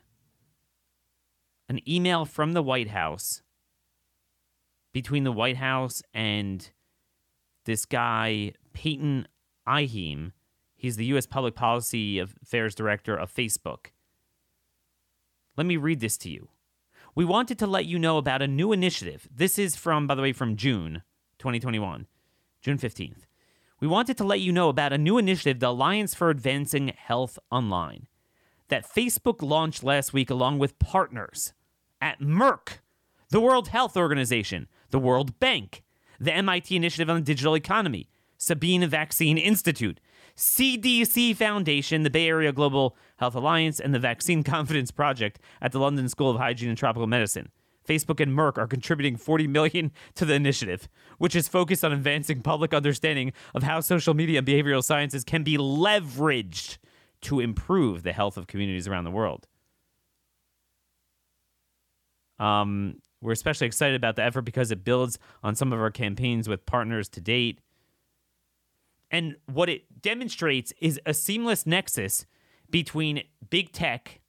an 1.68 1.80
email 1.88 2.24
from 2.24 2.52
the 2.52 2.62
White 2.62 2.88
House 2.88 3.42
between 4.92 5.24
the 5.24 5.32
White 5.32 5.56
House 5.56 6.02
and 6.14 6.70
this 7.64 7.84
guy, 7.86 8.52
Payton 8.72 9.28
Iheme. 9.66 10.32
He's 10.76 10.96
the 10.96 11.06
U.S. 11.06 11.26
Public 11.26 11.54
Policy 11.54 12.18
Affairs 12.20 12.74
Director 12.74 13.16
of 13.16 13.32
Facebook. 13.32 13.86
Let 15.56 15.66
me 15.66 15.76
read 15.76 16.00
this 16.00 16.16
to 16.18 16.30
you. 16.30 16.48
We 17.18 17.24
wanted 17.24 17.58
to 17.58 17.66
let 17.66 17.84
you 17.84 17.98
know 17.98 18.16
about 18.16 18.42
a 18.42 18.46
new 18.46 18.70
initiative. 18.70 19.26
This 19.28 19.58
is 19.58 19.74
from, 19.74 20.06
by 20.06 20.14
the 20.14 20.22
way, 20.22 20.32
from 20.32 20.54
June 20.54 21.02
2021, 21.40 22.06
June 22.60 22.78
15th. 22.78 23.26
We 23.80 23.88
wanted 23.88 24.16
to 24.18 24.24
let 24.24 24.38
you 24.38 24.52
know 24.52 24.68
about 24.68 24.92
a 24.92 24.98
new 24.98 25.18
initiative, 25.18 25.58
the 25.58 25.70
Alliance 25.70 26.14
for 26.14 26.30
Advancing 26.30 26.92
Health 26.96 27.36
Online, 27.50 28.06
that 28.68 28.88
Facebook 28.88 29.42
launched 29.42 29.82
last 29.82 30.12
week 30.12 30.30
along 30.30 30.60
with 30.60 30.78
partners 30.78 31.54
at 32.00 32.20
Merck, 32.20 32.78
the 33.30 33.40
World 33.40 33.66
Health 33.66 33.96
Organization, 33.96 34.68
the 34.90 35.00
World 35.00 35.40
Bank, 35.40 35.82
the 36.20 36.32
MIT 36.32 36.76
Initiative 36.76 37.10
on 37.10 37.16
the 37.16 37.22
Digital 37.22 37.56
Economy, 37.56 38.08
Sabin 38.36 38.88
Vaccine 38.88 39.38
Institute, 39.38 39.98
CDC 40.38 41.34
Foundation, 41.36 42.04
the 42.04 42.10
Bay 42.10 42.28
Area 42.28 42.52
Global 42.52 42.96
Health 43.16 43.34
Alliance, 43.34 43.80
and 43.80 43.92
the 43.92 43.98
Vaccine 43.98 44.42
Confidence 44.44 44.92
Project 44.92 45.40
at 45.60 45.72
the 45.72 45.80
London 45.80 46.08
School 46.08 46.30
of 46.30 46.36
Hygiene 46.36 46.68
and 46.68 46.78
Tropical 46.78 47.08
Medicine. 47.08 47.50
Facebook 47.86 48.20
and 48.20 48.32
Merck 48.32 48.56
are 48.56 48.66
contributing 48.66 49.16
40 49.16 49.48
million 49.48 49.90
to 50.14 50.24
the 50.24 50.34
initiative, 50.34 50.88
which 51.16 51.34
is 51.34 51.48
focused 51.48 51.84
on 51.84 51.92
advancing 51.92 52.40
public 52.42 52.72
understanding 52.72 53.32
of 53.54 53.64
how 53.64 53.80
social 53.80 54.14
media 54.14 54.38
and 54.38 54.46
behavioral 54.46 54.84
sciences 54.84 55.24
can 55.24 55.42
be 55.42 55.56
leveraged 55.56 56.78
to 57.22 57.40
improve 57.40 58.04
the 58.04 58.12
health 58.12 58.36
of 58.36 58.46
communities 58.46 58.86
around 58.86 59.04
the 59.04 59.10
world. 59.10 59.48
Um, 62.38 63.00
we're 63.20 63.32
especially 63.32 63.66
excited 63.66 63.96
about 63.96 64.14
the 64.14 64.22
effort 64.22 64.42
because 64.42 64.70
it 64.70 64.84
builds 64.84 65.18
on 65.42 65.56
some 65.56 65.72
of 65.72 65.80
our 65.80 65.90
campaigns 65.90 66.48
with 66.48 66.64
partners 66.64 67.08
to 67.08 67.20
date. 67.20 67.58
And 69.10 69.36
what 69.46 69.68
it 69.68 70.02
demonstrates 70.02 70.72
is 70.80 71.00
a 71.06 71.14
seamless 71.14 71.66
nexus 71.66 72.26
between 72.70 73.22
big 73.48 73.72
tech, 73.72 74.20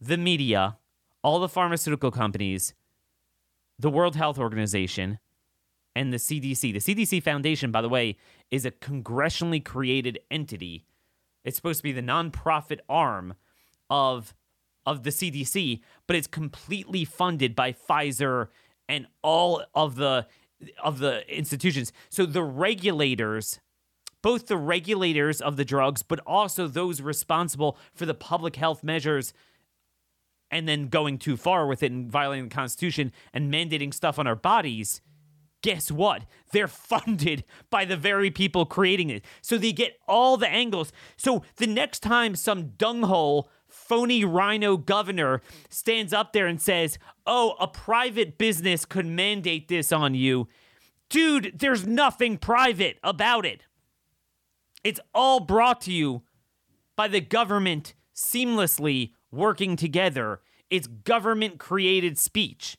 the 0.00 0.16
media, 0.16 0.78
all 1.22 1.40
the 1.40 1.48
pharmaceutical 1.48 2.10
companies, 2.10 2.74
the 3.78 3.90
World 3.90 4.16
Health 4.16 4.38
Organization, 4.38 5.18
and 5.96 6.12
the 6.12 6.18
CDC. 6.18 6.60
The 6.60 6.94
CDC 6.94 7.22
Foundation, 7.22 7.72
by 7.72 7.82
the 7.82 7.88
way, 7.88 8.16
is 8.50 8.64
a 8.64 8.70
congressionally 8.70 9.64
created 9.64 10.20
entity. 10.30 10.84
It's 11.44 11.56
supposed 11.56 11.80
to 11.80 11.82
be 11.82 11.92
the 11.92 12.02
nonprofit 12.02 12.80
arm 12.88 13.34
of 13.90 14.34
of 14.86 15.02
the 15.02 15.10
CDC, 15.10 15.80
but 16.06 16.16
it's 16.16 16.26
completely 16.26 17.04
funded 17.04 17.54
by 17.54 17.72
Pfizer 17.72 18.48
and 18.88 19.06
all 19.22 19.62
of 19.74 19.96
the 19.96 20.26
of 20.82 20.98
the 20.98 21.28
institutions. 21.28 21.92
So 22.08 22.24
the 22.24 22.42
regulators 22.42 23.60
both 24.22 24.46
the 24.46 24.56
regulators 24.56 25.40
of 25.40 25.56
the 25.56 25.64
drugs, 25.64 26.02
but 26.02 26.20
also 26.26 26.66
those 26.66 27.00
responsible 27.00 27.78
for 27.94 28.06
the 28.06 28.14
public 28.14 28.56
health 28.56 28.82
measures 28.82 29.32
and 30.50 30.68
then 30.68 30.88
going 30.88 31.18
too 31.18 31.36
far 31.36 31.66
with 31.66 31.82
it 31.82 31.92
and 31.92 32.10
violating 32.10 32.48
the 32.48 32.54
Constitution 32.54 33.12
and 33.32 33.52
mandating 33.52 33.92
stuff 33.92 34.18
on 34.18 34.26
our 34.26 34.36
bodies. 34.36 35.00
Guess 35.62 35.90
what? 35.90 36.24
They're 36.52 36.68
funded 36.68 37.44
by 37.70 37.84
the 37.84 37.96
very 37.96 38.30
people 38.30 38.64
creating 38.66 39.10
it. 39.10 39.24
So 39.42 39.58
they 39.58 39.72
get 39.72 39.98
all 40.06 40.36
the 40.36 40.48
angles. 40.48 40.92
So 41.16 41.42
the 41.56 41.66
next 41.66 42.00
time 42.00 42.34
some 42.34 42.70
dunghole 42.70 43.48
phony 43.68 44.24
rhino 44.24 44.76
governor 44.76 45.42
stands 45.68 46.12
up 46.12 46.32
there 46.32 46.46
and 46.46 46.60
says, 46.60 46.98
oh, 47.26 47.54
a 47.60 47.68
private 47.68 48.38
business 48.38 48.84
could 48.84 49.06
mandate 49.06 49.68
this 49.68 49.92
on 49.92 50.14
you. 50.14 50.48
Dude, 51.10 51.54
there's 51.58 51.86
nothing 51.86 52.38
private 52.38 52.98
about 53.02 53.46
it. 53.46 53.62
It's 54.88 55.00
all 55.14 55.40
brought 55.40 55.82
to 55.82 55.92
you 55.92 56.22
by 56.96 57.08
the 57.08 57.20
government 57.20 57.92
seamlessly 58.16 59.12
working 59.30 59.76
together. 59.76 60.40
It's 60.70 60.86
government 60.86 61.58
created 61.58 62.16
speech. 62.16 62.78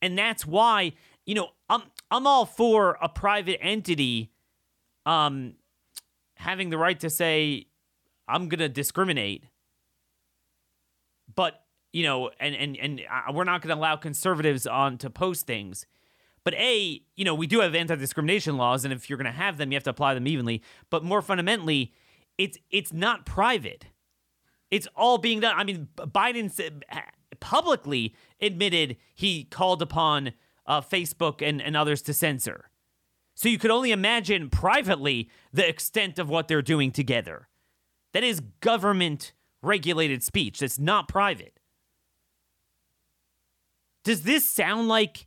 And 0.00 0.18
that's 0.18 0.44
why, 0.44 0.94
you 1.24 1.36
know, 1.36 1.50
I'm 1.68 1.82
I'm 2.10 2.26
all 2.26 2.44
for 2.44 2.98
a 3.00 3.08
private 3.08 3.60
entity 3.62 4.32
um 5.06 5.54
having 6.34 6.70
the 6.70 6.78
right 6.78 6.98
to 6.98 7.08
say 7.08 7.66
I'm 8.26 8.48
going 8.48 8.58
to 8.58 8.68
discriminate. 8.68 9.44
But, 11.32 11.62
you 11.92 12.02
know, 12.02 12.32
and 12.40 12.56
and 12.56 12.76
and 12.76 13.00
uh, 13.08 13.32
we're 13.32 13.44
not 13.44 13.62
going 13.62 13.72
to 13.72 13.80
allow 13.80 13.94
conservatives 13.94 14.66
on 14.66 14.98
to 14.98 15.08
post 15.08 15.46
things. 15.46 15.86
But 16.44 16.54
A, 16.54 17.02
you 17.14 17.24
know, 17.24 17.34
we 17.34 17.46
do 17.46 17.60
have 17.60 17.74
anti-discrimination 17.74 18.56
laws 18.56 18.84
and 18.84 18.92
if 18.92 19.08
you're 19.08 19.16
going 19.16 19.26
to 19.26 19.32
have 19.32 19.58
them, 19.58 19.70
you 19.70 19.76
have 19.76 19.84
to 19.84 19.90
apply 19.90 20.14
them 20.14 20.26
evenly, 20.26 20.62
but 20.90 21.04
more 21.04 21.22
fundamentally, 21.22 21.92
it's 22.38 22.58
it's 22.70 22.92
not 22.92 23.26
private. 23.26 23.86
It's 24.70 24.88
all 24.96 25.18
being 25.18 25.40
done. 25.40 25.54
I 25.56 25.64
mean, 25.64 25.88
Biden 25.96 26.50
publicly 27.40 28.14
admitted 28.40 28.96
he 29.14 29.44
called 29.44 29.82
upon 29.82 30.32
uh, 30.66 30.80
Facebook 30.80 31.46
and, 31.46 31.60
and 31.60 31.76
others 31.76 32.00
to 32.02 32.14
censor. 32.14 32.70
So 33.34 33.48
you 33.48 33.58
could 33.58 33.70
only 33.70 33.92
imagine 33.92 34.50
privately 34.50 35.28
the 35.52 35.68
extent 35.68 36.18
of 36.18 36.28
what 36.28 36.48
they're 36.48 36.62
doing 36.62 36.90
together. 36.90 37.48
That 38.12 38.24
is 38.24 38.40
government 38.60 39.32
regulated 39.62 40.22
speech. 40.22 40.60
That's 40.60 40.78
not 40.78 41.08
private. 41.08 41.58
Does 44.04 44.22
this 44.22 44.44
sound 44.44 44.88
like 44.88 45.26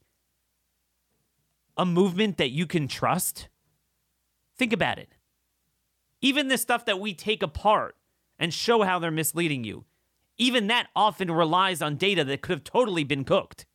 a 1.78 1.86
movement 1.86 2.38
that 2.38 2.52
you 2.52 2.66
can 2.66 2.88
trust? 2.88 3.48
Think 4.58 4.74
about 4.74 4.98
it. 5.00 5.10
Even 6.22 6.48
the 6.48 6.58
stuff 6.58 6.86
that 6.86 7.00
we 7.00 7.14
take 7.14 7.44
apart 7.44 7.96
and 8.40 8.54
show 8.54 8.84
how 8.84 9.00
they're 9.00 9.12
misleading 9.12 9.64
you, 9.64 9.86
even 10.38 10.68
that 10.68 10.88
often 10.96 11.32
relies 11.32 11.82
on 11.82 11.98
data 11.98 12.24
that 12.24 12.42
could 12.42 12.54
have 12.54 12.64
totally 12.64 13.04
been 13.04 13.24
cooked. 13.24 13.66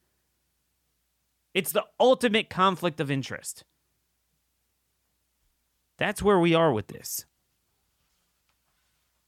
It's 1.54 1.72
the 1.72 1.84
ultimate 1.98 2.48
conflict 2.48 3.00
of 3.00 3.10
interest. 3.10 3.64
That's 5.98 6.22
where 6.22 6.38
we 6.38 6.54
are 6.54 6.72
with 6.72 6.88
this. 6.88 7.26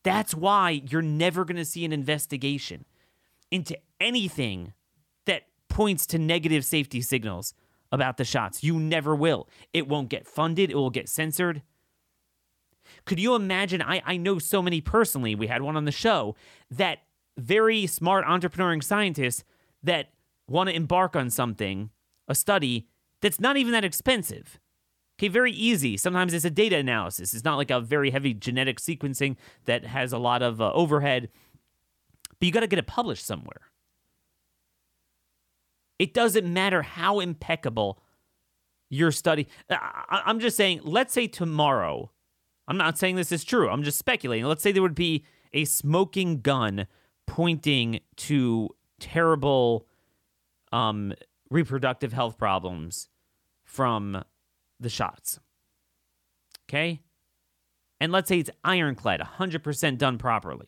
That's 0.04 0.35
why 0.35 0.82
you're 0.88 1.02
never 1.02 1.44
going 1.44 1.56
to 1.56 1.64
see 1.64 1.85
an 1.85 1.92
investigation 1.92 2.85
into 3.50 3.76
anything 4.00 4.72
that 5.26 5.44
points 5.68 6.06
to 6.06 6.18
negative 6.18 6.64
safety 6.64 7.02
signals 7.02 7.54
about 7.92 8.16
the 8.16 8.24
shots. 8.24 8.64
You 8.64 8.81
never 8.81 9.14
will. 9.14 9.48
It 9.72 9.87
won't 9.87 10.09
get 10.09 10.26
funded, 10.26 10.70
it 10.70 10.74
will 10.74 10.90
get 10.90 11.09
censored. 11.09 11.62
Could 13.05 13.20
you 13.20 13.35
imagine? 13.35 13.81
I, 13.83 14.02
I 14.05 14.16
know 14.16 14.38
so 14.38 14.62
many 14.62 14.81
personally, 14.81 15.35
we 15.35 15.46
had 15.46 15.62
one 15.62 15.76
on 15.76 15.85
the 15.85 15.92
show, 15.92 16.35
that 16.70 17.00
very 17.38 17.87
smart 17.87 18.24
entrepreneuring 18.26 18.83
scientists 18.83 19.44
that 19.83 20.11
want 20.48 20.68
to 20.68 20.76
embark 20.76 21.14
on 21.14 21.31
something, 21.31 21.90
a 22.28 22.35
study 22.35 22.88
that's 23.20 23.40
not 23.40 23.57
even 23.57 23.72
that 23.72 23.85
expensive. 23.85 24.59
Okay, 25.18 25.28
very 25.28 25.52
easy. 25.52 25.96
Sometimes 25.96 26.35
it's 26.35 26.44
a 26.44 26.50
data 26.50 26.76
analysis. 26.76 27.35
It's 27.35 27.44
not 27.44 27.57
like 27.57 27.70
a 27.70 27.81
very 27.81 28.11
heavy 28.11 28.35
genetic 28.35 28.81
sequencing 28.81 29.37
that 29.66 29.85
has 29.85 30.12
a 30.12 30.18
lot 30.18 30.42
of 30.42 30.61
uh, 30.61 30.72
overhead, 30.72 31.28
but 32.38 32.46
you 32.46 32.50
got 32.50 32.61
to 32.61 32.66
get 32.66 32.78
it 32.78 32.87
published 32.87 33.24
somewhere. 33.24 33.71
It 35.98 36.14
doesn't 36.14 36.50
matter 36.50 36.83
how 36.83 37.20
impeccable 37.20 38.02
your 38.90 39.11
study. 39.12 39.48
I- 39.70 40.22
I'm 40.26 40.40
just 40.40 40.57
saying, 40.57 40.81
let's 40.85 41.12
say 41.12 41.26
tomorrow, 41.26 42.11
I'm 42.68 42.76
not 42.76 42.98
saying 42.98 43.16
this 43.16 43.33
is 43.33 43.44
true, 43.44 43.68
I'm 43.68 43.83
just 43.83 43.98
speculating. 43.98 44.44
Let's 44.44 44.62
say 44.62 44.72
there 44.72 44.83
would 44.83 44.94
be 44.94 45.24
a 45.52 45.64
smoking 45.64 46.40
gun 46.40 46.87
pointing 47.26 48.00
to 48.16 48.68
terrible 49.00 49.87
um, 50.72 51.12
reproductive 51.50 52.12
health 52.12 52.38
problems 52.38 53.09
from 53.64 54.22
the 54.81 54.88
shots. 54.88 55.38
Okay? 56.68 57.00
And 58.00 58.11
let's 58.11 58.28
say 58.28 58.38
it's 58.38 58.50
ironclad, 58.64 59.20
100% 59.20 59.98
done 59.98 60.18
properly. 60.18 60.66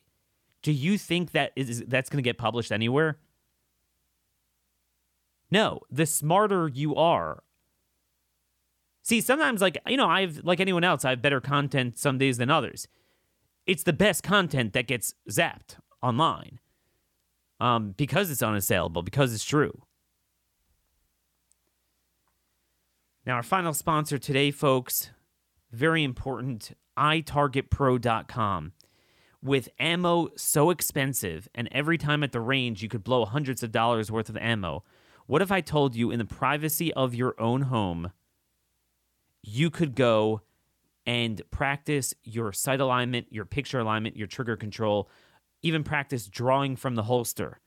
Do 0.63 0.73
you 0.73 0.97
think 0.97 1.33
that 1.33 1.53
is 1.57 1.83
that's 1.89 2.09
going 2.09 2.23
to 2.23 2.27
get 2.27 2.39
published 2.39 2.73
anywhere? 2.73 3.19
No, 5.55 5.83
the 5.89 6.05
smarter 6.05 6.67
you 6.67 6.97
are. 6.97 7.45
See, 9.05 9.21
sometimes 9.21 9.61
like, 9.61 9.79
you 9.87 9.97
know, 9.97 10.09
I've 10.09 10.39
like 10.43 10.59
anyone 10.59 10.83
else, 10.83 11.05
I 11.05 11.11
have 11.11 11.23
better 11.23 11.41
content 11.41 11.97
some 11.97 12.19
days 12.19 12.39
than 12.39 12.51
others. 12.51 12.89
It's 13.65 13.85
the 13.85 13.93
best 13.93 14.25
content 14.25 14.73
that 14.73 14.89
gets 14.89 15.15
zapped 15.31 15.77
online 16.03 16.59
um, 17.61 17.95
because 17.97 18.33
it's 18.33 18.43
unassailable, 18.43 19.03
because 19.03 19.33
it's 19.33 19.45
true. 19.45 19.83
Now, 23.25 23.35
our 23.35 23.45
final 23.45 23.75
sponsor 23.75 24.19
today, 24.19 24.51
folks, 24.51 25.11
very 25.71 26.03
important 26.03 26.73
itargetpro.com. 26.99 28.73
With 29.41 29.69
ammo 29.79 30.31
so 30.35 30.71
expensive, 30.71 31.49
and 31.55 31.69
every 31.71 31.97
time 31.97 32.25
at 32.25 32.33
the 32.33 32.41
range 32.41 32.83
you 32.83 32.89
could 32.89 33.05
blow 33.05 33.25
hundreds 33.25 33.63
of 33.63 33.71
dollars 33.71 34.11
worth 34.11 34.29
of 34.29 34.37
ammo, 34.39 34.83
what 35.27 35.43
if 35.43 35.51
I 35.51 35.61
told 35.61 35.95
you 35.95 36.11
in 36.11 36.19
the 36.19 36.25
privacy 36.25 36.93
of 36.93 37.15
your 37.15 37.41
own 37.41 37.63
home, 37.63 38.13
you 39.43 39.71
could 39.71 39.95
go 39.95 40.43
and 41.07 41.43
practice 41.51 42.15
your 42.25 42.53
sight 42.53 42.81
alignment, 42.81 43.27
your 43.31 43.45
picture 43.45 43.79
alignment, 43.79 44.17
your 44.17 44.27
trigger 44.27 44.57
control, 44.57 45.09
even 45.63 45.85
practice 45.85 46.27
drawing 46.27 46.77
from 46.77 46.95
the 46.95 47.05
holster. 47.05 47.61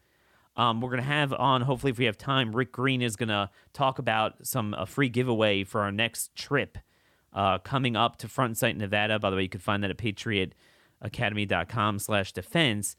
Um, 0.55 0.81
we're 0.81 0.89
going 0.89 1.01
to 1.01 1.07
have 1.07 1.33
on, 1.33 1.61
hopefully, 1.61 1.91
if 1.91 1.99
we 1.99 2.05
have 2.05 2.17
time, 2.17 2.55
Rick 2.55 2.71
Green 2.71 3.03
is 3.03 3.15
going 3.15 3.29
to 3.29 3.49
talk 3.73 3.99
about 3.99 4.45
some 4.45 4.73
a 4.73 4.87
free 4.87 5.09
giveaway 5.09 5.63
for 5.63 5.81
our 5.81 5.91
next 5.91 6.35
trip 6.35 6.79
uh, 7.33 7.59
coming 7.59 7.95
up 7.95 8.17
to 8.17 8.27
Front 8.27 8.57
Sight, 8.57 8.75
Nevada. 8.75 9.19
By 9.19 9.29
the 9.29 9.35
way, 9.35 9.43
you 9.43 9.49
can 9.49 9.61
find 9.61 9.83
that 9.83 9.91
at 9.91 9.97
patriotacademy.com 9.97 11.99
slash 11.99 12.33
defense. 12.33 12.95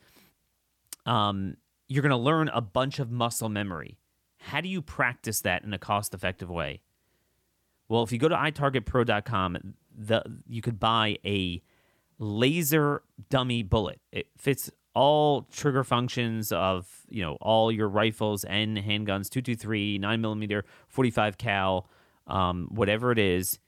Um, 1.04 1.56
you're 1.88 2.02
going 2.02 2.10
to 2.10 2.16
learn 2.16 2.48
a 2.50 2.60
bunch 2.60 3.00
of 3.00 3.10
muscle 3.10 3.48
memory. 3.48 3.98
How 4.38 4.60
do 4.60 4.68
you 4.68 4.80
practice 4.80 5.40
that 5.42 5.64
in 5.64 5.72
a 5.74 5.78
cost 5.78 6.14
effective 6.14 6.50
way? 6.50 6.80
Well, 7.88 8.02
if 8.02 8.12
you 8.12 8.18
go 8.18 8.28
to 8.28 8.36
itargetpro.com, 8.36 9.74
the, 9.96 10.22
you 10.46 10.62
could 10.62 10.78
buy 10.78 11.18
a 11.24 11.62
laser 12.18 13.02
dummy 13.30 13.62
bullet. 13.62 14.00
It 14.12 14.28
fits 14.36 14.70
all 14.94 15.42
trigger 15.42 15.84
functions 15.84 16.50
of 16.50 17.06
you 17.08 17.22
know 17.22 17.36
all 17.40 17.70
your 17.70 17.88
rifles 17.88 18.42
and 18.42 18.76
handguns 18.76 19.30
223 19.30 19.98
9 19.98 20.20
millimeter 20.20 20.64
45 20.88 21.38
cal 21.38 21.88
um, 22.26 22.66
whatever 22.72 23.12
it 23.12 23.18
is 23.18 23.60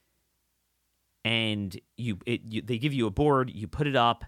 and 1.25 1.79
you, 1.97 2.19
it, 2.27 2.41
you 2.49 2.63
they 2.63 2.79
give 2.79 2.93
you 2.93 3.07
a 3.07 3.11
board 3.11 3.49
you 3.55 3.69
put 3.69 3.87
it 3.87 3.95
up 3.95 4.25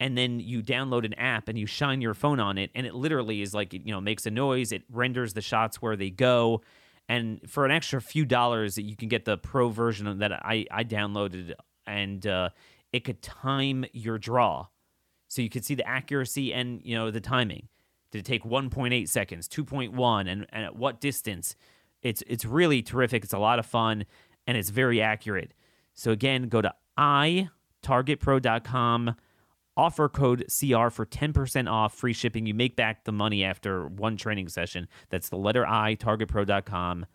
and 0.00 0.16
then 0.16 0.40
you 0.40 0.62
download 0.62 1.04
an 1.04 1.14
app 1.14 1.48
and 1.48 1.58
you 1.58 1.66
shine 1.66 2.00
your 2.00 2.14
phone 2.14 2.40
on 2.40 2.58
it 2.58 2.70
and 2.74 2.86
it 2.86 2.94
literally 2.94 3.42
is 3.42 3.54
like 3.54 3.72
you 3.72 3.92
know 3.92 4.00
makes 4.00 4.26
a 4.26 4.30
noise 4.30 4.72
it 4.72 4.82
renders 4.90 5.34
the 5.34 5.40
shots 5.40 5.82
where 5.82 5.96
they 5.96 6.10
go 6.10 6.60
and 7.08 7.40
for 7.48 7.64
an 7.64 7.70
extra 7.70 8.00
few 8.00 8.24
dollars 8.24 8.78
you 8.78 8.96
can 8.96 9.08
get 9.08 9.24
the 9.24 9.36
pro 9.36 9.68
version 9.68 10.18
that 10.18 10.32
i, 10.32 10.64
I 10.70 10.84
downloaded 10.84 11.54
and 11.86 12.26
uh, 12.26 12.50
it 12.92 13.00
could 13.00 13.22
time 13.22 13.84
your 13.92 14.18
draw 14.18 14.66
so 15.28 15.40
you 15.42 15.50
could 15.50 15.64
see 15.64 15.74
the 15.74 15.86
accuracy 15.86 16.52
and 16.52 16.80
you 16.82 16.96
know 16.96 17.12
the 17.12 17.20
timing. 17.20 17.68
Did 18.10 18.20
it 18.20 18.24
take 18.24 18.44
1.8 18.44 19.06
seconds, 19.06 19.46
2.1, 19.48 20.20
and, 20.20 20.46
and 20.50 20.64
at 20.64 20.74
what 20.74 20.98
distance? 21.00 21.54
It's 22.02 22.22
it's 22.26 22.46
really 22.46 22.82
terrific. 22.82 23.22
It's 23.24 23.34
a 23.34 23.38
lot 23.38 23.58
of 23.58 23.66
fun 23.66 24.06
and 24.46 24.56
it's 24.56 24.70
very 24.70 25.02
accurate. 25.02 25.52
So 25.94 26.10
again, 26.10 26.48
go 26.48 26.62
to 26.62 26.72
itargetpro.com, 26.98 29.14
offer 29.78 30.08
code 30.08 30.44
CR 30.48 30.88
for 30.90 31.06
10% 31.06 31.70
off 31.70 31.94
free 31.94 32.12
shipping. 32.12 32.44
You 32.46 32.52
make 32.52 32.74
back 32.74 33.04
the 33.04 33.12
money 33.12 33.44
after 33.44 33.86
one 33.86 34.16
training 34.16 34.48
session. 34.48 34.88
That's 35.08 35.28
the 35.28 35.36
letter 35.36 35.64
I, 35.64 35.94
targetpro.com, 35.94 37.06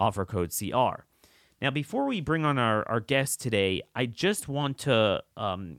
offer 0.00 0.26
code 0.26 0.50
CR. 0.50 1.04
Now, 1.62 1.70
before 1.70 2.06
we 2.06 2.20
bring 2.20 2.44
on 2.44 2.58
our, 2.58 2.86
our 2.88 2.98
guest 2.98 3.40
today, 3.40 3.80
I 3.94 4.06
just 4.06 4.48
want 4.48 4.78
to 4.78 5.22
um, 5.36 5.78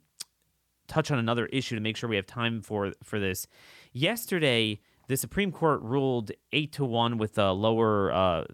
touch 0.88 1.12
on 1.12 1.20
another 1.20 1.48
issue 1.48 1.76
to 1.76 1.82
make 1.82 1.98
sure 1.98 2.10
we 2.10 2.16
have 2.16 2.26
time 2.26 2.62
for 2.62 2.94
for 3.04 3.20
this. 3.20 3.46
Yesterday, 3.92 4.80
the 5.08 5.18
Supreme 5.18 5.52
Court 5.52 5.82
ruled 5.82 6.32
eight 6.54 6.72
to 6.74 6.86
one 6.86 7.18
with 7.18 7.36
the 7.36 7.54
lower 7.54 8.12
uh, 8.12 8.46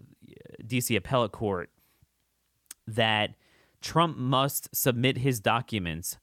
DC 0.66 0.96
appellate 0.96 1.32
court 1.32 1.70
that 2.88 3.36
Trump 3.80 4.16
must 4.16 4.68
submit 4.74 5.18
his 5.18 5.40
documents 5.40 6.18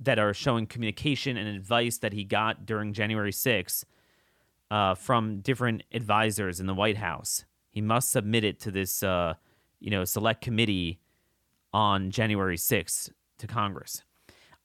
that 0.00 0.18
are 0.18 0.32
showing 0.32 0.66
communication 0.66 1.36
and 1.36 1.48
advice 1.48 1.98
that 1.98 2.12
he 2.12 2.24
got 2.24 2.64
during 2.64 2.92
January 2.92 3.32
6th 3.32 3.84
uh, 4.70 4.94
from 4.94 5.40
different 5.40 5.82
advisors 5.92 6.58
in 6.58 6.66
the 6.66 6.74
White 6.74 6.96
House. 6.96 7.44
He 7.70 7.80
must 7.80 8.10
submit 8.10 8.42
it 8.42 8.58
to 8.60 8.70
this, 8.70 9.02
uh, 9.02 9.34
you 9.78 9.90
know, 9.90 10.04
select 10.04 10.40
committee 10.40 11.00
on 11.72 12.10
January 12.10 12.56
6th 12.56 13.10
to 13.38 13.46
Congress. 13.46 14.02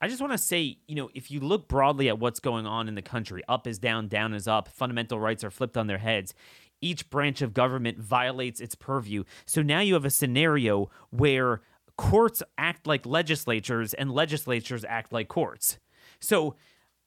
I 0.02 0.08
just 0.08 0.22
want 0.22 0.34
to 0.34 0.38
say, 0.38 0.78
you 0.88 0.96
know, 0.96 1.10
if 1.14 1.32
you 1.32 1.40
look 1.40 1.68
broadly 1.68 2.10
at 2.10 2.20
what's 2.20 2.40
going 2.40 2.66
on 2.66 2.88
in 2.88 2.96
the 2.96 3.02
country, 3.02 3.42
up 3.48 3.66
is 3.68 3.80
down, 3.80 4.08
down 4.08 4.34
is 4.34 4.48
up, 4.48 4.68
fundamental 4.68 5.20
rights 5.20 5.44
are 5.44 5.52
flipped 5.52 5.78
on 5.78 5.88
their 5.88 5.98
heads. 5.98 6.34
Each 6.82 7.10
branch 7.10 7.42
of 7.42 7.54
government 7.54 8.00
violates 8.00 8.60
its 8.60 8.76
purview. 8.76 9.24
So 9.46 9.62
now 9.62 9.80
you 9.80 9.94
have 9.94 10.06
a 10.06 10.10
scenario 10.10 10.90
where 11.10 11.62
courts 11.98 12.44
act 12.58 12.88
like 12.88 13.06
legislatures 13.06 13.94
and 13.94 14.12
legislatures 14.12 14.84
act 14.86 15.14
like 15.14 15.28
courts. 15.28 15.78
So, 16.20 16.56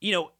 you 0.01 0.13
know, 0.13 0.31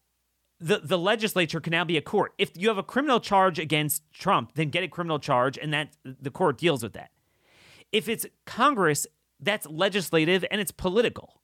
the, 0.61 0.81
the 0.83 0.99
legislature 0.99 1.61
can 1.61 1.71
now 1.71 1.85
be 1.85 1.97
a 1.97 2.03
court. 2.03 2.33
If 2.39 2.57
you 2.57 2.69
have 2.69 2.79
a 2.79 2.83
criminal 2.83 3.21
charge 3.21 3.59
against 3.59 4.03
Trump, 4.13 4.53
then 4.55 4.71
get 4.71 4.83
a 4.83 4.89
criminal 4.89 5.19
charge 5.19 5.57
and 5.57 5.73
that 5.73 5.97
the 6.05 6.31
court 6.31 6.59
deals 6.59 6.83
with 6.83 6.95
that. 6.95 7.11
If 7.93 8.09
it's 8.09 8.27
Congress, 8.45 9.07
that's 9.41 9.67
legislative 9.67 10.45
and 10.51 10.61
it's 10.61 10.73
political. 10.73 11.41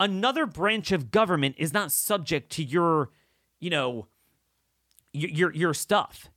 Another 0.00 0.46
branch 0.46 0.92
of 0.92 1.10
government 1.10 1.56
is 1.58 1.72
not 1.72 1.92
subject 1.92 2.50
to 2.52 2.64
your, 2.64 3.10
you 3.60 3.70
know, 3.70 4.08
your 5.12 5.30
your, 5.30 5.52
your 5.52 5.74
stuff. 5.74 6.30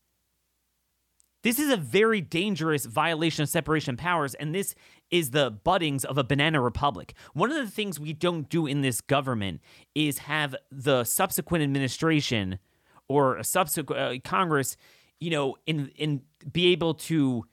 This 1.43 1.59
is 1.59 1.71
a 1.71 1.77
very 1.77 2.21
dangerous 2.21 2.85
violation 2.85 3.43
of 3.43 3.49
separation 3.49 3.93
of 3.95 3.99
powers, 3.99 4.35
and 4.35 4.53
this 4.53 4.75
is 5.11 5.31
the 5.31 5.51
buddings 5.51 6.03
of 6.05 6.17
a 6.17 6.23
banana 6.23 6.61
republic. 6.61 7.13
One 7.33 7.51
of 7.51 7.57
the 7.57 7.71
things 7.71 7.99
we 7.99 8.13
don't 8.13 8.49
do 8.49 8.65
in 8.65 8.81
this 8.81 9.01
government 9.01 9.61
is 9.95 10.19
have 10.19 10.55
the 10.71 11.03
subsequent 11.03 11.63
administration 11.63 12.59
or 13.07 13.37
a 13.37 13.43
subsequent 13.43 14.01
uh, 14.01 14.19
Congress, 14.27 14.77
you 15.19 15.29
know, 15.29 15.55
in 15.65 15.91
in 15.95 16.21
be 16.51 16.67
able 16.67 16.93
to 16.93 17.45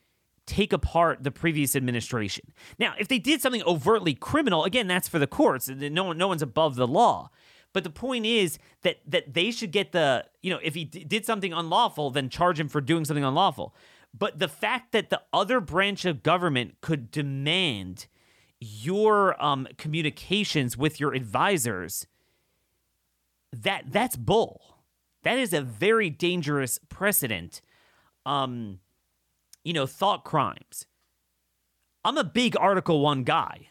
take 0.47 0.73
apart 0.73 1.23
the 1.23 1.31
previous 1.31 1.75
administration. 1.75 2.53
Now, 2.79 2.95
if 2.99 3.09
they 3.09 3.19
did 3.19 3.40
something 3.40 3.62
overtly 3.62 4.14
criminal, 4.14 4.64
again, 4.64 4.87
that's 4.87 5.09
for 5.09 5.19
the 5.19 5.27
courts. 5.27 5.69
No 5.69 6.05
one, 6.05 6.19
no 6.19 6.29
one's 6.29 6.43
above 6.43 6.77
the 6.77 6.87
law. 6.87 7.31
But 7.73 7.83
the 7.83 7.90
point 7.90 8.25
is 8.25 8.59
that 8.83 8.99
that 9.07 9.35
they 9.35 9.51
should 9.51 9.73
get 9.73 9.93
the, 9.93 10.27
you 10.43 10.51
know, 10.51 10.61
if 10.62 10.75
he 10.75 10.85
d- 10.85 11.05
did 11.05 11.25
something 11.25 11.53
unlawful, 11.53 12.11
then 12.11 12.29
charge 12.29 12.61
him 12.61 12.69
for 12.69 12.81
doing 12.81 13.05
something 13.05 13.25
unlawful. 13.25 13.75
But 14.16 14.38
the 14.38 14.48
fact 14.48 14.92
that 14.92 15.11
the 15.11 15.22
other 15.33 15.61
branch 15.61 16.05
of 16.05 16.22
government 16.22 16.77
could 16.81 17.11
demand 17.11 18.07
your 18.61 19.42
um, 19.44 19.66
communications 19.77 20.77
with 20.79 21.00
your 21.00 21.12
advisors, 21.12 22.07
that 23.53 23.85
that's 23.88 24.16
bull. 24.16 24.79
That 25.24 25.38
is 25.38 25.53
a 25.53 25.61
very 25.61 26.11
dangerous 26.11 26.79
precedent. 26.88 27.61
Um, 28.24 28.79
you 29.64 29.72
know, 29.72 29.87
thought 29.87 30.24
crimes. 30.24 30.87
I'm 32.05 32.18
a 32.18 32.24
big 32.24 32.57
Article 32.59 33.00
1 33.00 33.24
guy. 33.24 33.68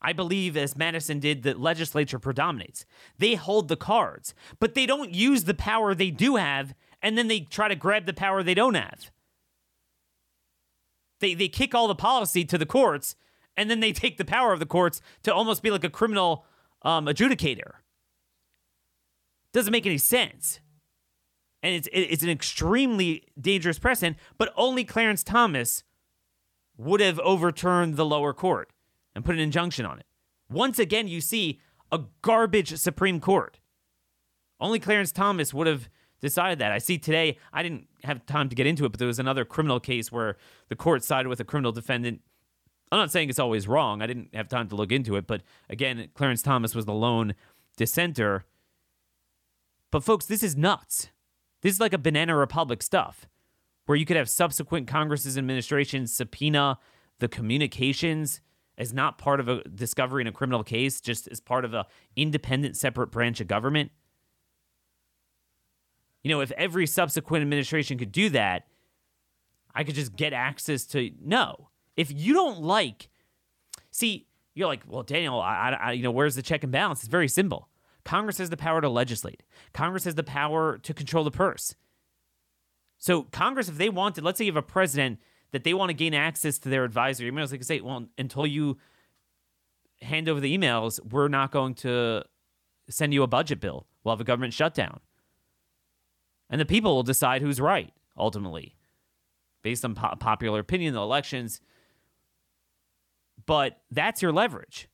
I 0.00 0.12
believe, 0.12 0.56
as 0.56 0.76
Madison 0.76 1.20
did, 1.20 1.44
that 1.44 1.60
legislature 1.60 2.18
predominates. 2.18 2.84
They 3.18 3.34
hold 3.34 3.68
the 3.68 3.76
cards, 3.76 4.34
but 4.58 4.74
they 4.74 4.84
don't 4.84 5.14
use 5.14 5.44
the 5.44 5.54
power 5.54 5.94
they 5.94 6.10
do 6.10 6.36
have, 6.36 6.74
and 7.00 7.16
then 7.16 7.28
they 7.28 7.40
try 7.40 7.68
to 7.68 7.76
grab 7.76 8.06
the 8.06 8.12
power 8.12 8.42
they 8.42 8.54
don't 8.54 8.74
have. 8.74 9.11
They, 11.22 11.34
they 11.34 11.48
kick 11.48 11.72
all 11.72 11.86
the 11.86 11.94
policy 11.94 12.44
to 12.46 12.58
the 12.58 12.66
courts, 12.66 13.14
and 13.56 13.70
then 13.70 13.78
they 13.78 13.92
take 13.92 14.18
the 14.18 14.24
power 14.24 14.52
of 14.52 14.58
the 14.58 14.66
courts 14.66 15.00
to 15.22 15.32
almost 15.32 15.62
be 15.62 15.70
like 15.70 15.84
a 15.84 15.88
criminal 15.88 16.44
um, 16.82 17.06
adjudicator. 17.06 17.74
Doesn't 19.52 19.70
make 19.70 19.86
any 19.86 19.98
sense. 19.98 20.58
And 21.62 21.76
it's, 21.76 21.88
it's 21.92 22.24
an 22.24 22.28
extremely 22.28 23.28
dangerous 23.40 23.78
precedent, 23.78 24.16
but 24.36 24.52
only 24.56 24.82
Clarence 24.82 25.22
Thomas 25.22 25.84
would 26.76 27.00
have 27.00 27.20
overturned 27.20 27.94
the 27.94 28.04
lower 28.04 28.32
court 28.34 28.72
and 29.14 29.24
put 29.24 29.36
an 29.36 29.40
injunction 29.40 29.86
on 29.86 30.00
it. 30.00 30.06
Once 30.50 30.80
again, 30.80 31.06
you 31.06 31.20
see 31.20 31.60
a 31.92 32.00
garbage 32.22 32.76
Supreme 32.76 33.20
Court. 33.20 33.60
Only 34.58 34.80
Clarence 34.80 35.12
Thomas 35.12 35.54
would 35.54 35.68
have 35.68 35.88
decided 36.22 36.60
that. 36.60 36.72
I 36.72 36.78
see 36.78 36.96
today, 36.96 37.36
I 37.52 37.62
didn't 37.62 37.88
have 38.04 38.24
time 38.24 38.48
to 38.48 38.54
get 38.54 38.66
into 38.66 38.86
it, 38.86 38.90
but 38.90 38.98
there 38.98 39.08
was 39.08 39.18
another 39.18 39.44
criminal 39.44 39.80
case 39.80 40.10
where 40.10 40.36
the 40.68 40.76
court 40.76 41.04
sided 41.04 41.28
with 41.28 41.40
a 41.40 41.44
criminal 41.44 41.72
defendant. 41.72 42.22
I'm 42.90 42.98
not 42.98 43.10
saying 43.10 43.28
it's 43.28 43.38
always 43.38 43.68
wrong. 43.68 44.00
I 44.00 44.06
didn't 44.06 44.34
have 44.34 44.48
time 44.48 44.68
to 44.68 44.76
look 44.76 44.92
into 44.92 45.16
it, 45.16 45.26
but 45.26 45.42
again, 45.68 46.08
Clarence 46.14 46.42
Thomas 46.42 46.74
was 46.74 46.86
the 46.86 46.94
lone 46.94 47.34
dissenter. 47.76 48.46
But 49.90 50.04
folks, 50.04 50.26
this 50.26 50.42
is 50.42 50.56
nuts. 50.56 51.08
This 51.60 51.74
is 51.74 51.80
like 51.80 51.92
a 51.92 51.98
banana 51.98 52.36
republic 52.36 52.82
stuff 52.82 53.26
where 53.86 53.96
you 53.96 54.06
could 54.06 54.16
have 54.16 54.30
subsequent 54.30 54.86
Congress's 54.86 55.36
administration 55.36 56.06
subpoena 56.06 56.78
the 57.18 57.28
communications 57.28 58.40
as 58.78 58.92
not 58.92 59.18
part 59.18 59.38
of 59.38 59.48
a 59.48 59.62
discovery 59.64 60.22
in 60.22 60.26
a 60.26 60.32
criminal 60.32 60.64
case, 60.64 61.00
just 61.00 61.28
as 61.28 61.40
part 61.40 61.64
of 61.64 61.74
a 61.74 61.86
independent, 62.16 62.76
separate 62.76 63.08
branch 63.08 63.40
of 63.40 63.46
government. 63.46 63.90
You 66.22 66.30
know, 66.30 66.40
if 66.40 66.52
every 66.52 66.86
subsequent 66.86 67.42
administration 67.42 67.98
could 67.98 68.12
do 68.12 68.30
that, 68.30 68.66
I 69.74 69.84
could 69.84 69.94
just 69.94 70.14
get 70.14 70.32
access 70.32 70.84
to 70.86 71.10
no. 71.20 71.68
If 71.96 72.12
you 72.12 72.34
don't 72.34 72.60
like, 72.60 73.08
see, 73.90 74.26
you're 74.54 74.68
like, 74.68 74.82
well, 74.86 75.02
Daniel, 75.02 75.40
I, 75.40 75.76
I, 75.80 75.92
you 75.92 76.02
know, 76.02 76.10
where's 76.10 76.34
the 76.34 76.42
check 76.42 76.62
and 76.62 76.72
balance? 76.72 77.00
It's 77.00 77.08
very 77.08 77.28
simple. 77.28 77.68
Congress 78.04 78.38
has 78.38 78.50
the 78.50 78.56
power 78.56 78.80
to 78.80 78.88
legislate. 78.88 79.42
Congress 79.72 80.04
has 80.04 80.14
the 80.14 80.22
power 80.22 80.78
to 80.78 80.94
control 80.94 81.24
the 81.24 81.30
purse. 81.30 81.74
So 82.98 83.22
Congress, 83.24 83.68
if 83.68 83.78
they 83.78 83.88
wanted, 83.88 84.24
let's 84.24 84.38
say 84.38 84.44
you 84.44 84.52
have 84.52 84.56
a 84.56 84.62
president 84.62 85.18
that 85.52 85.64
they 85.64 85.74
want 85.74 85.90
to 85.90 85.94
gain 85.94 86.14
access 86.14 86.58
to 86.60 86.68
their 86.68 86.84
advisory 86.84 87.30
emails, 87.30 87.50
they 87.50 87.58
can 87.58 87.66
say, 87.66 87.80
well, 87.80 88.06
until 88.18 88.46
you 88.46 88.78
hand 90.00 90.28
over 90.28 90.40
the 90.40 90.56
emails, 90.56 91.00
we're 91.04 91.28
not 91.28 91.50
going 91.50 91.74
to 91.74 92.22
send 92.88 93.14
you 93.14 93.22
a 93.22 93.26
budget 93.26 93.60
bill. 93.60 93.86
We'll 94.02 94.14
have 94.14 94.20
a 94.20 94.24
government 94.24 94.52
shutdown. 94.52 95.00
And 96.52 96.60
the 96.60 96.66
people 96.66 96.94
will 96.94 97.02
decide 97.02 97.40
who's 97.40 97.60
right, 97.60 97.92
ultimately, 98.16 98.76
based 99.62 99.86
on 99.86 99.94
po- 99.94 100.14
popular 100.20 100.60
opinion, 100.60 100.92
the 100.92 101.00
elections. 101.00 101.62
But 103.46 103.80
that's 103.90 104.20
your 104.20 104.32
leverage. 104.32 104.88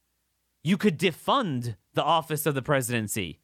You 0.63 0.77
could 0.77 0.99
defund 0.99 1.75
the 1.95 2.05
office 2.05 2.47
of 2.47 2.55
the 2.55 2.63
presidency 2.63 3.41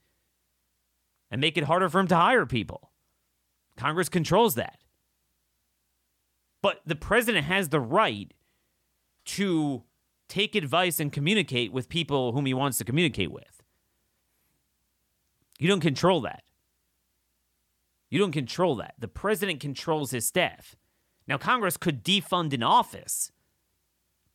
and 1.29 1.40
make 1.40 1.59
it 1.59 1.64
harder 1.64 1.88
for 1.88 1.98
him 1.98 2.07
to 2.07 2.14
hire 2.14 2.46
people. 2.46 2.92
Congress 3.77 4.09
controls 4.09 4.55
that. 4.55 4.79
But 6.62 6.83
the 6.87 6.94
president 6.94 7.46
has 7.46 7.70
the 7.70 7.81
right 7.81 8.33
to 9.24 9.83
take 10.29 10.55
advice 10.55 11.00
and 11.00 11.12
communicate 11.12 11.72
with 11.72 11.88
people 11.88 12.31
whom 12.31 12.46
he 12.46 12.55
wants 12.55 12.79
to 12.79 12.85
communicate 12.85 13.33
with. 13.33 13.64
You 15.59 15.66
don't 15.66 15.81
control 15.81 16.20
that. 16.20 16.44
You 18.14 18.20
don't 18.20 18.31
control 18.31 18.77
that. 18.77 18.94
The 18.96 19.09
president 19.09 19.59
controls 19.59 20.12
his 20.12 20.24
staff. 20.24 20.77
Now, 21.27 21.37
Congress 21.37 21.77
could 21.77 22.05
defund 22.05 22.53
an 22.53 22.62
office, 22.62 23.33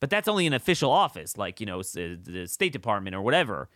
but 0.00 0.10
that's 0.10 0.28
only 0.28 0.46
an 0.46 0.52
official 0.52 0.90
office, 0.90 1.38
like, 1.38 1.60
you 1.60 1.64
know, 1.64 1.80
uh, 1.80 2.16
the 2.22 2.44
State 2.46 2.74
Department 2.74 3.16
or 3.16 3.22
whatever. 3.22 3.70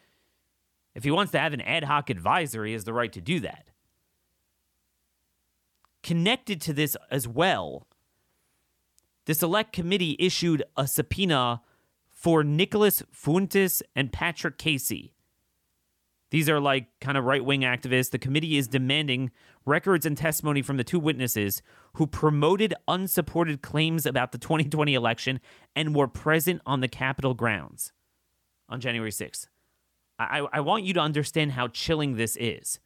If 0.94 1.04
he 1.04 1.10
wants 1.10 1.32
to 1.32 1.38
have 1.38 1.54
an 1.54 1.62
ad 1.62 1.84
hoc 1.84 2.10
advisor, 2.10 2.66
he 2.66 2.74
has 2.74 2.84
the 2.84 2.92
right 2.92 3.14
to 3.14 3.22
do 3.22 3.40
that. 3.40 3.70
Connected 6.02 6.60
to 6.60 6.74
this 6.74 6.98
as 7.10 7.26
well, 7.26 7.86
the 9.24 9.32
select 9.32 9.72
committee 9.72 10.16
issued 10.18 10.64
a 10.76 10.86
subpoena 10.86 11.62
for 12.10 12.44
Nicholas 12.44 13.02
Fuentes 13.10 13.82
and 13.96 14.12
Patrick 14.12 14.58
Casey. 14.58 15.13
These 16.35 16.49
are 16.49 16.59
like 16.59 16.88
kind 17.01 17.16
of 17.16 17.23
right 17.23 17.44
wing 17.44 17.61
activists. 17.61 18.11
The 18.11 18.18
committee 18.18 18.59
is 18.59 18.66
demanding 18.66 19.31
records 19.64 20.05
and 20.05 20.18
testimony 20.18 20.62
from 20.62 20.79
the 20.79 20.83
two 20.83 20.99
witnesses 20.99 21.62
who 21.92 22.09
promoted 22.09 22.75
unsupported 22.88 23.62
claims 23.62 24.05
about 24.05 24.33
the 24.33 24.38
2020 24.38 24.94
election 24.94 25.38
and 25.77 25.94
were 25.94 26.09
present 26.09 26.61
on 26.66 26.81
the 26.81 26.88
Capitol 26.88 27.35
grounds 27.35 27.92
on 28.68 28.81
January 28.81 29.12
6th. 29.12 29.47
I, 30.18 30.44
I 30.53 30.59
want 30.59 30.83
you 30.83 30.92
to 30.94 31.01
understand 31.01 31.53
how 31.53 31.68
chilling 31.68 32.16
this 32.16 32.37
is. 32.40 32.81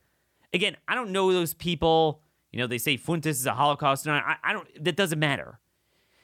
Again, 0.53 0.77
I 0.87 0.95
don't 0.95 1.11
know 1.11 1.33
those 1.33 1.55
people. 1.55 2.21
You 2.53 2.59
know, 2.59 2.67
they 2.67 2.77
say 2.77 2.99
Fuentes 2.99 3.41
is 3.41 3.47
a 3.47 3.55
Holocaust. 3.55 4.07
I, 4.07 4.37
I 4.45 4.53
don't. 4.53 4.69
That 4.85 4.97
doesn't 4.97 5.19
matter. 5.19 5.59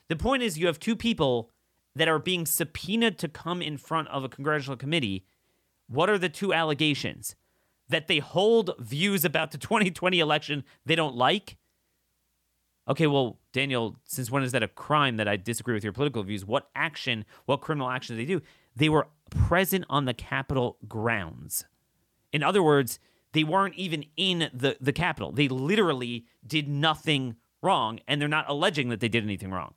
The 0.08 0.16
point 0.16 0.42
is, 0.42 0.58
you 0.58 0.66
have 0.66 0.78
two 0.78 0.94
people 0.94 1.52
that 1.96 2.06
are 2.06 2.18
being 2.18 2.44
subpoenaed 2.44 3.18
to 3.20 3.28
come 3.28 3.62
in 3.62 3.78
front 3.78 4.08
of 4.08 4.24
a 4.24 4.28
congressional 4.28 4.76
committee. 4.76 5.24
What 5.88 6.10
are 6.10 6.18
the 6.18 6.28
two 6.28 6.52
allegations? 6.52 7.34
That 7.88 8.08
they 8.08 8.18
hold 8.18 8.72
views 8.78 9.24
about 9.24 9.50
the 9.50 9.58
2020 9.58 10.18
election 10.18 10.64
they 10.86 10.94
don't 10.94 11.14
like. 11.16 11.56
Okay, 12.86 13.06
well, 13.06 13.38
Daniel, 13.52 13.96
since 14.04 14.30
when 14.30 14.42
is 14.42 14.52
that 14.52 14.62
a 14.62 14.68
crime 14.68 15.16
that 15.16 15.26
I 15.26 15.36
disagree 15.36 15.74
with 15.74 15.84
your 15.84 15.92
political 15.92 16.22
views? 16.22 16.44
What 16.44 16.68
action, 16.74 17.24
what 17.46 17.62
criminal 17.62 17.88
action 17.88 18.16
did 18.16 18.26
they 18.26 18.32
do? 18.32 18.42
They 18.76 18.90
were 18.90 19.08
present 19.30 19.86
on 19.88 20.04
the 20.04 20.12
Capitol 20.12 20.76
grounds. 20.86 21.64
In 22.32 22.42
other 22.42 22.62
words, 22.62 22.98
they 23.32 23.44
weren't 23.44 23.74
even 23.76 24.04
in 24.16 24.50
the, 24.52 24.76
the 24.80 24.92
Capitol. 24.92 25.32
They 25.32 25.48
literally 25.48 26.26
did 26.46 26.68
nothing 26.68 27.36
wrong, 27.62 28.00
and 28.06 28.20
they're 28.20 28.28
not 28.28 28.48
alleging 28.48 28.90
that 28.90 29.00
they 29.00 29.08
did 29.08 29.24
anything 29.24 29.50
wrong. 29.50 29.74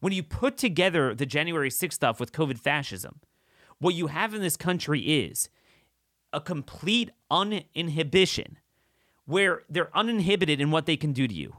When 0.00 0.12
you 0.12 0.22
put 0.22 0.56
together 0.58 1.14
the 1.14 1.26
January 1.26 1.70
6th 1.70 1.92
stuff 1.92 2.20
with 2.20 2.32
COVID 2.32 2.58
fascism, 2.58 3.20
what 3.82 3.94
you 3.94 4.06
have 4.06 4.32
in 4.32 4.40
this 4.40 4.56
country 4.56 5.00
is 5.00 5.48
a 6.32 6.40
complete 6.40 7.10
uninhibition 7.30 8.58
where 9.26 9.62
they're 9.68 9.96
uninhibited 9.96 10.60
in 10.60 10.70
what 10.70 10.86
they 10.86 10.96
can 10.96 11.12
do 11.12 11.26
to 11.26 11.34
you. 11.34 11.56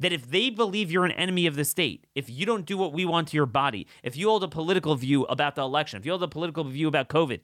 That 0.00 0.12
if 0.12 0.28
they 0.28 0.50
believe 0.50 0.90
you're 0.90 1.04
an 1.04 1.12
enemy 1.12 1.46
of 1.46 1.54
the 1.54 1.64
state, 1.64 2.06
if 2.14 2.28
you 2.28 2.44
don't 2.44 2.66
do 2.66 2.76
what 2.76 2.92
we 2.92 3.04
want 3.04 3.28
to 3.28 3.36
your 3.36 3.46
body, 3.46 3.86
if 4.02 4.16
you 4.16 4.28
hold 4.28 4.42
a 4.42 4.48
political 4.48 4.96
view 4.96 5.24
about 5.24 5.54
the 5.54 5.62
election, 5.62 5.98
if 5.98 6.04
you 6.04 6.10
hold 6.10 6.24
a 6.24 6.28
political 6.28 6.64
view 6.64 6.88
about 6.88 7.08
COVID, 7.08 7.40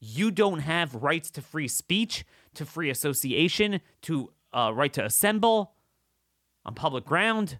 you 0.00 0.32
don't 0.32 0.58
have 0.58 0.96
rights 0.96 1.30
to 1.30 1.40
free 1.40 1.68
speech, 1.68 2.24
to 2.54 2.66
free 2.66 2.90
association, 2.90 3.80
to 4.02 4.32
uh, 4.52 4.72
right 4.74 4.92
to 4.92 5.04
assemble 5.04 5.74
on 6.64 6.74
public 6.74 7.04
ground. 7.04 7.58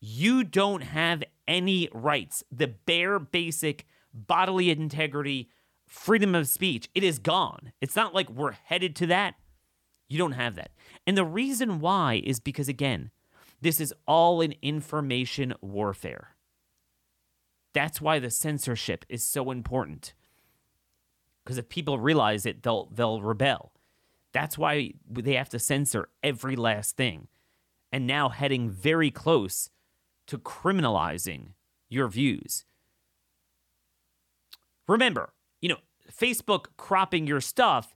You 0.00 0.42
don't 0.42 0.82
have 0.82 1.22
any 1.46 1.88
rights. 1.92 2.44
The 2.50 2.68
bare 2.68 3.18
basic 3.18 3.86
bodily 4.12 4.70
integrity, 4.70 5.48
freedom 5.86 6.34
of 6.34 6.48
speech, 6.48 6.88
it 6.94 7.04
is 7.04 7.18
gone. 7.18 7.72
It's 7.80 7.96
not 7.96 8.14
like 8.14 8.30
we're 8.30 8.52
headed 8.52 8.96
to 8.96 9.06
that. 9.06 9.34
You 10.08 10.18
don't 10.18 10.32
have 10.32 10.56
that. 10.56 10.72
And 11.06 11.16
the 11.16 11.24
reason 11.24 11.80
why 11.80 12.20
is 12.24 12.38
because, 12.38 12.68
again, 12.68 13.10
this 13.60 13.80
is 13.80 13.94
all 14.06 14.40
an 14.40 14.54
information 14.60 15.54
warfare. 15.60 16.36
That's 17.72 18.00
why 18.00 18.18
the 18.18 18.30
censorship 18.30 19.06
is 19.08 19.24
so 19.24 19.50
important. 19.50 20.12
Because 21.42 21.58
if 21.58 21.68
people 21.68 21.98
realize 21.98 22.44
it, 22.44 22.62
they'll 22.62 22.88
they'll 22.92 23.22
rebel. 23.22 23.72
That's 24.32 24.58
why 24.58 24.92
they 25.10 25.34
have 25.34 25.48
to 25.50 25.58
censor 25.58 26.08
every 26.22 26.56
last 26.56 26.96
thing. 26.96 27.28
And 27.90 28.06
now 28.06 28.28
heading 28.28 28.70
very 28.70 29.10
close 29.10 29.70
to 30.26 30.38
criminalizing 30.38 31.52
your 31.88 32.08
views. 32.08 32.64
Remember, 34.88 35.32
you 35.60 35.68
know, 35.68 35.78
Facebook 36.10 36.66
cropping 36.76 37.26
your 37.26 37.40
stuff, 37.40 37.94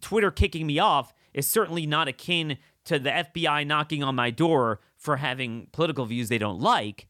Twitter 0.00 0.30
kicking 0.30 0.66
me 0.66 0.78
off 0.78 1.12
is 1.34 1.48
certainly 1.48 1.86
not 1.86 2.08
akin 2.08 2.58
to 2.84 2.98
the 2.98 3.10
FBI 3.10 3.66
knocking 3.66 4.02
on 4.02 4.14
my 4.14 4.30
door 4.30 4.80
for 4.96 5.16
having 5.16 5.68
political 5.72 6.04
views 6.04 6.28
they 6.28 6.38
don't 6.38 6.60
like. 6.60 7.08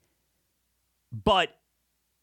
But 1.13 1.59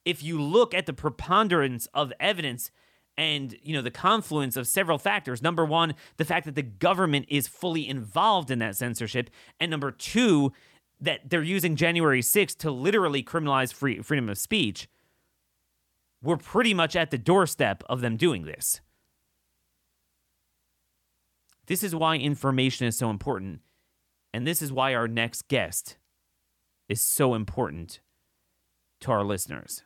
if 0.06 0.24
you 0.24 0.42
look 0.42 0.74
at 0.74 0.86
the 0.86 0.94
preponderance 0.94 1.88
of 1.94 2.14
evidence 2.20 2.72
and 3.18 3.58
you 3.62 3.74
know 3.74 3.82
the 3.82 3.92
confluence 3.92 4.56
of 4.56 4.66
several 4.66 4.98
factors 4.98 5.42
number 5.42 5.66
1 5.66 5.94
the 6.16 6.24
fact 6.24 6.46
that 6.46 6.56
the 6.56 6.62
government 6.62 7.26
is 7.28 7.48
fully 7.48 7.88
involved 7.88 8.50
in 8.50 8.60
that 8.60 8.78
censorship 8.78 9.30
and 9.60 9.70
number 9.70 9.92
2 9.92 10.54
that 11.02 11.30
they're 11.30 11.44
using 11.44 11.76
January 11.76 12.22
6th 12.22 12.58
to 12.58 12.72
literally 12.72 13.24
criminalize 13.24 13.74
free, 13.74 14.02
freedom 14.02 14.30
of 14.30 14.38
speech 14.38 14.88
we're 16.22 16.38
pretty 16.38 16.74
much 16.74 16.96
at 16.96 17.12
the 17.12 17.18
doorstep 17.18 17.84
of 17.90 18.02
them 18.02 18.18
doing 18.18 18.44
this. 18.46 18.82
This 21.68 21.84
is 21.84 21.96
why 21.96 22.16
information 22.16 22.88
is 22.88 22.98
so 22.98 23.10
important 23.10 23.62
and 24.34 24.46
this 24.46 24.62
is 24.62 24.72
why 24.72 24.94
our 24.94 25.08
next 25.08 25.48
guest 25.48 25.98
is 26.88 27.02
so 27.02 27.34
important 27.34 28.00
to 29.02 29.12
our 29.12 29.24
listeners. 29.24 29.84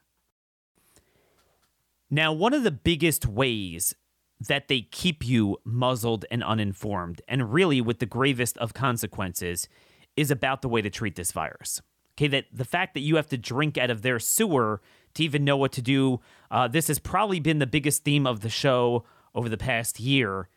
Now, 2.10 2.34
one 2.34 2.54
of 2.54 2.64
the 2.64 2.72
biggest 2.72 3.26
ways 3.26 3.96
that 4.40 4.68
they 4.68 4.82
keep 4.82 5.26
you 5.26 5.58
muzzled 5.64 6.26
and 6.30 6.44
uninformed, 6.44 7.22
and 7.28 7.54
really 7.54 7.80
with 7.80 8.00
the 8.00 8.06
gravest 8.06 8.58
of 8.58 8.74
consequences, 8.74 9.70
is 10.16 10.32
about 10.32 10.62
the 10.62 10.70
way 10.70 10.82
to 10.82 10.90
treat 10.90 11.16
this 11.16 11.32
virus. 11.32 11.82
Okay, 12.16 12.28
that 12.28 12.46
the 12.54 12.66
fact 12.66 12.94
that 12.94 13.00
you 13.00 13.16
have 13.16 13.28
to 13.30 13.38
drink 13.38 13.78
out 13.78 13.90
of 13.90 14.02
their 14.02 14.20
sewer 14.20 14.82
to 15.16 15.24
even 15.24 15.44
know 15.44 15.58
what 15.58 15.72
to 15.74 15.82
do. 15.82 16.20
Uh, 16.50 16.68
this 16.68 16.88
has 16.88 17.00
probably 17.00 17.40
been 17.40 17.60
the 17.60 17.68
biggest 17.68 18.04
theme 18.04 18.26
of 18.26 18.42
the 18.42 18.50
show 18.50 19.04
over 19.36 19.50
the 19.50 19.58
past 19.58 20.00
year. 20.00 20.48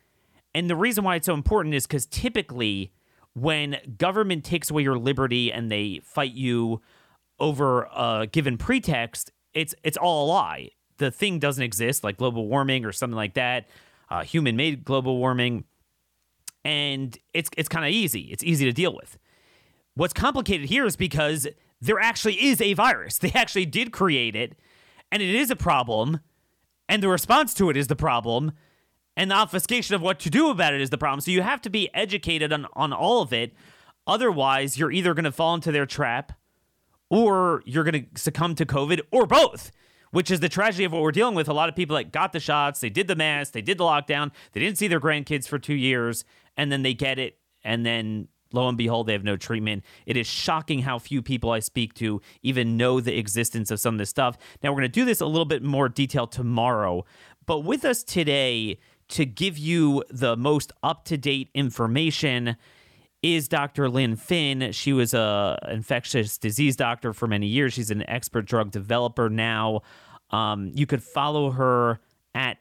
And 0.55 0.71
the 0.71 0.77
reason 0.77 1.05
why 1.05 1.17
it's 1.17 1.27
so 1.27 1.35
important 1.35 1.75
is 1.75 1.87
because 1.87 2.07
typically, 2.07 2.93
when 3.35 3.77
government 3.99 4.45
takes 4.45 4.71
away 4.71 4.83
your 4.83 4.99
liberty 4.99 5.53
and 5.53 5.71
they 5.71 6.01
fight 6.05 6.33
you 6.33 6.81
over 7.39 7.85
a 7.95 8.27
given 8.31 8.57
pretext, 8.57 9.31
it's 9.53 9.75
it's 9.83 9.97
all 9.97 10.27
a 10.27 10.29
lie 10.29 10.71
the 10.99 11.11
thing 11.11 11.39
doesn't 11.39 11.63
exist, 11.63 12.05
like 12.05 12.17
global 12.17 12.49
warming 12.49 12.85
or 12.85 12.93
something 12.93 13.17
like 13.17 13.35
that, 13.35 13.67
uh, 14.11 14.23
human 14.23 14.57
made 14.57 14.85
global 14.85 15.19
warming, 15.19 15.65
and 16.65 17.19
it's 17.35 17.51
it's 17.57 17.69
kind 17.69 17.85
of 17.85 17.91
easy. 17.91 18.23
It's 18.31 18.45
easy 18.45 18.65
to 18.65 18.73
deal 18.73 18.95
with. 18.95 19.19
What's 19.97 20.13
complicated 20.13 20.69
here 20.69 20.85
is 20.87 20.95
because 20.95 21.49
there 21.81 21.99
actually 21.99 22.45
is 22.45 22.61
a 22.61 22.75
virus. 22.75 23.19
They 23.27 23.33
actually 23.33 23.67
did 23.67 23.93
create 23.93 24.37
it, 24.37 24.59
and 25.11 25.23
it 25.23 25.35
is 25.35 25.51
a 25.51 25.57
problem, 25.57 26.21
and 26.89 27.03
the 27.03 27.09
response 27.09 27.55
to 27.55 27.71
it 27.71 27.77
is 27.77 27.89
the 27.89 27.97
problem, 27.97 28.53
and 29.17 29.31
the 29.31 29.35
obfuscation 29.35 29.95
of 29.95 30.03
what 30.03 30.21
to 30.21 30.31
do 30.31 30.51
about 30.51 30.75
it 30.75 30.81
is 30.81 30.91
the 30.91 30.99
problem. 30.99 31.21
So 31.21 31.31
you 31.31 31.43
have 31.43 31.63
to 31.63 31.71
be 31.71 31.89
educated 31.95 32.53
on, 32.53 32.67
on 32.75 32.93
all 32.93 33.23
of 33.23 33.33
it. 33.33 33.55
Otherwise, 34.07 34.79
you're 34.79 34.93
either 34.93 35.15
going 35.15 35.25
to 35.25 35.33
fall 35.33 35.55
into 35.55 35.73
their 35.73 35.87
trap 35.87 36.33
or 37.09 37.63
you're 37.65 37.83
going 37.83 38.07
to 38.13 38.21
succumb 38.21 38.55
to 38.57 38.67
COVID 38.67 39.01
or 39.11 39.27
both 39.27 39.73
which 40.11 40.31
is 40.31 40.41
the 40.41 40.49
tragedy 40.49 40.85
of 40.85 40.93
what 40.93 41.03
we're 41.03 41.13
dealing 41.13 41.35
with. 41.35 41.47
A 41.47 41.53
lot 41.53 41.69
of 41.69 41.77
people 41.77 41.95
that 41.97 42.13
got 42.13 42.33
the 42.33 42.41
shots, 42.41 42.81
they 42.81 42.89
did 42.89 43.07
the 43.07 43.17
mask, 43.17 43.53
they 43.53 43.61
did 43.61 43.77
the 43.77 43.85
lockdown, 43.85 44.31
they 44.53 44.61
didn't 44.61 44.79
see 44.79 44.89
their 44.89 44.99
grandkids 44.99 45.47
for 45.47 45.59
two 45.59 45.75
years, 45.75 46.25
and 46.57 46.73
then 46.73 46.83
they 46.83 46.95
get 46.95 47.19
it, 47.19 47.39
and 47.63 47.85
then 47.85 48.29
lo 48.57 48.69
and 48.69 48.77
behold, 48.77 49.07
they 49.07 49.13
have 49.13 49.25
no 49.25 49.37
treatment. 49.37 49.85
It 50.07 50.17
is 50.17 50.27
shocking 50.27 50.81
how 50.81 50.99
few 50.99 51.23
people 51.23 51.51
I 51.51 51.61
speak 51.61 51.95
to 51.95 52.21
even 52.43 52.77
know 52.77 53.01
the 53.01 53.17
existence 53.17 53.71
of 53.71 53.79
some 53.79 53.95
of 53.95 53.99
this 53.99 54.11
stuff. 54.11 54.37
Now, 54.63 54.71
we're 54.71 54.81
going 54.81 54.91
to 54.91 55.01
do 55.01 55.05
this 55.05 55.21
a 55.21 55.27
little 55.27 55.45
bit 55.45 55.63
more 55.63 55.89
detail 55.89 56.27
tomorrow, 56.27 57.05
but 57.47 57.61
with 57.61 57.85
us 57.85 58.03
today 58.03 58.79
to 59.09 59.25
give 59.25 59.57
you 59.57 60.03
the 60.11 60.37
most 60.37 60.73
up 60.83 61.05
to 61.05 61.17
date 61.17 61.49
information 61.55 62.57
is 63.23 63.49
Dr. 63.49 63.89
Lynn 63.89 64.17
Fynn. 64.17 64.73
She 64.73 64.93
was 64.93 65.15
a 65.15 65.59
infectious 65.71 66.39
disease 66.39 66.77
doctor 66.77 67.13
for 67.13 67.27
many 67.27 67.47
years. 67.47 67.73
She's 67.73 67.91
an 67.91 68.09
expert 68.09 68.47
drug 68.47 68.71
developer 68.71 69.29
now. 69.29 69.83
Um, 70.31 70.73
you 70.75 70.87
could 70.87 71.03
follow 71.03 71.51
her 71.53 72.01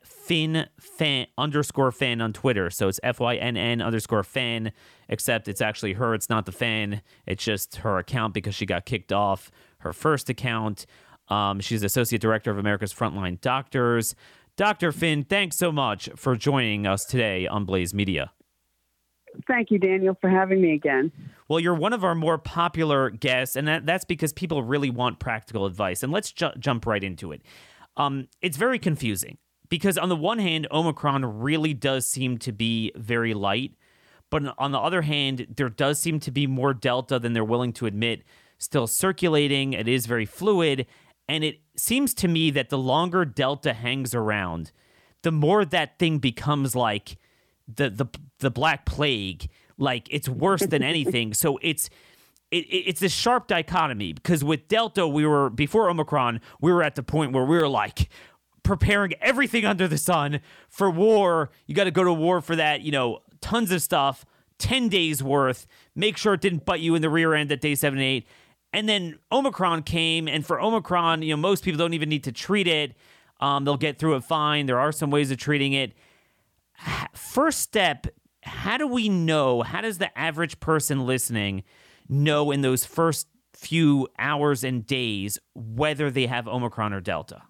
Fynn 0.06 0.68
Fan 0.80 1.28
underscore 1.38 1.92
Fan 1.92 2.22
on 2.22 2.34
Twitter. 2.34 2.70
So 2.70 2.88
it's 2.88 3.00
F 3.04 3.20
Y 3.20 3.36
N 3.36 3.58
N 3.58 3.82
underscore 3.82 4.24
Fan, 4.24 4.72
except 5.10 5.48
it's 5.48 5.62
actually 5.62 5.94
her. 5.94 6.14
It's 6.14 6.30
not 6.30 6.46
the 6.46 6.52
fan. 6.52 7.02
It's 7.26 7.44
just 7.44 7.78
her 7.78 7.98
account 7.98 8.34
because 8.34 8.56
she 8.56 8.66
got 8.66 8.86
kicked 8.86 9.12
off 9.12 9.52
her 9.80 9.94
first 9.94 10.30
account. 10.30 10.86
Um, 11.28 11.60
she's 11.60 11.84
associate 11.84 12.22
director 12.22 12.52
of 12.52 12.58
America's 12.58 12.94
Frontline 12.94 13.42
Doctors. 13.42 14.16
Dr. 14.58 14.92
Fynn, 14.92 15.24
thanks 15.24 15.58
so 15.58 15.72
much 15.72 16.10
for 16.16 16.36
joining 16.36 16.88
us 16.88 17.04
today 17.04 17.46
on 17.46 17.66
Blaze 17.66 17.94
Media. 17.94 18.32
Thank 19.48 19.70
you, 19.70 19.78
Daniel, 19.78 20.18
for 20.22 20.30
having 20.30 20.62
me 20.62 20.74
again. 20.74 21.12
Well, 21.50 21.60
you're 21.60 21.76
one 21.76 21.92
of 21.92 22.06
our 22.06 22.16
more 22.16 22.38
popular 22.38 23.10
guests, 23.10 23.58
and 23.58 23.68
that, 23.68 23.86
that's 23.86 24.06
because 24.06 24.32
people 24.32 24.64
really 24.64 24.90
want 24.90 25.20
practical 25.20 25.66
advice. 25.66 26.04
And 26.04 26.14
let's 26.14 26.32
ju- 26.32 26.54
jump 26.58 26.86
right 26.86 27.04
into 27.04 27.34
it. 27.34 27.42
Um, 27.98 28.28
it's 28.42 28.56
very 28.56 28.80
confusing 28.80 29.38
because, 29.70 29.98
on 29.98 30.10
the 30.10 30.16
one 30.16 30.40
hand, 30.40 30.68
Omicron 30.72 31.40
really 31.40 31.74
does 31.74 32.06
seem 32.08 32.38
to 32.40 32.52
be 32.52 32.92
very 32.96 33.34
light. 33.34 33.74
But 34.30 34.56
on 34.58 34.72
the 34.72 34.80
other 34.80 35.04
hand, 35.04 35.48
there 35.56 35.70
does 35.70 36.00
seem 36.00 36.20
to 36.22 36.32
be 36.32 36.48
more 36.48 36.74
Delta 36.74 37.20
than 37.20 37.34
they're 37.34 37.44
willing 37.44 37.74
to 37.74 37.86
admit 37.86 38.24
still 38.58 38.88
circulating. 38.88 39.74
It 39.74 39.88
is 39.88 40.06
very 40.06 40.26
fluid. 40.26 40.86
And 41.28 41.44
it 41.44 41.60
seems 41.76 42.14
to 42.16 42.28
me 42.28 42.52
that 42.52 42.70
the 42.70 42.78
longer 42.78 43.26
Delta 43.26 43.74
hangs 43.74 44.14
around, 44.14 44.72
the 45.24 45.32
more 45.32 45.66
that 45.66 45.98
thing 45.98 46.20
becomes 46.20 46.76
like 46.76 47.18
the 47.68 47.90
the 47.90 48.06
the 48.40 48.52
Black 48.52 48.86
Plague. 48.86 49.50
Like 49.78 50.08
it's 50.12 50.30
worse 50.30 50.66
than 50.66 50.84
anything. 50.94 51.34
so 51.34 51.60
it's 51.62 51.90
it, 52.52 52.66
it's 52.70 53.02
a 53.02 53.10
sharp 53.10 53.48
dichotomy 53.48 54.14
because 54.14 54.44
with 54.44 54.68
Delta, 54.68 55.08
we 55.08 55.26
were 55.26 55.50
before 55.50 55.90
Omicron, 55.90 56.42
we 56.62 56.72
were 56.72 56.84
at 56.84 56.96
the 56.96 57.04
point 57.04 57.34
where 57.34 57.44
we 57.44 57.58
were 57.58 57.68
like 57.68 58.10
preparing 58.66 59.14
everything 59.22 59.64
under 59.64 59.88
the 59.88 59.98
sun 59.98 60.42
for 60.68 60.90
war. 60.90 61.52
You 61.66 61.74
got 61.74 61.86
to 61.86 61.92
go 61.92 62.04
to 62.04 62.12
war 62.14 62.42
for 62.42 62.58
that. 62.58 62.82
You 62.82 62.92
know, 62.92 63.20
tons 63.40 63.72
of 63.72 63.82
stuff. 63.82 64.26
10 64.58 64.90
days 64.90 65.22
worth. 65.22 65.68
Make 65.96 66.18
sure 66.18 66.34
it 66.34 66.42
didn't 66.42 66.66
butt 66.66 66.80
you 66.80 66.96
in 66.96 67.02
the 67.02 67.10
rear 67.10 67.34
end 67.34 67.52
at 67.52 67.62
day 67.62 67.76
seven 67.76 68.00
eight. 68.00 68.28
And 68.74 68.90
then 68.90 69.20
Omicron 69.32 69.84
came, 69.84 70.28
and 70.28 70.46
for 70.46 70.62
Omicron, 70.62 71.22
you 71.22 71.30
know, 71.30 71.38
most 71.38 71.64
people 71.64 71.78
don't 71.78 71.94
even 71.94 72.10
need 72.10 72.26
to 72.26 72.34
treat 72.34 72.68
it. 72.68 72.96
Um, 73.40 73.64
they'll 73.64 73.78
get 73.78 74.00
through 74.00 74.16
it 74.16 74.24
fine. 74.24 74.66
There 74.66 74.80
are 74.80 74.92
some 74.92 75.12
ways 75.12 75.32
of 75.32 75.38
treating 75.38 75.72
it 75.74 75.94
first 77.14 77.60
step 77.60 78.08
how 78.42 78.78
do 78.78 78.88
we 78.88 79.10
know 79.10 79.62
how 79.62 79.82
does 79.82 79.98
the 79.98 80.18
average 80.18 80.60
person 80.60 81.06
listening 81.06 81.64
know 82.08 82.52
in 82.52 82.62
those 82.62 82.86
first 82.86 83.28
few 83.54 84.08
hours 84.20 84.64
and 84.64 84.86
days 84.86 85.40
whether 85.54 86.12
they 86.12 86.28
have 86.28 86.48
omicron 86.48 86.94
or 86.94 87.02
delta 87.02 87.42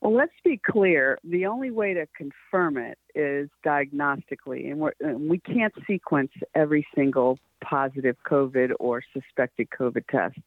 Well, 0.00 0.14
let's 0.14 0.32
be 0.44 0.60
clear. 0.64 1.18
The 1.24 1.46
only 1.46 1.70
way 1.70 1.94
to 1.94 2.06
confirm 2.16 2.76
it 2.76 2.98
is 3.14 3.48
diagnostically, 3.64 4.70
and, 4.70 4.82
and 5.00 5.28
we 5.28 5.38
can't 5.38 5.72
sequence 5.86 6.30
every 6.54 6.86
single 6.94 7.38
positive 7.62 8.16
COVID 8.28 8.72
or 8.78 9.02
suspected 9.12 9.68
COVID 9.70 10.06
test. 10.10 10.38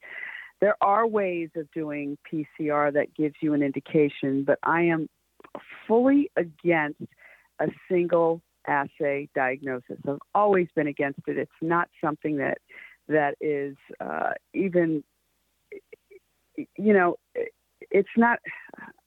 There 0.62 0.76
are 0.82 1.08
ways 1.08 1.50
of 1.56 1.72
doing 1.72 2.18
PCR 2.32 2.94
that 2.94 3.16
gives 3.16 3.36
you 3.42 3.54
an 3.54 3.64
indication, 3.64 4.44
but 4.44 4.60
I 4.64 4.84
am 4.84 5.10
fully 5.88 6.30
against 6.36 7.02
a 7.60 7.68
single 7.90 8.42
assay 8.68 9.30
diagnosis. 9.34 9.98
I've 10.08 10.20
always 10.36 10.68
been 10.76 10.88
against 10.88 11.22
it. 11.28 11.38
It's 11.38 11.52
not 11.62 11.90
something 12.04 12.38
that 12.38 12.60
that 13.08 13.36
is 13.42 13.76
uh, 14.00 14.32
even, 14.54 15.04
you 16.56 16.94
know, 16.94 17.18
it's 17.92 18.10
not. 18.18 18.40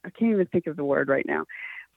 I 0.05 0.11
can't 0.11 0.33
even 0.33 0.47
think 0.47 0.67
of 0.67 0.77
the 0.77 0.85
word 0.85 1.09
right 1.09 1.27
now, 1.27 1.45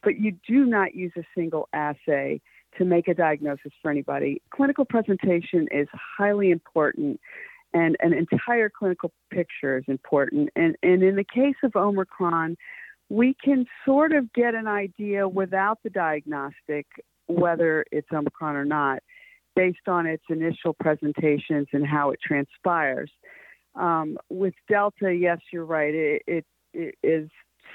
but 0.04 0.20
you 0.20 0.38
do 0.48 0.66
not 0.66 0.96
use 0.96 1.12
a 1.18 1.24
single 1.36 1.68
assay 1.74 2.42
to 2.78 2.86
make 2.86 3.08
a 3.08 3.14
diagnosis 3.14 3.72
for 3.82 3.90
anybody. 3.90 4.42
Clinical 4.52 4.86
presentation 4.86 5.68
is 5.72 5.88
highly 5.94 6.52
important 6.52 7.20
and 7.74 7.98
an 8.00 8.14
entire 8.14 8.70
clinical 8.70 9.12
picture 9.32 9.78
is 9.78 9.84
important. 9.88 10.50
And, 10.56 10.78
and 10.82 11.04
in 11.04 11.16
the 11.16 11.26
case 11.26 11.56
of 11.62 11.76
Omicron, 11.76 12.56
we 13.10 13.36
can 13.44 13.66
sort 13.86 14.14
of 14.14 14.32
get 14.34 14.56
an 14.56 14.66
idea 14.68 15.28
without 15.28 15.80
the 15.84 15.90
diagnostic 15.90 16.88
whether 17.28 17.86
it's 17.92 18.08
Omicron 18.14 18.56
or 18.56 18.66
not 18.66 19.00
based 19.56 19.88
on 19.88 20.06
its 20.06 20.24
initial 20.30 20.74
presentations 20.74 21.68
and 21.74 21.86
how 21.86 22.12
it 22.12 22.20
transpires. 22.26 23.12
Um, 23.76 24.18
with 24.30 24.54
Delta, 24.70 25.14
yes, 25.14 25.40
you're 25.52 25.66
right. 25.66 25.94
It, 25.94 26.22
it, 26.28 26.46
is 27.04 27.30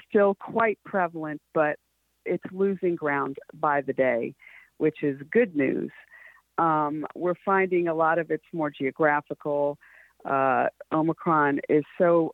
still 0.09 0.35
quite 0.35 0.79
prevalent, 0.85 1.41
but 1.53 1.77
it's 2.25 2.43
losing 2.51 2.95
ground 2.95 3.37
by 3.53 3.81
the 3.81 3.93
day, 3.93 4.35
which 4.77 5.03
is 5.03 5.19
good 5.31 5.55
news. 5.55 5.91
Um, 6.57 7.05
we're 7.15 7.35
finding 7.43 7.87
a 7.87 7.93
lot 7.93 8.19
of 8.19 8.29
it's 8.29 8.43
more 8.53 8.69
geographical. 8.69 9.77
Uh, 10.23 10.67
Omicron 10.91 11.59
is 11.69 11.83
so 11.97 12.33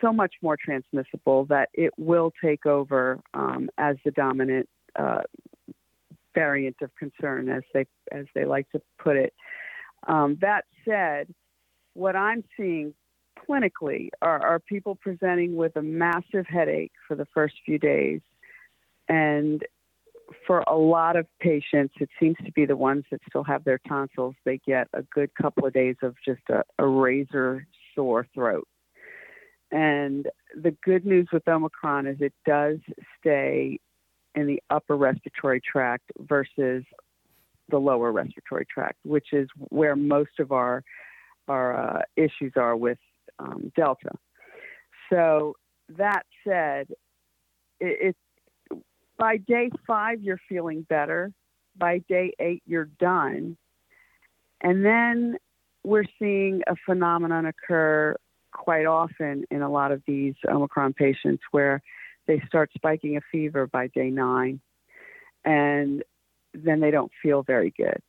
so 0.00 0.12
much 0.12 0.34
more 0.42 0.56
transmissible 0.56 1.44
that 1.46 1.68
it 1.72 1.92
will 1.98 2.32
take 2.42 2.66
over 2.66 3.18
um, 3.34 3.68
as 3.78 3.96
the 4.04 4.12
dominant 4.12 4.68
uh, 4.96 5.22
variant 6.34 6.76
of 6.82 6.90
concern, 6.96 7.48
as 7.48 7.62
they 7.74 7.86
as 8.12 8.26
they 8.34 8.44
like 8.44 8.68
to 8.70 8.80
put 8.98 9.16
it. 9.16 9.32
Um, 10.06 10.38
that 10.40 10.64
said, 10.84 11.28
what 11.94 12.14
I'm 12.14 12.44
seeing 12.56 12.94
clinically 13.48 14.10
are, 14.22 14.44
are 14.44 14.58
people 14.58 14.94
presenting 14.94 15.56
with 15.56 15.76
a 15.76 15.82
massive 15.82 16.46
headache 16.46 16.92
for 17.06 17.14
the 17.14 17.26
first 17.34 17.54
few 17.64 17.78
days, 17.78 18.20
and 19.08 19.64
for 20.46 20.60
a 20.60 20.76
lot 20.76 21.16
of 21.16 21.26
patients, 21.40 21.94
it 22.00 22.10
seems 22.20 22.36
to 22.44 22.52
be 22.52 22.66
the 22.66 22.76
ones 22.76 23.04
that 23.10 23.20
still 23.28 23.44
have 23.44 23.64
their 23.64 23.80
tonsils. 23.88 24.34
They 24.44 24.60
get 24.66 24.88
a 24.92 25.02
good 25.02 25.30
couple 25.34 25.66
of 25.66 25.72
days 25.72 25.96
of 26.02 26.14
just 26.24 26.42
a, 26.50 26.62
a 26.78 26.86
razor 26.86 27.66
sore 27.94 28.26
throat. 28.34 28.68
And 29.70 30.26
the 30.54 30.74
good 30.84 31.04
news 31.04 31.28
with 31.32 31.46
Omicron 31.46 32.06
is 32.06 32.16
it 32.20 32.32
does 32.46 32.78
stay 33.18 33.80
in 34.34 34.46
the 34.46 34.62
upper 34.70 34.96
respiratory 34.96 35.60
tract 35.60 36.10
versus 36.18 36.84
the 37.68 37.78
lower 37.78 38.12
respiratory 38.12 38.66
tract, 38.66 38.98
which 39.04 39.28
is 39.32 39.48
where 39.68 39.96
most 39.96 40.38
of 40.38 40.52
our 40.52 40.82
our 41.48 41.98
uh, 41.98 42.02
issues 42.16 42.52
are 42.56 42.76
with 42.76 42.98
um, 43.38 43.72
Delta. 43.76 44.10
So 45.10 45.56
that 45.96 46.24
said, 46.46 46.88
it, 47.80 48.16
it, 48.70 48.78
by 49.16 49.38
day 49.38 49.70
five 49.86 50.22
you're 50.22 50.40
feeling 50.48 50.86
better. 50.88 51.32
By 51.76 51.98
day 52.08 52.32
eight 52.40 52.62
you're 52.66 52.90
done, 52.98 53.56
and 54.60 54.84
then 54.84 55.36
we're 55.84 56.04
seeing 56.18 56.62
a 56.66 56.74
phenomenon 56.84 57.46
occur 57.46 58.16
quite 58.52 58.86
often 58.86 59.44
in 59.50 59.62
a 59.62 59.70
lot 59.70 59.92
of 59.92 60.02
these 60.06 60.34
Omicron 60.48 60.94
patients 60.94 61.42
where 61.52 61.80
they 62.26 62.42
start 62.46 62.70
spiking 62.74 63.16
a 63.16 63.20
fever 63.30 63.66
by 63.68 63.86
day 63.88 64.10
nine, 64.10 64.60
and 65.44 66.02
then 66.52 66.80
they 66.80 66.90
don't 66.90 67.12
feel 67.22 67.42
very 67.42 67.72
good. 67.76 68.02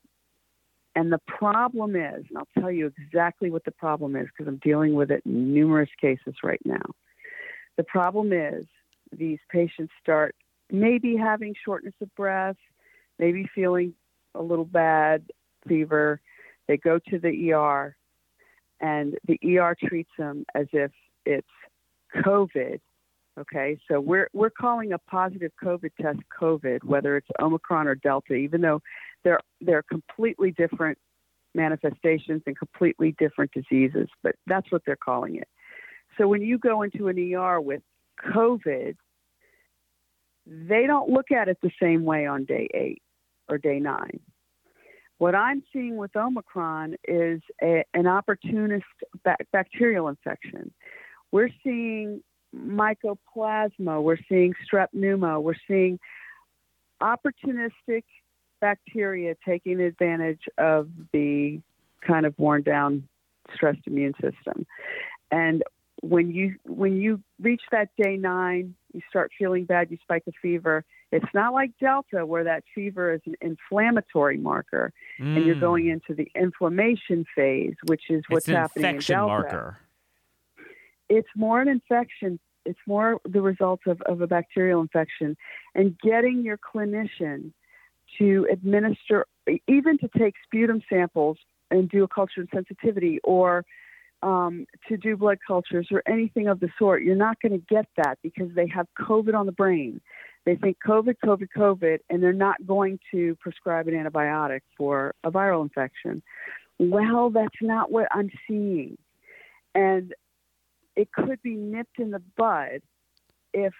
And 0.95 1.11
the 1.11 1.19
problem 1.27 1.95
is, 1.95 2.25
and 2.29 2.37
I'll 2.37 2.47
tell 2.59 2.71
you 2.71 2.91
exactly 2.97 3.51
what 3.51 3.63
the 3.63 3.71
problem 3.71 4.15
is 4.15 4.27
because 4.27 4.47
I'm 4.47 4.59
dealing 4.63 4.95
with 4.95 5.11
it 5.11 5.21
in 5.25 5.53
numerous 5.53 5.89
cases 5.99 6.35
right 6.43 6.61
now. 6.65 6.81
The 7.77 7.83
problem 7.83 8.33
is 8.33 8.65
these 9.15 9.39
patients 9.49 9.93
start 10.01 10.35
maybe 10.71 11.15
having 11.15 11.55
shortness 11.63 11.93
of 12.01 12.13
breath, 12.15 12.57
maybe 13.17 13.49
feeling 13.53 13.93
a 14.35 14.41
little 14.41 14.65
bad, 14.65 15.23
fever. 15.67 16.21
They 16.67 16.77
go 16.77 16.99
to 17.09 17.19
the 17.19 17.53
ER, 17.53 17.95
and 18.79 19.17
the 19.27 19.39
ER 19.57 19.75
treats 19.79 20.11
them 20.17 20.45
as 20.55 20.67
if 20.73 20.91
it's 21.25 21.47
COVID 22.15 22.79
Okay, 23.39 23.79
so 23.89 24.01
we're 24.01 24.27
we're 24.33 24.49
calling 24.49 24.91
a 24.91 24.97
positive 24.97 25.51
COVID 25.63 25.91
test 26.01 26.19
COVID, 26.41 26.83
whether 26.83 27.15
it's 27.15 27.27
Omicron 27.39 27.87
or 27.87 27.95
Delta, 27.95 28.33
even 28.33 28.59
though 28.59 28.81
they're 29.23 29.41
they're 29.61 29.83
completely 29.83 30.51
different 30.51 30.97
manifestations 31.55 32.41
and 32.45 32.57
completely 32.57 33.15
different 33.17 33.51
diseases, 33.51 34.07
but 34.23 34.35
that's 34.47 34.71
what 34.71 34.83
they're 34.85 34.95
calling 34.95 35.35
it. 35.35 35.47
So 36.17 36.27
when 36.27 36.41
you 36.41 36.57
go 36.57 36.81
into 36.81 37.07
an 37.07 37.17
ER 37.33 37.59
with 37.59 37.81
COVID, 38.33 38.95
they 40.45 40.87
don't 40.87 41.09
look 41.09 41.31
at 41.31 41.47
it 41.47 41.57
the 41.61 41.71
same 41.81 42.03
way 42.03 42.25
on 42.25 42.45
day 42.45 42.67
eight 42.73 43.01
or 43.47 43.57
day 43.57 43.79
nine. 43.79 44.19
What 45.17 45.35
I'm 45.35 45.63
seeing 45.73 45.97
with 45.97 46.15
Omicron 46.15 46.95
is 47.07 47.41
a, 47.61 47.83
an 47.93 48.07
opportunist 48.07 48.85
bacterial 49.51 50.07
infection. 50.07 50.71
We're 51.31 51.49
seeing 51.63 52.23
mycoplasma, 52.55 54.01
we're 54.01 54.17
seeing 54.29 54.53
strep 54.65 54.87
pneumo, 54.95 55.41
we're 55.41 55.53
seeing 55.67 55.99
opportunistic 57.01 58.03
bacteria 58.61 59.35
taking 59.45 59.79
advantage 59.79 60.41
of 60.57 60.89
the 61.11 61.59
kind 62.05 62.25
of 62.25 62.37
worn 62.37 62.63
down 62.63 63.07
stressed 63.53 63.81
immune 63.85 64.13
system. 64.13 64.65
And 65.31 65.63
when 66.01 66.31
you 66.31 66.55
when 66.65 66.97
you 66.97 67.21
reach 67.41 67.61
that 67.71 67.89
day 68.01 68.15
nine, 68.15 68.75
you 68.93 69.01
start 69.09 69.31
feeling 69.37 69.65
bad, 69.65 69.91
you 69.91 69.97
spike 70.01 70.23
a 70.27 70.31
fever. 70.41 70.85
It's 71.11 71.33
not 71.33 71.53
like 71.53 71.71
Delta 71.79 72.25
where 72.25 72.43
that 72.43 72.63
fever 72.73 73.13
is 73.13 73.21
an 73.25 73.35
inflammatory 73.41 74.37
marker 74.37 74.93
mm. 75.19 75.35
and 75.35 75.45
you're 75.45 75.55
mm. 75.55 75.61
going 75.61 75.87
into 75.87 76.13
the 76.13 76.29
inflammation 76.35 77.25
phase, 77.35 77.73
which 77.87 78.03
is 78.09 78.23
what's 78.29 78.45
happening 78.45 78.95
in 78.95 79.01
Delta. 79.01 79.27
Marker 79.27 79.77
it's 81.09 81.27
more 81.35 81.59
an 81.59 81.67
infection. 81.67 82.39
It's 82.65 82.79
more 82.85 83.19
the 83.27 83.41
result 83.41 83.81
of, 83.87 83.99
of 84.01 84.21
a 84.21 84.27
bacterial 84.27 84.79
infection. 84.79 85.35
And 85.75 85.97
getting 85.99 86.43
your 86.43 86.57
clinician 86.57 87.51
to 88.17 88.47
administer, 88.51 89.25
even 89.67 89.97
to 89.99 90.09
take 90.17 90.35
sputum 90.43 90.81
samples 90.89 91.37
and 91.71 91.89
do 91.89 92.03
a 92.03 92.07
culture 92.07 92.41
and 92.41 92.49
sensitivity 92.53 93.19
or 93.23 93.63
um, 94.21 94.65
to 94.87 94.97
do 94.97 95.15
blood 95.15 95.37
cultures 95.45 95.87
or 95.91 96.03
anything 96.07 96.47
of 96.47 96.59
the 96.59 96.69
sort, 96.77 97.03
you're 97.03 97.15
not 97.15 97.41
going 97.41 97.53
to 97.53 97.65
get 97.69 97.85
that 97.97 98.17
because 98.21 98.49
they 98.53 98.67
have 98.67 98.87
COVID 98.99 99.33
on 99.33 99.45
the 99.45 99.51
brain. 99.51 100.01
They 100.45 100.55
think 100.55 100.77
COVID, 100.85 101.15
COVID, 101.23 101.47
COVID, 101.55 101.99
and 102.09 102.21
they're 102.21 102.33
not 102.33 102.65
going 102.65 102.99
to 103.11 103.35
prescribe 103.39 103.87
an 103.87 103.93
antibiotic 103.93 104.61
for 104.77 105.13
a 105.23 105.31
viral 105.31 105.61
infection. 105.61 106.21
Well, 106.79 107.29
that's 107.29 107.61
not 107.61 107.91
what 107.91 108.07
I'm 108.11 108.29
seeing. 108.47 108.97
And 109.75 110.13
it 110.95 111.11
could 111.11 111.41
be 111.41 111.55
nipped 111.55 111.99
in 111.99 112.11
the 112.11 112.21
bud 112.37 112.81
if 113.53 113.73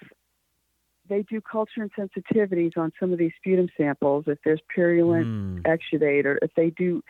they 1.09 1.23
do 1.23 1.41
culture 1.41 1.81
and 1.81 1.91
sensitivities 1.93 2.77
on 2.77 2.91
some 2.99 3.11
of 3.11 3.19
these 3.19 3.31
sputum 3.37 3.69
samples, 3.75 4.25
if 4.27 4.37
there's 4.45 4.61
purulent 4.73 5.25
mm. 5.25 5.61
exudate, 5.63 6.25
or 6.25 6.39
if 6.41 6.51
they 6.55 6.69
do 6.69 7.03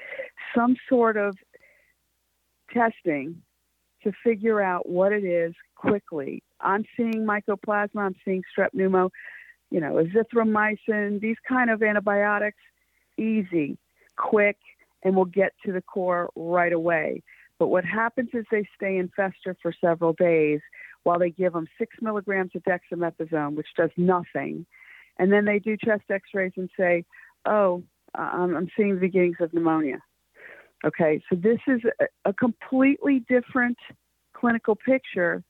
some 0.56 0.76
sort 0.88 1.18
of 1.18 1.38
testing 2.74 3.42
to 4.04 4.12
figure 4.24 4.62
out 4.62 4.88
what 4.88 5.12
it 5.12 5.24
is 5.24 5.54
quickly. 5.76 6.42
I'm 6.62 6.86
seeing 6.96 7.26
mycoplasma, 7.26 7.98
I'm 7.98 8.16
seeing 8.24 8.44
strep 8.58 8.70
pneumo, 8.76 9.10
you 9.70 9.80
know, 9.80 10.04
azithromycin, 10.04 11.20
these 11.20 11.38
kind 11.48 11.70
of 11.70 11.84
antibiotics, 11.84 12.58
easy, 13.18 13.78
quick, 14.18 14.58
and 15.04 15.16
we'll 15.16 15.26
get 15.26 15.54
to 15.66 15.72
the 15.72 15.82
core 15.82 16.30
right 16.36 16.74
away. 16.74 17.24
But 17.58 17.68
what 17.68 17.84
happens 17.84 18.30
is 18.34 18.46
they 18.52 18.68
stay 18.76 18.98
in 18.98 19.10
fester 19.16 19.56
for 19.62 19.74
several 19.82 20.14
days 20.14 20.62
while 21.04 21.20
they 21.20 21.30
give 21.30 21.54
them 21.54 21.68
six 21.78 21.96
milligrams 22.02 22.52
of 22.56 22.64
dexamethasone, 22.64 23.56
which 23.56 23.68
does 23.78 23.92
nothing. 23.98 24.66
And 25.18 25.32
then 25.32 25.46
they 25.46 25.60
do 25.60 25.78
chest 25.78 26.04
x 26.10 26.30
rays 26.34 26.54
and 26.56 26.70
say, 26.78 27.06
oh, 27.46 27.84
I'm 28.16 28.70
seeing 28.76 28.96
the 28.96 29.02
beginnings 29.02 29.38
of 29.40 29.54
pneumonia. 29.54 30.00
Okay, 30.86 31.22
so 31.30 31.36
this 31.36 31.60
is 31.68 31.82
a, 32.00 32.30
a 32.30 32.34
completely 32.34 33.24
different 33.28 33.78
clinical 34.34 34.76
picture 34.76 35.44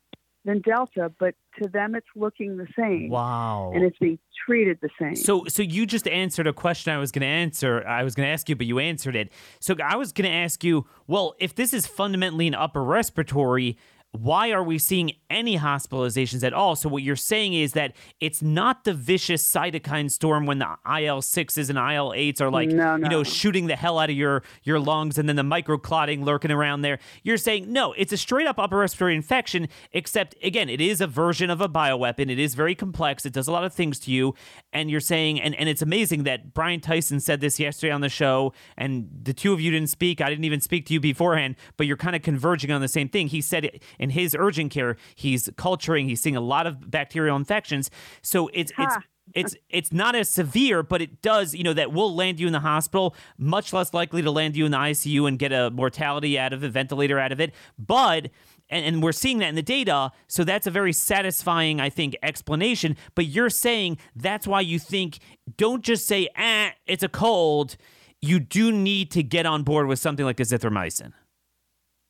than 0.45 0.61
Delta, 0.61 1.11
but 1.19 1.35
to 1.61 1.69
them 1.69 1.93
it's 1.95 2.07
looking 2.15 2.57
the 2.57 2.67
same. 2.77 3.09
Wow. 3.09 3.71
And 3.75 3.83
it's 3.83 3.97
being 3.99 4.17
treated 4.45 4.79
the 4.81 4.89
same. 4.99 5.15
So 5.15 5.45
so 5.47 5.61
you 5.61 5.85
just 5.85 6.07
answered 6.07 6.47
a 6.47 6.53
question 6.53 6.93
I 6.93 6.97
was 6.97 7.11
going 7.11 7.21
to 7.21 7.27
answer. 7.27 7.85
I 7.85 8.03
was 8.03 8.15
going 8.15 8.25
to 8.25 8.31
ask 8.31 8.49
you, 8.49 8.55
but 8.55 8.65
you 8.65 8.79
answered 8.79 9.15
it. 9.15 9.31
So 9.59 9.75
I 9.83 9.95
was 9.97 10.11
going 10.11 10.29
to 10.29 10.35
ask 10.35 10.63
you, 10.63 10.87
well, 11.07 11.35
if 11.39 11.53
this 11.55 11.73
is 11.73 11.85
fundamentally 11.85 12.47
an 12.47 12.55
upper 12.55 12.83
respiratory, 12.83 13.77
why 14.11 14.51
are 14.51 14.63
we 14.63 14.79
seeing 14.79 15.11
any 15.29 15.57
hospitalizations 15.57 16.43
at 16.43 16.51
all? 16.51 16.75
So 16.75 16.89
what 16.89 17.03
you're 17.03 17.15
saying 17.15 17.53
is 17.53 17.73
that 17.73 17.95
it's 18.19 18.41
not 18.41 18.83
the 18.83 18.93
vicious 18.93 19.47
cytokine 19.47 20.09
storm 20.09 20.47
when 20.47 20.57
the 20.57 20.77
IL 20.99 21.21
sixes 21.21 21.69
and 21.69 21.77
IL 21.77 22.13
eights 22.15 22.41
are 22.41 22.49
like 22.49 22.69
No, 22.69 22.95
you 22.95 23.07
know 23.07 23.23
shooting 23.23 23.67
the 23.67 23.75
hell 23.75 23.99
out 23.99 24.09
of 24.09 24.15
your 24.15 24.41
your 24.63 24.79
lungs 24.79 25.19
and 25.19 25.29
then 25.29 25.35
the 25.35 25.43
microclotting 25.43 26.25
lurking 26.25 26.49
around 26.49 26.81
there. 26.81 26.97
You're 27.21 27.37
saying 27.37 27.71
no, 27.71 27.93
it's 27.93 28.11
a 28.11 28.17
straight 28.17 28.47
up 28.47 28.57
upper 28.57 28.77
respiratory 28.77 29.15
infection. 29.15 29.67
Except 29.91 30.35
again, 30.43 30.69
it 30.69 30.81
is 30.81 31.01
a 31.01 31.07
version 31.07 31.51
of 31.51 31.61
a 31.61 31.69
bioweapon. 31.69 32.31
It 32.31 32.39
is 32.39 32.55
very 32.55 32.73
complex. 32.73 33.27
It 33.27 33.33
does 33.33 33.47
a 33.47 33.51
lot 33.51 33.63
of 33.63 33.73
things 33.73 33.99
to 34.01 34.11
you. 34.11 34.33
And 34.73 34.89
you're 34.89 35.01
saying 35.01 35.39
and 35.39 35.53
and 35.53 35.69
it's 35.69 35.83
amazing 35.83 36.23
that 36.23 36.55
Brian 36.55 36.81
Tyson 36.81 37.19
said 37.19 37.41
this 37.41 37.59
yesterday 37.59 37.91
on 37.91 38.01
the 38.01 38.09
show, 38.09 38.53
and 38.75 39.07
the 39.21 39.33
two 39.33 39.53
of 39.53 39.61
you 39.61 39.69
didn't 39.69 39.89
speak. 39.89 40.19
I 40.19 40.29
didn't 40.29 40.45
even 40.45 40.61
speak 40.61 40.87
to 40.87 40.93
you 40.93 40.99
beforehand, 40.99 41.57
but 41.77 41.85
you're 41.85 41.95
kind 41.95 42.15
of 42.15 42.23
converging 42.23 42.71
on 42.71 42.81
the 42.81 42.87
same 42.87 43.07
thing. 43.07 43.27
He 43.27 43.41
said 43.41 43.65
it 43.65 43.83
in 43.99 44.11
his 44.11 44.35
urgent 44.37 44.71
care, 44.71 44.97
he's 45.15 45.49
culturing, 45.57 46.07
he's 46.07 46.21
seeing 46.21 46.35
a 46.35 46.41
lot 46.41 46.65
of 46.65 46.89
bacterial 46.89 47.35
infections. 47.35 47.91
So 48.21 48.49
it's 48.53 48.71
it's 48.77 48.95
it's 49.33 49.55
it's 49.69 49.93
not 49.93 50.15
as 50.15 50.29
severe, 50.29 50.83
but 50.83 51.01
it 51.01 51.21
does, 51.21 51.53
you 51.53 51.63
know, 51.63 51.73
that 51.73 51.91
will 51.91 52.15
land 52.15 52.39
you 52.39 52.47
in 52.47 52.53
the 52.53 52.59
hospital, 52.59 53.15
much 53.37 53.73
less 53.73 53.93
likely 53.93 54.21
to 54.21 54.31
land 54.31 54.55
you 54.55 54.65
in 54.65 54.71
the 54.71 54.77
ICU 54.77 55.27
and 55.27 55.37
get 55.37 55.51
a 55.51 55.69
mortality 55.69 56.39
out 56.39 56.53
of 56.53 56.63
it, 56.63 56.69
ventilator 56.69 57.19
out 57.19 57.31
of 57.31 57.39
it. 57.39 57.53
But 57.77 58.29
and, 58.69 58.85
and 58.85 59.03
we're 59.03 59.11
seeing 59.11 59.39
that 59.39 59.49
in 59.49 59.55
the 59.55 59.61
data, 59.61 60.11
so 60.27 60.43
that's 60.43 60.67
a 60.67 60.71
very 60.71 60.93
satisfying, 60.93 61.79
I 61.79 61.89
think, 61.89 62.15
explanation. 62.23 62.95
But 63.15 63.25
you're 63.25 63.49
saying 63.49 63.97
that's 64.15 64.47
why 64.47 64.61
you 64.61 64.79
think 64.79 65.19
don't 65.57 65.83
just 65.83 66.05
say, 66.05 66.29
ah, 66.37 66.71
it's 66.85 67.03
a 67.03 67.09
cold. 67.09 67.77
You 68.21 68.39
do 68.39 68.71
need 68.71 69.11
to 69.11 69.23
get 69.23 69.45
on 69.45 69.63
board 69.63 69.87
with 69.87 69.99
something 69.99 70.25
like 70.25 70.37
azithromycin. 70.37 71.13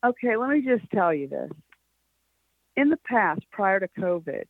Okay, 0.04 0.36
let 0.36 0.50
me 0.50 0.62
just 0.62 0.90
tell 0.90 1.12
you 1.12 1.28
this. 1.28 1.50
In 2.80 2.88
the 2.88 2.96
past, 3.04 3.42
prior 3.52 3.78
to 3.78 3.88
COVID, 3.98 4.44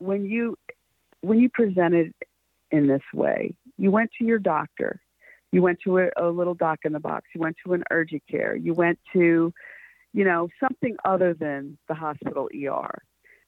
when 0.00 0.26
you 0.26 0.54
when 1.22 1.38
you 1.38 1.48
presented 1.48 2.12
in 2.70 2.86
this 2.86 3.00
way, 3.14 3.54
you 3.78 3.90
went 3.90 4.10
to 4.18 4.24
your 4.26 4.38
doctor, 4.38 5.00
you 5.50 5.62
went 5.62 5.78
to 5.84 5.96
a, 5.96 6.10
a 6.18 6.28
little 6.28 6.52
doc 6.52 6.80
in 6.84 6.92
the 6.92 7.00
box, 7.00 7.28
you 7.34 7.40
went 7.40 7.56
to 7.64 7.72
an 7.72 7.82
urgent 7.90 8.22
care, 8.30 8.54
you 8.54 8.74
went 8.74 8.98
to, 9.14 9.50
you 10.12 10.24
know, 10.24 10.48
something 10.62 10.94
other 11.06 11.32
than 11.32 11.78
the 11.88 11.94
hospital 11.94 12.50
ER, 12.54 13.02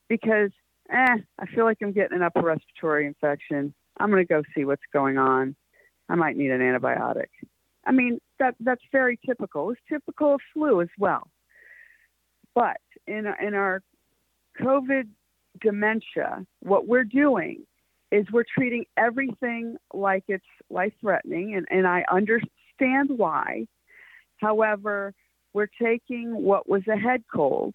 because 0.08 0.50
eh, 0.90 1.16
I 1.38 1.46
feel 1.54 1.66
like 1.66 1.76
I'm 1.82 1.92
getting 1.92 2.16
an 2.16 2.22
upper 2.22 2.40
respiratory 2.40 3.06
infection. 3.06 3.74
I'm 4.00 4.10
going 4.10 4.26
to 4.26 4.34
go 4.34 4.42
see 4.54 4.64
what's 4.64 4.80
going 4.94 5.18
on. 5.18 5.54
I 6.08 6.14
might 6.14 6.38
need 6.38 6.52
an 6.52 6.62
antibiotic. 6.62 7.28
I 7.84 7.92
mean, 7.92 8.18
that 8.38 8.54
that's 8.60 8.84
very 8.92 9.18
typical. 9.26 9.72
It's 9.72 9.80
typical 9.90 10.36
of 10.36 10.40
flu 10.54 10.80
as 10.80 10.88
well. 10.98 11.28
But 12.54 12.78
in 13.06 13.26
in 13.26 13.52
our 13.52 13.82
COVID 14.60 15.08
dementia, 15.60 16.46
what 16.60 16.86
we're 16.86 17.04
doing 17.04 17.64
is 18.10 18.26
we're 18.30 18.44
treating 18.44 18.84
everything 18.96 19.76
like 19.94 20.24
it's 20.28 20.44
life 20.68 20.92
threatening, 21.00 21.54
and, 21.54 21.66
and 21.70 21.86
I 21.86 22.04
understand 22.10 23.10
why. 23.16 23.66
However, 24.36 25.14
we're 25.54 25.70
taking 25.80 26.42
what 26.42 26.68
was 26.68 26.82
a 26.88 26.96
head 26.96 27.24
cold, 27.32 27.74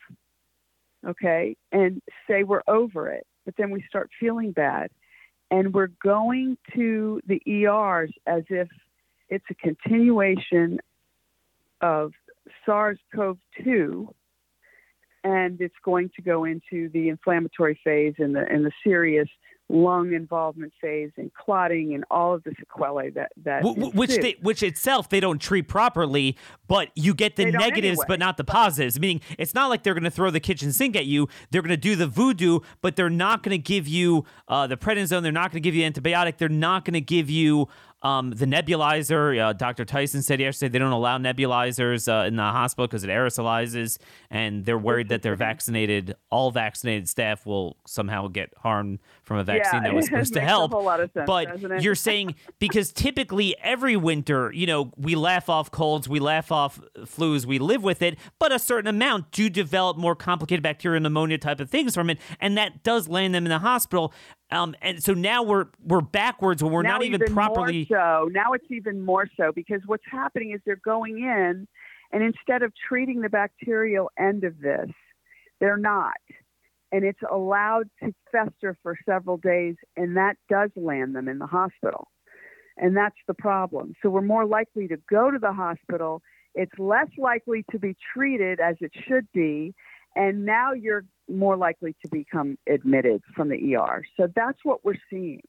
okay, 1.07 1.55
and 1.71 2.01
say 2.27 2.43
we're 2.43 2.61
over 2.67 3.09
it, 3.09 3.25
but 3.45 3.55
then 3.57 3.71
we 3.71 3.83
start 3.89 4.09
feeling 4.19 4.51
bad. 4.51 4.91
And 5.49 5.73
we're 5.73 5.91
going 6.03 6.57
to 6.75 7.21
the 7.25 7.41
ERs 7.47 8.11
as 8.27 8.43
if 8.49 8.67
it's 9.29 9.45
a 9.49 9.55
continuation 9.55 10.79
of 11.81 12.11
SARS 12.65 12.99
CoV 13.15 13.37
2 13.63 14.13
and 15.23 15.59
it's 15.61 15.75
going 15.83 16.09
to 16.15 16.21
go 16.21 16.45
into 16.45 16.89
the 16.89 17.09
inflammatory 17.09 17.79
phase 17.83 18.15
and 18.17 18.35
the 18.35 18.45
and 18.49 18.65
the 18.65 18.71
serious 18.83 19.29
lung 19.69 20.13
involvement 20.13 20.71
phase 20.79 21.11
and 21.17 21.29
clotting 21.33 21.93
and 21.93 22.05
all 22.09 22.33
of 22.33 22.41
the 22.45 22.53
sequelae 22.57 23.09
that 23.09 23.33
that 23.43 23.61
wh- 23.63 23.93
which 23.93 24.15
they, 24.15 24.35
which 24.41 24.63
itself 24.63 25.09
they 25.09 25.19
don't 25.19 25.39
treat 25.41 25.67
properly, 25.67 26.37
but 26.69 26.89
you 26.95 27.13
get 27.13 27.35
the 27.35 27.43
They 27.45 27.51
negatives 27.51 27.99
anyway. 27.99 28.05
but 28.07 28.19
not 28.19 28.37
the 28.37 28.45
positives. 28.45 28.97
Meaning 28.97 29.19
it's 29.37 29.53
not 29.53 29.69
like 29.69 29.83
they're 29.83 29.93
going 29.93 30.05
to 30.05 30.11
throw 30.11 30.31
the 30.31 30.39
kitchen 30.39 30.71
sink 30.71 30.95
at 30.95 31.05
you. 31.05 31.27
They're 31.51 31.61
going 31.61 31.69
to 31.69 31.77
do 31.77 31.97
the 31.97 32.07
voodoo, 32.07 32.59
but 32.81 32.95
they're 32.95 33.09
not 33.09 33.43
going 33.43 33.51
to 33.51 33.57
give 33.57 33.89
you 33.89 34.23
uh, 34.47 34.67
the 34.67 34.77
prednisone. 34.77 35.21
They're 35.21 35.33
not 35.33 35.51
going 35.51 35.61
to 35.61 35.67
give 35.69 35.75
you 35.75 35.89
antibiotic. 35.89 36.37
They're 36.37 36.47
not 36.47 36.85
going 36.85 36.93
to 36.93 37.01
give 37.01 37.29
you 37.29 37.67
um, 38.01 38.31
the 38.31 38.45
nebulizer. 38.45 39.39
Uh, 39.39 39.53
Dr. 39.53 39.85
Tyson 39.85 40.21
said 40.21 40.39
yesterday 40.39 40.71
they 40.71 40.79
don't 40.79 40.91
allow 40.91 41.17
nebulizers 41.17 42.11
uh, 42.11 42.27
in 42.27 42.35
the 42.35 42.43
hospital 42.43 42.87
because 42.87 43.03
it 43.03 43.09
aerosolizes, 43.09 43.97
and 44.29 44.65
they're 44.65 44.77
worried 44.77 45.09
that 45.09 45.23
their 45.23 45.35
vaccinated, 45.35 46.15
all 46.29 46.51
vaccinated 46.51 47.09
staff 47.09 47.45
will 47.45 47.77
somehow 47.87 48.27
get 48.27 48.51
harmed 48.57 48.99
from 49.23 49.37
a 49.37 49.43
vaccine 49.43 49.83
yeah, 49.83 49.89
that 49.89 49.95
was 49.95 50.05
supposed 50.07 50.33
to 50.33 50.41
help. 50.41 50.71
A 50.71 50.75
whole 50.75 50.85
lot 50.85 50.99
of 50.99 51.11
sense, 51.11 51.25
but 51.25 51.81
you're 51.81 51.95
saying 51.95 52.35
because 52.59 52.91
typically 52.91 53.55
every 53.63 53.97
winter, 53.97 54.51
you 54.53 54.67
know, 54.67 54.91
we 54.95 55.15
laugh 55.15 55.49
off 55.49 55.71
colds, 55.71 56.07
we 56.07 56.19
laugh 56.19 56.51
off 56.51 56.79
flus, 56.99 57.45
we 57.45 57.57
live 57.59 57.83
with 57.83 58.01
it, 58.01 58.17
but 58.39 58.51
a 58.51 58.59
certain 58.59 58.87
amount 58.87 59.31
do 59.31 59.49
develop 59.49 59.97
more 59.97 60.15
complicated 60.15 60.61
bacterial 60.61 61.01
pneumonia 61.01 61.37
type 61.37 61.59
of 61.59 61.69
things 61.69 61.95
from 61.95 62.09
it, 62.09 62.19
and 62.39 62.57
that 62.57 62.83
does 62.83 63.07
land 63.07 63.33
them 63.33 63.45
in 63.45 63.49
the 63.49 63.59
hospital. 63.59 64.13
Um, 64.49 64.75
and 64.81 65.03
so 65.03 65.13
now 65.13 65.43
we're 65.43 65.65
we're 65.83 66.01
backwards 66.01 66.63
when 66.63 66.71
we're 66.71 66.81
now 66.81 66.93
not 66.93 67.03
even, 67.03 67.33
properly. 67.33 67.87
more 67.89 67.99
so. 67.99 68.29
Now 68.31 68.53
it's 68.53 68.69
even 68.71 69.03
more 69.03 69.27
so 69.35 69.51
because 69.53 69.81
what's 69.85 70.05
happening 70.09 70.51
is 70.51 70.61
they're 70.65 70.77
going 70.77 71.19
in 71.19 71.67
and 72.13 72.23
instead 72.23 72.63
of 72.63 72.71
treating 72.87 73.21
the 73.21 73.29
bacterial 73.29 74.09
end 74.17 74.43
of 74.43 74.59
this 74.59 74.89
they're 75.59 75.77
not. 75.77 76.13
And 76.91 77.03
it's 77.03 77.19
allowed 77.29 77.89
to 78.01 78.13
fester 78.31 78.77
for 78.81 78.97
several 79.05 79.37
days 79.37 79.75
and 79.97 80.15
that 80.15 80.37
does 80.49 80.69
land 80.77 81.15
them 81.15 81.27
in 81.27 81.39
the 81.39 81.47
hospital. 81.47 82.07
And 82.77 82.95
that's 82.95 83.17
the 83.27 83.33
problem. 83.33 83.95
So 84.01 84.09
we're 84.09 84.21
more 84.21 84.45
likely 84.45 84.87
to 84.87 84.97
go 85.09 85.29
to 85.29 85.39
the 85.39 85.51
hospital. 85.51 86.21
It's 86.55 86.71
less 86.77 87.07
likely 87.17 87.65
to 87.71 87.79
be 87.79 87.97
treated 88.13 88.61
as 88.61 88.75
it 88.79 88.91
should 89.07 89.27
be 89.33 89.73
and 90.17 90.45
now 90.45 90.73
you're 90.73 91.05
more 91.29 91.55
likely 91.55 91.95
to 92.01 92.09
become 92.09 92.57
admitted 92.67 93.21
from 93.35 93.49
the 93.49 93.75
ER. 93.75 94.03
So 94.17 94.27
that's 94.35 94.57
what 94.63 94.83
we're 94.83 94.95
seeing. 95.09 95.41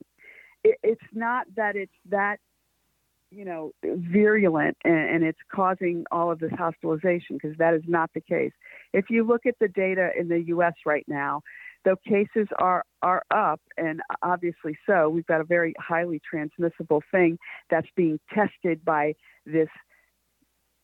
It, 0.62 0.78
it's 0.82 1.00
not 1.12 1.46
that 1.56 1.74
it's 1.74 1.92
that, 2.10 2.38
you 3.30 3.44
know, 3.44 3.72
virulent 3.82 4.76
and, 4.84 4.94
and 4.94 5.24
it's 5.24 5.38
causing 5.52 6.04
all 6.12 6.30
of 6.30 6.38
this 6.38 6.52
hospitalization 6.52 7.38
because 7.40 7.56
that 7.58 7.74
is 7.74 7.82
not 7.86 8.10
the 8.14 8.20
case. 8.20 8.52
If 8.92 9.06
you 9.08 9.24
look 9.24 9.46
at 9.46 9.54
the 9.58 9.68
data 9.68 10.10
in 10.18 10.28
the 10.28 10.42
U.S. 10.48 10.74
right 10.84 11.04
now, 11.08 11.42
though 11.84 11.96
cases 11.96 12.48
are 12.58 12.84
are 13.02 13.22
up, 13.30 13.60
and 13.78 14.00
obviously 14.22 14.76
so, 14.86 15.08
we've 15.08 15.26
got 15.26 15.40
a 15.40 15.44
very 15.44 15.74
highly 15.78 16.20
transmissible 16.28 17.02
thing 17.10 17.38
that's 17.70 17.88
being 17.96 18.18
tested 18.34 18.84
by 18.84 19.14
this 19.46 19.68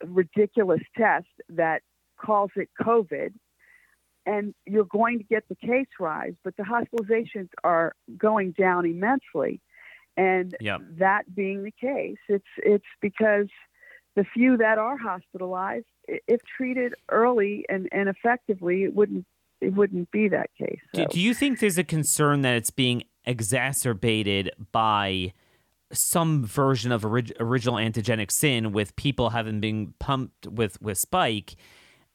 ridiculous 0.07 0.83
test 0.97 1.27
that 1.49 1.83
calls 2.17 2.51
it 2.57 2.69
COVID 2.81 3.33
and 4.27 4.55
you're 4.67 4.85
going 4.85 5.19
to 5.19 5.25
get 5.25 5.49
the 5.49 5.55
case 5.57 5.87
rise, 6.01 6.35
but 6.43 6.57
the 6.57 6.63
hospitalizations 6.63 7.49
are 7.63 7.95
going 8.17 8.53
down 8.53 8.87
immensely. 8.87 9.61
And 10.17 10.55
Yep. 10.61 10.81
that 10.99 11.35
being 11.35 11.65
the 11.65 11.73
case, 11.73 12.19
it's 12.29 12.45
it's 12.59 12.85
because 13.01 13.49
the 14.15 14.25
few 14.33 14.57
that 14.59 14.79
are 14.79 14.97
hospitalized, 14.97 15.87
if 16.07 16.41
treated 16.57 16.95
early 17.11 17.65
and, 17.69 17.89
and 17.91 18.09
effectively, 18.09 18.85
it 18.85 18.95
wouldn't 18.95 19.27
it 19.61 19.75
wouldn't 19.75 20.11
be 20.11 20.29
that 20.29 20.51
case. 20.57 20.79
Do, 20.93 21.03
So- 21.03 21.09
do 21.09 21.21
you 21.21 21.35
think 21.35 21.59
there's 21.61 21.79
a 21.79 21.85
concern 21.85 22.43
that 22.43 22.55
it's 22.55 22.71
being 22.71 23.05
exacerbated 23.25 24.51
by 24.73 25.33
some 25.93 26.45
version 26.45 26.93
of 26.93 27.05
orig- 27.05 27.33
original 27.41 27.77
antigenic 27.77 28.31
sin 28.31 28.73
with 28.73 28.95
people 28.97 29.31
having 29.31 29.61
been 29.61 29.95
pumped 29.99 30.47
with 30.47 30.81
with 30.83 30.99
spike 30.99 31.57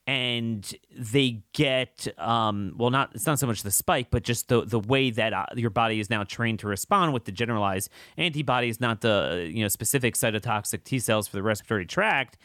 and 0.10 0.74
they 0.98 1.40
get 1.54 2.08
um, 2.18 2.74
well 2.78 2.90
not 2.90 3.12
it's 3.14 3.28
not 3.28 3.38
so 3.38 3.46
much 3.46 3.62
the 3.62 3.70
spike 3.70 4.08
but 4.10 4.24
just 4.24 4.48
the 4.48 4.66
the 4.66 4.80
way 4.80 5.12
that 5.12 5.34
uh, 5.34 5.46
your 5.56 5.70
body 5.70 6.00
is 6.00 6.10
now 6.10 6.24
trained 6.24 6.58
to 6.58 6.68
respond 6.68 7.14
with 7.14 7.26
the 7.26 7.32
generalized 7.32 7.92
antibodies 8.18 8.82
not 8.82 9.02
the 9.02 9.48
you 9.54 9.62
know 9.62 9.68
specific 9.68 10.16
cytotoxic 10.16 10.84
T 10.84 10.98
cells 10.98 11.28
for 11.28 11.38
the 11.38 11.44
respiratory 11.44 11.86
tract 11.86 12.38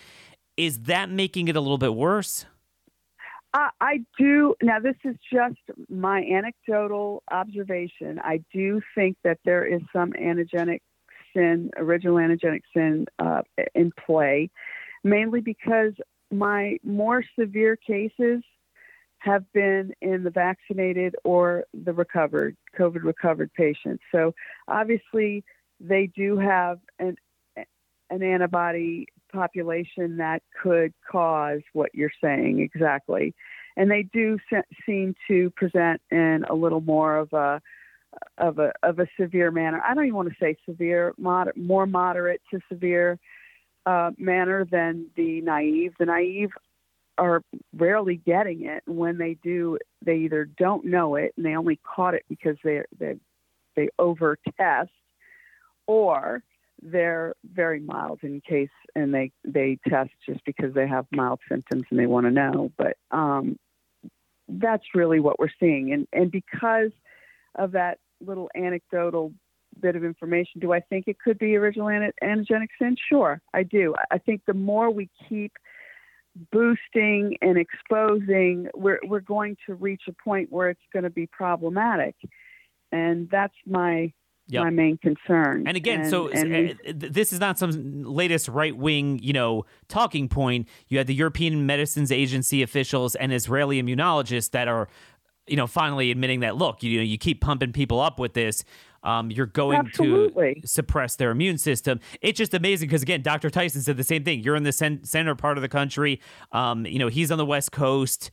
is 0.58 0.80
that 0.80 1.08
making 1.08 1.48
it 1.48 1.56
a 1.56 1.60
little 1.60 1.78
bit 1.78 1.94
worse 1.94 2.44
I, 3.54 3.70
I 3.80 4.00
do. 4.18 4.56
Now, 4.60 4.80
this 4.80 4.96
is 5.04 5.14
just 5.32 5.60
my 5.88 6.22
anecdotal 6.22 7.22
observation. 7.30 8.18
I 8.18 8.42
do 8.52 8.82
think 8.96 9.16
that 9.22 9.38
there 9.44 9.64
is 9.64 9.80
some 9.92 10.12
antigenic 10.14 10.80
sin, 11.32 11.70
original 11.76 12.16
antigenic 12.16 12.62
sin, 12.76 13.06
uh, 13.20 13.42
in 13.76 13.92
play, 14.04 14.50
mainly 15.04 15.40
because 15.40 15.92
my 16.38 16.78
more 16.82 17.24
severe 17.38 17.76
cases 17.76 18.42
have 19.18 19.50
been 19.52 19.92
in 20.02 20.22
the 20.22 20.30
vaccinated 20.30 21.16
or 21.24 21.64
the 21.72 21.92
recovered, 21.92 22.56
COVID 22.78 23.04
recovered 23.04 23.52
patients. 23.54 24.02
So 24.12 24.34
obviously, 24.68 25.44
they 25.80 26.10
do 26.14 26.36
have 26.38 26.78
an, 26.98 27.16
an 28.10 28.22
antibody 28.22 29.06
population 29.32 30.18
that 30.18 30.42
could 30.62 30.92
cause 31.10 31.60
what 31.72 31.90
you're 31.94 32.10
saying 32.22 32.60
exactly. 32.60 33.34
And 33.76 33.90
they 33.90 34.04
do 34.12 34.38
se- 34.52 34.62
seem 34.86 35.14
to 35.28 35.50
present 35.56 36.00
in 36.10 36.44
a 36.48 36.54
little 36.54 36.80
more 36.80 37.16
of 37.16 37.32
a 37.32 37.60
of 38.38 38.60
a 38.60 38.72
of 38.84 39.00
a 39.00 39.06
severe 39.18 39.50
manner. 39.50 39.82
I 39.84 39.92
don't 39.92 40.04
even 40.04 40.14
want 40.14 40.28
to 40.28 40.36
say 40.40 40.56
severe, 40.68 41.14
moder- 41.18 41.54
more 41.56 41.86
moderate 41.86 42.40
to 42.52 42.60
severe 42.68 43.18
uh, 43.86 44.10
manner 44.18 44.64
than 44.64 45.06
the 45.16 45.40
naive. 45.40 45.94
The 45.98 46.06
naive 46.06 46.50
are 47.18 47.42
rarely 47.76 48.16
getting 48.16 48.64
it. 48.64 48.82
When 48.86 49.18
they 49.18 49.36
do, 49.42 49.78
they 50.04 50.16
either 50.18 50.44
don't 50.44 50.86
know 50.86 51.16
it 51.16 51.32
and 51.36 51.44
they 51.44 51.56
only 51.56 51.78
caught 51.84 52.14
it 52.14 52.24
because 52.28 52.56
they 52.64 52.82
they 52.98 53.16
they 53.76 53.88
over 53.98 54.36
test, 54.58 54.90
or 55.86 56.42
they're 56.82 57.34
very 57.52 57.80
mild 57.80 58.20
in 58.22 58.40
case 58.40 58.68
and 58.94 59.12
they 59.14 59.32
they 59.44 59.78
test 59.88 60.10
just 60.26 60.44
because 60.44 60.74
they 60.74 60.86
have 60.86 61.06
mild 61.12 61.40
symptoms 61.48 61.84
and 61.90 61.98
they 61.98 62.06
want 62.06 62.26
to 62.26 62.30
know. 62.30 62.70
But 62.76 62.96
um, 63.10 63.58
that's 64.48 64.84
really 64.94 65.20
what 65.20 65.38
we're 65.38 65.48
seeing, 65.60 65.92
and 65.92 66.06
and 66.12 66.30
because 66.30 66.90
of 67.56 67.72
that 67.72 67.98
little 68.20 68.50
anecdotal 68.54 69.32
bit 69.84 69.96
of 69.96 70.04
information. 70.04 70.60
Do 70.60 70.72
I 70.72 70.80
think 70.80 71.04
it 71.06 71.18
could 71.24 71.38
be 71.38 71.56
original 71.56 71.88
an 71.88 72.10
antigenic 72.22 72.68
sin? 72.80 72.96
Sure, 73.10 73.32
I 73.52 73.62
do. 73.62 73.94
I 74.10 74.18
think 74.18 74.38
the 74.46 74.54
more 74.54 74.90
we 74.90 75.10
keep 75.28 75.52
boosting 76.50 77.36
and 77.42 77.56
exposing, 77.58 78.68
we're 78.74 79.00
we're 79.10 79.20
going 79.36 79.56
to 79.66 79.74
reach 79.74 80.02
a 80.08 80.14
point 80.28 80.46
where 80.50 80.68
it's 80.70 80.88
going 80.92 81.04
to 81.04 81.10
be 81.10 81.26
problematic, 81.26 82.16
and 82.90 83.28
that's 83.30 83.58
my 83.66 84.12
Yep. 84.48 84.64
my 84.64 84.70
main 84.70 84.98
concern. 84.98 85.66
And 85.66 85.74
again, 85.74 86.00
and, 86.00 86.10
so 86.10 86.28
and 86.28 86.72
uh, 86.72 86.92
this 86.94 87.32
is 87.32 87.40
not 87.40 87.58
some 87.58 88.02
latest 88.04 88.46
right 88.46 88.76
wing, 88.76 89.18
you 89.22 89.32
know, 89.32 89.64
talking 89.88 90.28
point. 90.28 90.68
You 90.88 90.98
had 90.98 91.06
the 91.06 91.14
European 91.14 91.64
Medicines 91.64 92.12
Agency 92.12 92.60
officials 92.60 93.14
and 93.14 93.32
Israeli 93.32 93.82
immunologists 93.82 94.50
that 94.50 94.68
are, 94.68 94.86
you 95.46 95.56
know, 95.56 95.66
finally 95.66 96.10
admitting 96.10 96.40
that 96.40 96.56
look, 96.56 96.82
you 96.82 96.98
know, 96.98 97.02
you 97.02 97.16
keep 97.16 97.40
pumping 97.40 97.72
people 97.72 98.00
up 98.00 98.18
with 98.18 98.34
this 98.34 98.64
um, 99.04 99.30
you're 99.30 99.46
going 99.46 99.78
Absolutely. 99.78 100.60
to 100.62 100.66
suppress 100.66 101.16
their 101.16 101.30
immune 101.30 101.58
system. 101.58 102.00
It's 102.20 102.38
just 102.38 102.54
amazing 102.54 102.88
because 102.88 103.02
again, 103.02 103.22
Dr. 103.22 103.50
Tyson 103.50 103.82
said 103.82 103.96
the 103.96 104.04
same 104.04 104.24
thing. 104.24 104.42
You're 104.42 104.56
in 104.56 104.64
the 104.64 104.72
center 104.72 105.34
part 105.34 105.58
of 105.58 105.62
the 105.62 105.68
country. 105.68 106.20
Um, 106.52 106.86
you 106.86 106.98
know, 106.98 107.08
he's 107.08 107.30
on 107.30 107.38
the 107.38 107.46
West 107.46 107.70
Coast 107.70 108.30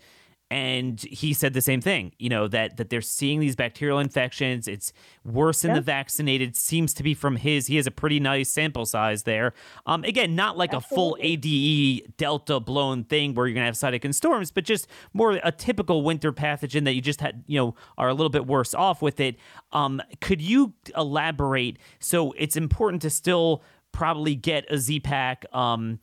and 0.51 0.99
he 1.03 1.33
said 1.33 1.53
the 1.53 1.61
same 1.61 1.79
thing 1.79 2.11
you 2.19 2.27
know 2.27 2.45
that 2.45 2.75
that 2.75 2.89
they're 2.89 2.99
seeing 3.01 3.39
these 3.39 3.55
bacterial 3.55 3.99
infections. 3.99 4.67
It's 4.67 4.91
worse 5.23 5.63
in 5.63 5.69
yep. 5.69 5.77
the 5.77 5.81
vaccinated 5.81 6.57
seems 6.57 6.93
to 6.95 7.03
be 7.03 7.13
from 7.13 7.37
his. 7.37 7.67
He 7.67 7.77
has 7.77 7.87
a 7.87 7.91
pretty 7.91 8.19
nice 8.19 8.49
sample 8.49 8.85
size 8.85 9.23
there. 9.23 9.53
Um 9.85 10.03
again 10.03 10.35
not 10.35 10.57
like 10.57 10.73
Absolutely. 10.73 10.93
a 10.93 10.97
full 10.97 11.17
ade 11.21 12.17
delta 12.17 12.59
blown 12.59 13.05
thing 13.05 13.33
where 13.33 13.47
you're 13.47 13.55
gonna 13.55 13.65
have 13.65 13.75
cytokine 13.75 14.13
storms 14.13 14.51
but 14.51 14.65
just 14.65 14.87
more 15.13 15.39
a 15.41 15.53
typical 15.53 16.03
winter 16.03 16.33
pathogen 16.33 16.83
that 16.83 16.93
you 16.93 17.01
just 17.01 17.21
had 17.21 17.43
you 17.47 17.57
know 17.57 17.75
are 17.97 18.09
a 18.09 18.13
little 18.13 18.29
bit 18.29 18.45
worse 18.45 18.73
off 18.73 19.01
with 19.01 19.21
it. 19.21 19.37
Um 19.71 20.01
could 20.19 20.41
you 20.41 20.73
elaborate? 20.97 21.79
So 21.99 22.33
it's 22.33 22.57
important 22.57 23.01
to 23.03 23.09
still 23.09 23.63
probably 23.93 24.35
get 24.35 24.69
a 24.69 24.77
z-pack 24.77 25.45
um 25.53 25.99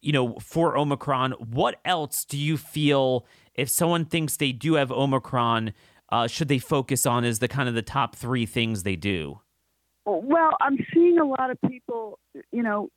you 0.00 0.12
know 0.12 0.38
for 0.38 0.78
omicron. 0.78 1.32
What 1.32 1.78
else 1.84 2.24
do 2.24 2.38
you 2.38 2.56
feel 2.56 3.26
if 3.54 3.68
someone 3.68 4.04
thinks 4.04 4.36
they 4.36 4.52
do 4.52 4.74
have 4.74 4.90
Omicron, 4.90 5.72
uh, 6.10 6.26
should 6.26 6.48
they 6.48 6.58
focus 6.58 7.06
on 7.06 7.24
as 7.24 7.38
the 7.38 7.48
kind 7.48 7.68
of 7.68 7.74
the 7.74 7.82
top 7.82 8.16
three 8.16 8.46
things 8.46 8.82
they 8.82 8.96
do? 8.96 9.40
Well, 10.04 10.56
I'm 10.60 10.78
seeing 10.92 11.18
a 11.18 11.24
lot 11.24 11.50
of 11.50 11.58
people, 11.68 12.18
you 12.50 12.62
know, 12.62 12.88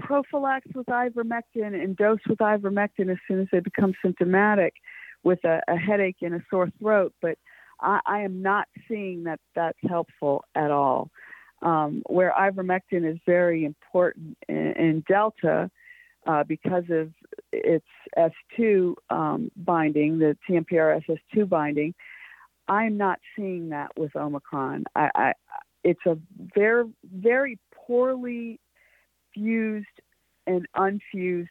prophylax 0.00 0.62
with 0.74 0.86
ivermectin 0.86 1.74
and 1.80 1.96
dose 1.96 2.18
with 2.28 2.38
ivermectin 2.38 3.10
as 3.10 3.18
soon 3.28 3.40
as 3.40 3.46
they 3.52 3.60
become 3.60 3.94
symptomatic 4.02 4.74
with 5.22 5.38
a, 5.44 5.60
a 5.68 5.76
headache 5.76 6.16
and 6.22 6.34
a 6.34 6.42
sore 6.50 6.68
throat. 6.80 7.14
But 7.22 7.38
I, 7.80 8.00
I, 8.04 8.20
am 8.20 8.42
not 8.42 8.66
seeing 8.88 9.24
that 9.24 9.38
that's 9.54 9.78
helpful 9.88 10.44
at 10.54 10.70
all. 10.70 11.10
Um, 11.62 12.02
where 12.06 12.34
ivermectin 12.36 13.08
is 13.08 13.18
very 13.24 13.64
important 13.64 14.36
in, 14.48 14.56
in 14.56 15.04
Delta, 15.06 15.70
uh, 16.26 16.44
because 16.44 16.84
of 16.90 17.12
its 17.52 17.86
S2 18.16 18.94
um, 19.10 19.50
binding, 19.56 20.18
the 20.18 20.36
TMPRSS 20.48 21.18
2 21.34 21.46
binding. 21.46 21.94
I'm 22.68 22.96
not 22.96 23.18
seeing 23.36 23.70
that 23.70 23.90
with 23.96 24.14
Omicron. 24.14 24.84
I, 24.94 25.10
I, 25.14 25.32
it's 25.84 26.06
a 26.06 26.16
very, 26.54 26.84
very 27.12 27.58
poorly 27.74 28.60
fused 29.34 29.86
and 30.46 30.66
unfused 30.74 31.50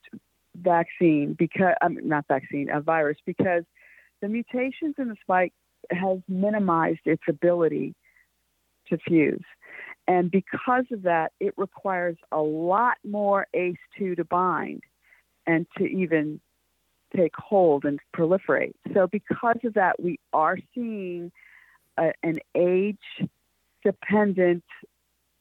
vaccine 0.56 1.36
because 1.38 1.76
I 1.82 1.88
mean, 1.90 2.08
not 2.08 2.26
vaccine, 2.28 2.70
a 2.70 2.82
virus 2.82 3.18
because 3.26 3.64
the 4.22 4.28
mutations 4.28 4.96
in 4.98 5.10
the 5.10 5.16
spike 5.22 5.54
has 5.90 6.20
minimized 6.28 7.02
its 7.06 7.24
ability 7.28 7.96
to 8.90 8.98
fuse. 8.98 9.44
And 10.12 10.30
because 10.30 10.84
of 10.92 11.04
that, 11.04 11.32
it 11.40 11.54
requires 11.56 12.18
a 12.34 12.42
lot 12.42 12.98
more 13.06 13.48
ACE2 13.56 14.18
to 14.18 14.26
bind 14.26 14.84
and 15.48 15.66
to 15.78 15.86
even 15.86 16.42
take 17.16 17.34
hold 17.34 17.86
and 17.86 17.98
proliferate. 18.14 18.74
So, 18.94 19.08
because 19.08 19.60
of 19.64 19.76
that, 19.76 20.04
we 20.04 20.20
are 20.34 20.58
seeing 20.76 21.32
a, 21.98 22.12
an 22.24 22.40
age 22.56 23.30
dependent 23.86 24.66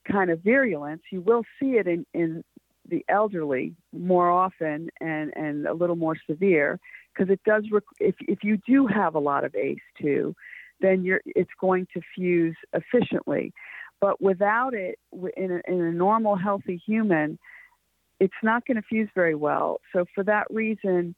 kind 0.08 0.30
of 0.30 0.40
virulence. 0.44 1.02
You 1.10 1.20
will 1.20 1.42
see 1.58 1.70
it 1.70 1.88
in, 1.88 2.06
in 2.14 2.44
the 2.88 3.04
elderly 3.08 3.74
more 3.92 4.30
often 4.30 4.88
and, 5.00 5.32
and 5.36 5.66
a 5.66 5.74
little 5.74 5.96
more 5.96 6.16
severe 6.28 6.78
because 7.12 7.28
it 7.28 7.40
does, 7.44 7.64
rec- 7.72 7.82
if, 7.98 8.14
if 8.20 8.44
you 8.44 8.56
do 8.68 8.86
have 8.86 9.16
a 9.16 9.18
lot 9.18 9.42
of 9.42 9.52
ACE2, 9.52 10.32
then 10.80 11.02
you're, 11.02 11.22
it's 11.26 11.50
going 11.60 11.88
to 11.92 12.00
fuse 12.14 12.56
efficiently. 12.72 13.52
But 14.00 14.20
without 14.20 14.74
it, 14.74 14.98
in 15.36 15.50
a, 15.50 15.70
in 15.70 15.80
a 15.80 15.92
normal, 15.92 16.36
healthy 16.36 16.80
human, 16.84 17.38
it's 18.18 18.32
not 18.42 18.66
going 18.66 18.76
to 18.76 18.82
fuse 18.82 19.08
very 19.14 19.34
well. 19.34 19.80
So, 19.92 20.04
for 20.14 20.24
that 20.24 20.46
reason, 20.50 21.14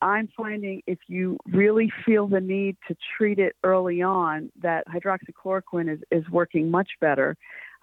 I'm 0.00 0.28
finding 0.36 0.82
if 0.86 0.98
you 1.08 1.38
really 1.46 1.90
feel 2.04 2.26
the 2.26 2.40
need 2.40 2.76
to 2.88 2.96
treat 3.16 3.38
it 3.38 3.56
early 3.64 4.02
on, 4.02 4.50
that 4.62 4.84
hydroxychloroquine 4.88 5.92
is, 5.92 6.00
is 6.10 6.28
working 6.30 6.70
much 6.70 6.90
better. 7.00 7.36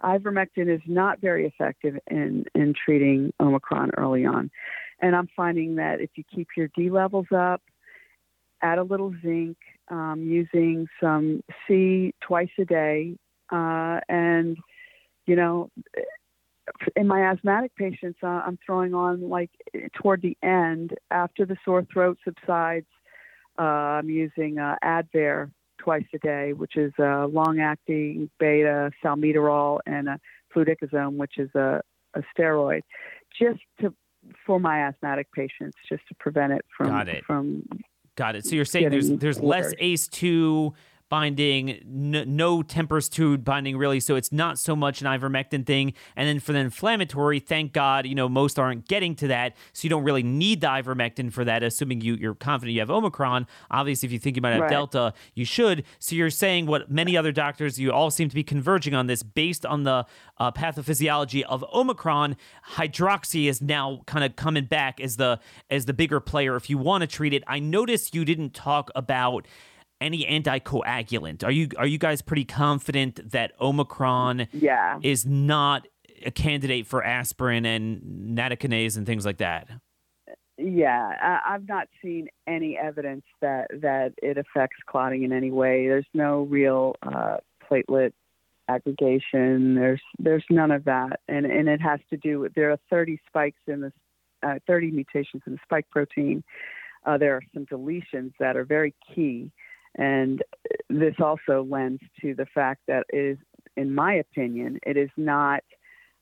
Ivermectin 0.03 0.73
is 0.73 0.81
not 0.87 1.19
very 1.19 1.45
effective 1.45 1.97
in, 2.09 2.45
in 2.55 2.73
treating 2.85 3.33
Omicron 3.39 3.91
early 3.97 4.25
on. 4.25 4.51
And 4.99 5.15
I'm 5.15 5.29
finding 5.35 5.75
that 5.75 5.99
if 5.99 6.11
you 6.15 6.23
keep 6.33 6.49
your 6.55 6.69
D 6.75 6.89
levels 6.89 7.27
up, 7.35 7.61
add 8.61 8.77
a 8.77 8.83
little 8.83 9.13
zinc, 9.23 9.57
um, 9.89 10.21
using 10.23 10.87
some 11.01 11.43
C 11.67 12.13
twice 12.21 12.51
a 12.59 12.65
day, 12.65 13.15
uh, 13.51 13.99
and, 14.09 14.57
you 15.25 15.35
know, 15.35 15.69
in 16.95 17.07
my 17.07 17.23
asthmatic 17.23 17.75
patients, 17.75 18.19
uh, 18.23 18.27
I'm 18.27 18.57
throwing 18.65 18.93
on 18.93 19.29
like 19.29 19.51
toward 19.93 20.21
the 20.21 20.37
end 20.41 20.93
after 21.09 21.45
the 21.45 21.57
sore 21.65 21.85
throat 21.91 22.17
subsides. 22.23 22.87
Uh, 23.59 23.99
I'm 23.99 24.09
using 24.09 24.57
uh, 24.57 24.75
Advair 24.83 25.51
twice 25.77 26.05
a 26.13 26.19
day, 26.19 26.53
which 26.53 26.77
is 26.77 26.93
a 26.99 27.27
long-acting 27.27 28.29
beta 28.39 28.91
salmeterol 29.03 29.79
and 29.85 30.07
a 30.07 30.19
fluticasone, 30.55 31.17
which 31.17 31.37
is 31.37 31.49
a, 31.55 31.81
a 32.13 32.21
steroid, 32.37 32.81
just 33.37 33.59
to 33.81 33.93
for 34.45 34.59
my 34.59 34.87
asthmatic 34.87 35.31
patients, 35.31 35.75
just 35.89 36.07
to 36.07 36.15
prevent 36.19 36.53
it 36.53 36.63
from 36.75 36.87
Got 36.87 37.09
it. 37.09 37.25
from. 37.25 37.67
Got 38.15 38.35
it. 38.35 38.45
So 38.45 38.55
you're 38.55 38.65
saying 38.65 38.89
there's 38.89 39.09
there's 39.09 39.39
less 39.39 39.73
ACE 39.79 40.07
two 40.07 40.73
binding, 41.11 41.69
n- 41.69 42.23
no 42.25 42.63
2 42.63 43.37
binding 43.39 43.77
really. 43.77 43.99
So 43.99 44.15
it's 44.15 44.31
not 44.31 44.57
so 44.57 44.77
much 44.77 45.01
an 45.01 45.07
ivermectin 45.07 45.65
thing. 45.65 45.93
And 46.15 46.25
then 46.25 46.39
for 46.39 46.53
the 46.53 46.59
inflammatory, 46.59 47.41
thank 47.41 47.73
God, 47.73 48.05
you 48.07 48.15
know, 48.15 48.29
most 48.29 48.57
aren't 48.57 48.87
getting 48.87 49.13
to 49.15 49.27
that. 49.27 49.57
So 49.73 49.83
you 49.83 49.89
don't 49.89 50.05
really 50.05 50.23
need 50.23 50.61
the 50.61 50.67
ivermectin 50.67 51.33
for 51.33 51.43
that, 51.43 51.63
assuming 51.63 51.99
you, 51.99 52.15
you're 52.15 52.33
confident 52.33 52.73
you 52.73 52.79
have 52.79 52.89
Omicron. 52.89 53.45
Obviously, 53.69 54.07
if 54.07 54.13
you 54.13 54.19
think 54.19 54.37
you 54.37 54.41
might 54.41 54.51
have 54.53 54.61
right. 54.61 54.69
Delta, 54.69 55.13
you 55.35 55.43
should. 55.43 55.83
So 55.99 56.15
you're 56.15 56.29
saying 56.29 56.65
what 56.65 56.89
many 56.89 57.17
other 57.17 57.33
doctors, 57.33 57.77
you 57.77 57.91
all 57.91 58.09
seem 58.09 58.29
to 58.29 58.35
be 58.35 58.43
converging 58.43 58.95
on 58.95 59.07
this 59.07 59.21
based 59.21 59.65
on 59.65 59.83
the 59.83 60.05
uh, 60.37 60.51
pathophysiology 60.53 61.43
of 61.43 61.65
Omicron. 61.73 62.37
Hydroxy 62.75 63.49
is 63.49 63.61
now 63.61 64.01
kind 64.05 64.23
of 64.23 64.37
coming 64.37 64.63
back 64.63 65.01
as 65.01 65.17
the 65.17 65.41
as 65.69 65.85
the 65.85 65.93
bigger 65.93 66.21
player 66.21 66.55
if 66.55 66.69
you 66.69 66.77
want 66.77 67.01
to 67.01 67.07
treat 67.07 67.33
it. 67.33 67.43
I 67.47 67.59
noticed 67.59 68.15
you 68.15 68.23
didn't 68.23 68.53
talk 68.53 68.89
about 68.95 69.45
any 70.01 70.25
anticoagulant. 70.25 71.43
Are 71.43 71.51
you 71.51 71.69
are 71.77 71.87
you 71.87 71.97
guys 71.97 72.21
pretty 72.21 72.45
confident 72.45 73.31
that 73.31 73.53
Omicron 73.61 74.47
yeah. 74.51 74.99
is 75.01 75.25
not 75.25 75.87
a 76.25 76.31
candidate 76.31 76.87
for 76.87 77.03
aspirin 77.03 77.65
and 77.65 78.37
nattokinase 78.37 78.97
and 78.97 79.05
things 79.05 79.25
like 79.25 79.37
that? 79.37 79.69
Yeah, 80.57 81.15
I, 81.21 81.53
I've 81.55 81.67
not 81.67 81.87
seen 82.01 82.27
any 82.45 82.77
evidence 82.77 83.23
that 83.41 83.67
that 83.81 84.13
it 84.21 84.37
affects 84.37 84.77
clotting 84.85 85.23
in 85.23 85.31
any 85.31 85.51
way. 85.51 85.87
There's 85.87 86.05
no 86.13 86.41
real 86.41 86.95
uh, 87.01 87.37
platelet 87.69 88.13
aggregation. 88.67 89.75
There's 89.75 90.01
there's 90.19 90.45
none 90.49 90.71
of 90.71 90.85
that, 90.85 91.19
and 91.27 91.45
and 91.45 91.67
it 91.67 91.81
has 91.81 91.99
to 92.09 92.17
do 92.17 92.39
with 92.39 92.53
there 92.53 92.71
are 92.71 92.79
30 92.89 93.19
spikes 93.27 93.59
in 93.67 93.81
the 93.81 93.93
uh, 94.43 94.59
30 94.67 94.91
mutations 94.91 95.43
in 95.45 95.53
the 95.53 95.59
spike 95.63 95.89
protein. 95.89 96.43
Uh, 97.05 97.17
there 97.17 97.35
are 97.35 97.41
some 97.53 97.65
deletions 97.65 98.31
that 98.39 98.55
are 98.55 98.63
very 98.63 98.93
key, 99.15 99.51
and 99.95 100.41
this 100.89 101.15
also 101.19 101.65
lends 101.69 102.01
to 102.21 102.33
the 102.33 102.45
fact 102.45 102.81
that 102.87 103.05
it 103.09 103.17
is, 103.17 103.37
in 103.75 103.93
my 103.93 104.15
opinion, 104.15 104.79
it 104.85 104.97
is 104.97 105.09
not 105.17 105.63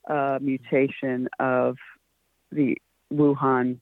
a 0.08 0.40
mutation 0.42 1.28
of 1.40 1.78
the 2.52 2.78
Wuhan 3.14 3.80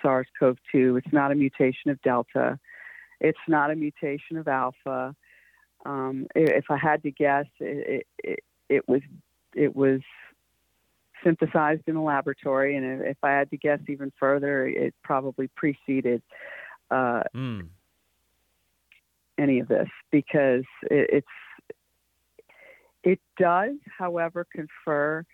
SARS 0.00 0.26
CoV 0.38 0.56
2. 0.72 0.96
It's 0.96 1.12
not 1.12 1.32
a 1.32 1.34
mutation 1.34 1.90
of 1.90 2.00
Delta. 2.02 2.58
It's 3.20 3.38
not 3.48 3.70
a 3.70 3.76
mutation 3.76 4.36
of 4.36 4.46
Alpha. 4.46 5.14
Um, 5.84 6.26
if 6.34 6.66
I 6.70 6.76
had 6.76 7.02
to 7.02 7.10
guess, 7.10 7.46
it, 7.58 8.06
it, 8.22 8.40
it, 8.68 8.88
was 8.88 9.02
it 9.54 9.74
was 9.74 10.00
synthesized 11.22 11.82
in 11.86 11.96
a 11.96 12.02
laboratory, 12.02 12.76
and 12.76 13.02
if 13.02 13.18
I 13.22 13.30
had 13.30 13.50
to 13.50 13.56
guess 13.56 13.80
even 13.88 14.12
further, 14.18 14.66
it 14.66 14.94
probably 15.02 15.48
preceded 15.56 16.22
uh, 16.90 17.22
mm. 17.34 17.66
Any 19.38 19.60
of 19.60 19.68
this 19.68 19.88
because 20.10 20.64
it, 20.90 21.10
it's 21.12 21.26
it 23.02 23.20
does, 23.38 23.74
however, 23.98 24.46
confer 24.50 25.24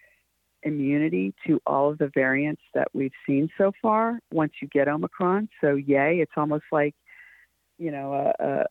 immunity 0.62 1.32
to 1.46 1.60
all 1.66 1.90
of 1.90 1.98
the 1.98 2.10
variants 2.12 2.62
that 2.74 2.88
we've 2.92 3.12
seen 3.26 3.48
so 3.56 3.72
far 3.80 4.18
once 4.32 4.52
you 4.60 4.68
get 4.68 4.88
Omicron. 4.88 5.48
So, 5.60 5.74
yay, 5.74 6.18
it's 6.20 6.32
almost 6.36 6.64
like, 6.72 6.94
you 7.78 7.90
know, 7.90 8.12
a, 8.12 8.44
a, 8.44 8.64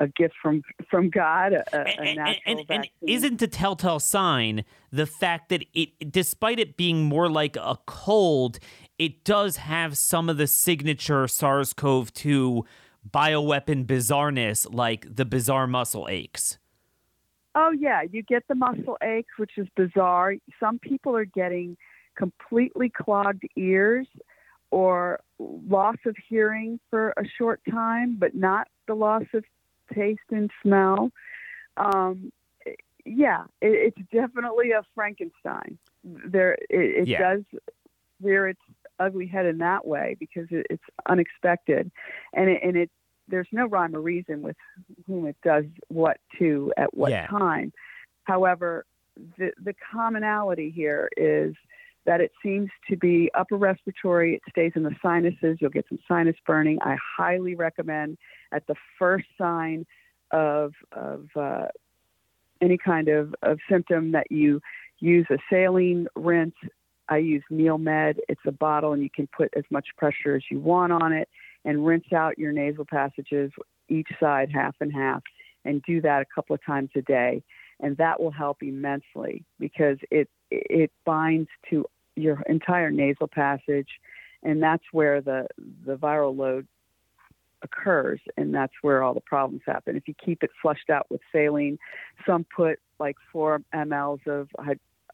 a 0.00 0.08
gift 0.08 0.34
from 0.40 0.62
from 0.90 1.10
God, 1.10 1.52
a, 1.52 1.64
a 1.72 1.80
and, 2.00 2.16
natural 2.16 2.36
and, 2.46 2.58
and. 2.60 2.70
And 2.70 2.88
isn't 3.02 3.38
the 3.38 3.48
telltale 3.48 4.00
sign 4.00 4.64
the 4.90 5.06
fact 5.06 5.48
that 5.50 5.64
it, 5.74 6.10
despite 6.10 6.58
it 6.58 6.76
being 6.76 7.04
more 7.04 7.28
like 7.28 7.56
a 7.56 7.78
cold, 7.86 8.58
it 8.98 9.24
does 9.24 9.56
have 9.56 9.98
some 9.98 10.28
of 10.28 10.36
the 10.36 10.46
signature 10.46 11.28
SARS-CoV-2 11.28 12.64
bioweapon 13.08 13.86
bizarreness, 13.86 14.66
like 14.72 15.14
the 15.14 15.24
bizarre 15.24 15.66
muscle 15.66 16.06
aches? 16.10 16.58
Oh 17.54 17.70
yeah, 17.70 18.02
you 18.02 18.22
get 18.22 18.44
the 18.48 18.54
muscle 18.54 18.98
aches, 19.02 19.32
which 19.36 19.52
is 19.56 19.66
bizarre. 19.76 20.34
Some 20.60 20.78
people 20.78 21.16
are 21.16 21.24
getting 21.24 21.76
completely 22.16 22.90
clogged 22.90 23.44
ears 23.56 24.06
or 24.70 25.20
loss 25.38 25.96
of 26.04 26.16
hearing 26.28 26.78
for 26.90 27.14
a 27.16 27.24
short 27.38 27.60
time, 27.70 28.16
but 28.18 28.34
not 28.34 28.68
the 28.86 28.94
loss 28.94 29.24
of 29.32 29.44
taste 29.94 30.20
and 30.30 30.50
smell. 30.62 31.10
Um, 31.76 32.32
yeah, 33.04 33.44
it, 33.62 33.94
it's 33.96 34.10
definitely 34.12 34.72
a 34.72 34.82
Frankenstein. 34.94 35.78
There, 36.04 36.54
it, 36.54 36.60
it 36.70 37.08
yeah. 37.08 37.34
does 37.34 37.42
rear 38.20 38.48
its 38.48 38.60
ugly 38.98 39.26
head 39.26 39.46
in 39.46 39.58
that 39.58 39.86
way 39.86 40.16
because 40.18 40.46
it, 40.50 40.66
it's 40.70 40.82
unexpected, 41.08 41.90
and 42.32 42.50
it, 42.50 42.60
and 42.62 42.76
it 42.76 42.90
there's 43.28 43.48
no 43.52 43.66
rhyme 43.66 43.94
or 43.94 44.00
reason 44.00 44.42
with 44.42 44.56
whom 45.06 45.26
it 45.26 45.36
does 45.44 45.64
what 45.88 46.18
to 46.38 46.72
at 46.76 46.94
what 46.94 47.10
yeah. 47.10 47.26
time. 47.26 47.72
However, 48.24 48.84
the 49.38 49.52
the 49.62 49.74
commonality 49.92 50.70
here 50.74 51.08
is 51.16 51.54
that 52.06 52.20
it 52.20 52.32
seems 52.42 52.70
to 52.88 52.96
be 52.96 53.30
upper 53.34 53.56
respiratory. 53.56 54.34
It 54.34 54.42
stays 54.48 54.72
in 54.74 54.82
the 54.82 54.96
sinuses. 55.02 55.58
You'll 55.60 55.70
get 55.70 55.84
some 55.88 55.98
sinus 56.08 56.36
burning. 56.46 56.78
I 56.80 56.96
highly 57.16 57.54
recommend 57.54 58.16
at 58.52 58.66
the 58.66 58.76
first 58.98 59.26
sign 59.36 59.84
of 60.30 60.72
of 60.92 61.26
uh, 61.36 61.66
any 62.60 62.78
kind 62.78 63.08
of, 63.08 63.34
of 63.42 63.58
symptom 63.70 64.12
that 64.12 64.30
you 64.30 64.60
use 65.00 65.26
a 65.30 65.38
saline 65.50 66.08
rinse. 66.16 66.54
I 67.08 67.18
use 67.18 67.42
NeilMed. 67.50 68.18
It's 68.28 68.40
a 68.46 68.52
bottle, 68.52 68.92
and 68.92 69.02
you 69.02 69.10
can 69.10 69.26
put 69.28 69.52
as 69.56 69.64
much 69.70 69.88
pressure 69.96 70.36
as 70.36 70.42
you 70.50 70.60
want 70.60 70.92
on 70.92 71.12
it, 71.12 71.28
and 71.64 71.86
rinse 71.86 72.12
out 72.12 72.38
your 72.38 72.52
nasal 72.52 72.84
passages, 72.84 73.50
each 73.88 74.08
side 74.20 74.50
half 74.52 74.76
and 74.80 74.92
half, 74.92 75.22
and 75.64 75.82
do 75.82 76.00
that 76.02 76.22
a 76.22 76.26
couple 76.34 76.54
of 76.54 76.64
times 76.64 76.90
a 76.94 77.02
day, 77.02 77.42
and 77.80 77.96
that 77.96 78.20
will 78.20 78.30
help 78.30 78.62
immensely 78.62 79.44
because 79.58 79.98
it 80.10 80.28
it 80.50 80.90
binds 81.04 81.48
to 81.70 81.84
your 82.16 82.42
entire 82.48 82.90
nasal 82.90 83.28
passage, 83.28 83.88
and 84.42 84.62
that's 84.62 84.84
where 84.92 85.20
the 85.20 85.46
the 85.86 85.96
viral 85.96 86.36
load 86.36 86.66
occurs, 87.62 88.20
and 88.36 88.54
that's 88.54 88.72
where 88.82 89.02
all 89.02 89.14
the 89.14 89.20
problems 89.20 89.62
happen. 89.66 89.96
If 89.96 90.06
you 90.06 90.14
keep 90.14 90.42
it 90.42 90.50
flushed 90.62 90.90
out 90.90 91.06
with 91.10 91.20
saline, 91.32 91.78
some 92.26 92.46
put 92.54 92.78
like 92.98 93.16
four 93.32 93.62
mLs 93.74 94.26
of 94.26 94.48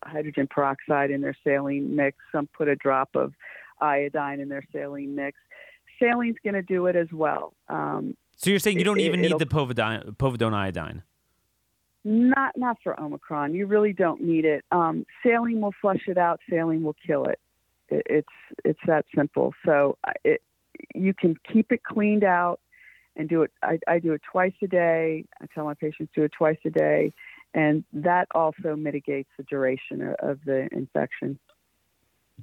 hydrogen 0.05 0.47
peroxide 0.49 1.11
in 1.11 1.21
their 1.21 1.37
saline 1.45 1.95
mix. 1.97 2.19
Some 2.33 2.49
put 2.49 2.69
a 2.69 2.77
drop 2.77 3.11
of 3.15 3.33
iodine 3.81 4.41
in 4.41 4.49
their 4.49 4.65
saline 4.73 5.15
mix. 5.15 5.39
Saline's 5.99 6.37
going 6.43 6.55
to 6.55 6.63
do 6.63 6.87
it 6.87 6.97
as 6.97 7.09
well. 7.13 7.55
Um, 7.69 8.17
so 8.37 8.51
you're 8.51 8.59
saying 8.59 8.79
you 8.79 8.85
don't 8.85 8.99
it, 8.99 9.05
even 9.05 9.21
need 9.21 9.39
the 9.39 9.47
povidone, 9.47 10.17
povidone 10.17 10.55
iodine? 10.55 11.03
Not 12.05 12.53
not 12.57 12.77
for 12.83 12.99
Omicron. 13.01 13.55
You 13.55 13.67
really 13.67 13.95
don't 13.95 14.21
need 14.21 14.45
it. 14.45 14.65
Um, 14.71 15.07
saline 15.23 15.61
will 15.61 15.75
flush 15.81 16.03
it 16.07 16.19
out. 16.19 16.41
Saline 16.51 16.83
will 16.83 16.97
kill 17.07 17.25
it. 17.25 17.41
it 17.89 18.03
it's 18.07 18.29
it's 18.65 18.81
that 18.87 19.07
simple. 19.15 19.55
So 19.65 19.97
it, 20.23 20.43
you 20.95 21.15
can 21.15 21.37
keep 21.51 21.73
it 21.73 21.83
cleaned 21.83 22.25
out 22.25 22.61
and 23.17 23.29
do 23.29 23.43
it. 23.43 23.53
I, 23.63 23.79
I 23.87 23.99
do 24.01 24.13
it 24.13 24.23
twice 24.31 24.53
a 24.63 24.67
day. 24.67 25.25
I 25.41 25.47
tell 25.55 25.65
my 25.65 25.75
patients 25.75 26.13
do 26.15 26.25
it 26.25 26.33
twice 26.37 26.59
a 26.67 26.71
day, 26.71 27.13
and 27.55 27.85
that 27.93 28.27
also 28.35 28.77
mitigates 28.77 29.31
the 29.39 29.45
duration 29.45 30.15
of, 30.19 30.41
the 30.45 30.69
infection. 30.73 31.39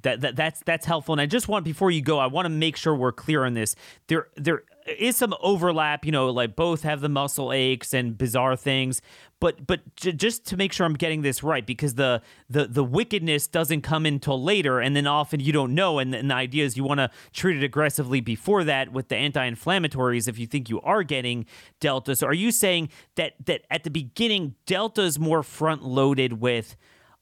That, 0.00 0.22
that 0.22 0.36
that's 0.36 0.62
that's 0.64 0.86
helpful. 0.86 1.12
And 1.12 1.20
i 1.20 1.26
just 1.26 1.48
want 1.48 1.66
before 1.66 1.90
you 1.90 2.00
go 2.00 2.18
i 2.18 2.24
want 2.26 2.46
to 2.46 2.48
make 2.48 2.76
sure 2.78 2.94
we're 2.94 3.12
clear 3.12 3.44
on 3.44 3.52
this. 3.52 3.76
There 4.06 4.28
there 4.36 4.62
is 4.86 5.16
some 5.16 5.34
overlap 5.40 6.04
you 6.04 6.12
know 6.12 6.30
like 6.30 6.56
both 6.56 6.82
have 6.82 7.00
the 7.00 7.08
muscle 7.08 7.52
aches 7.52 7.94
and 7.94 8.18
bizarre 8.18 8.56
things 8.56 9.00
but 9.40 9.66
but 9.66 9.80
j- 9.96 10.12
just 10.12 10.44
to 10.46 10.56
make 10.56 10.72
sure 10.72 10.84
i'm 10.84 10.94
getting 10.94 11.22
this 11.22 11.42
right 11.42 11.66
because 11.66 11.94
the 11.94 12.20
the 12.50 12.66
the 12.66 12.84
wickedness 12.84 13.46
doesn't 13.46 13.82
come 13.82 14.06
until 14.06 14.42
later 14.42 14.80
and 14.80 14.96
then 14.96 15.06
often 15.06 15.40
you 15.40 15.52
don't 15.52 15.74
know 15.74 15.98
and, 15.98 16.14
and 16.14 16.30
the 16.30 16.34
idea 16.34 16.64
is 16.64 16.76
you 16.76 16.84
want 16.84 16.98
to 16.98 17.10
treat 17.32 17.56
it 17.56 17.64
aggressively 17.64 18.20
before 18.20 18.64
that 18.64 18.92
with 18.92 19.08
the 19.08 19.16
anti-inflammatories 19.16 20.28
if 20.28 20.38
you 20.38 20.46
think 20.46 20.68
you 20.68 20.80
are 20.82 21.02
getting 21.02 21.46
delta. 21.80 22.16
So 22.16 22.26
are 22.26 22.34
you 22.34 22.50
saying 22.50 22.90
that 23.16 23.34
that 23.46 23.62
at 23.70 23.84
the 23.84 23.90
beginning 23.90 24.54
delta 24.66 25.02
is 25.02 25.18
more 25.18 25.42
front 25.42 25.82
loaded 25.82 26.40
with 26.40 26.76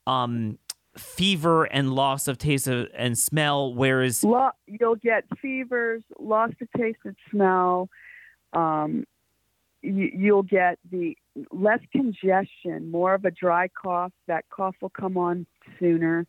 um 0.06 0.58
fever 0.96 1.64
and 1.64 1.92
loss 1.94 2.28
of 2.28 2.38
taste 2.38 2.66
and 2.66 3.16
smell, 3.18 3.72
whereas 3.74 4.22
you'll 4.66 4.96
get 4.96 5.24
fevers, 5.40 6.02
loss 6.18 6.50
of 6.60 6.68
taste 6.76 6.98
and 7.04 7.16
smell. 7.30 7.88
Um, 8.52 9.04
you, 9.82 10.34
will 10.34 10.42
get 10.42 10.78
the 10.90 11.16
less 11.50 11.80
congestion, 11.92 12.90
more 12.90 13.14
of 13.14 13.24
a 13.24 13.30
dry 13.30 13.68
cough. 13.68 14.12
That 14.26 14.44
cough 14.50 14.76
will 14.80 14.90
come 14.90 15.16
on 15.16 15.46
sooner. 15.78 16.26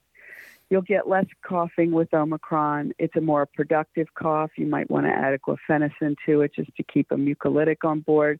You'll 0.70 0.82
get 0.82 1.10
less 1.10 1.26
coughing 1.46 1.92
with 1.92 2.14
Omicron. 2.14 2.94
It's 2.98 3.16
a 3.18 3.22
more 3.22 3.46
productive 3.46 4.08
cough. 4.14 4.52
You 4.58 4.68
might 4.68 4.90
want 4.90 5.06
to 5.06 5.12
add 5.12 5.34
a 5.34 5.40
guaifenesin 5.40 6.16
to 6.26 6.42
it 6.42 6.56
just 6.56 6.74
to 6.78 6.84
keep 6.84 7.12
a 7.12 7.16
mucolytic 7.16 7.84
on 7.84 8.00
board. 8.00 8.40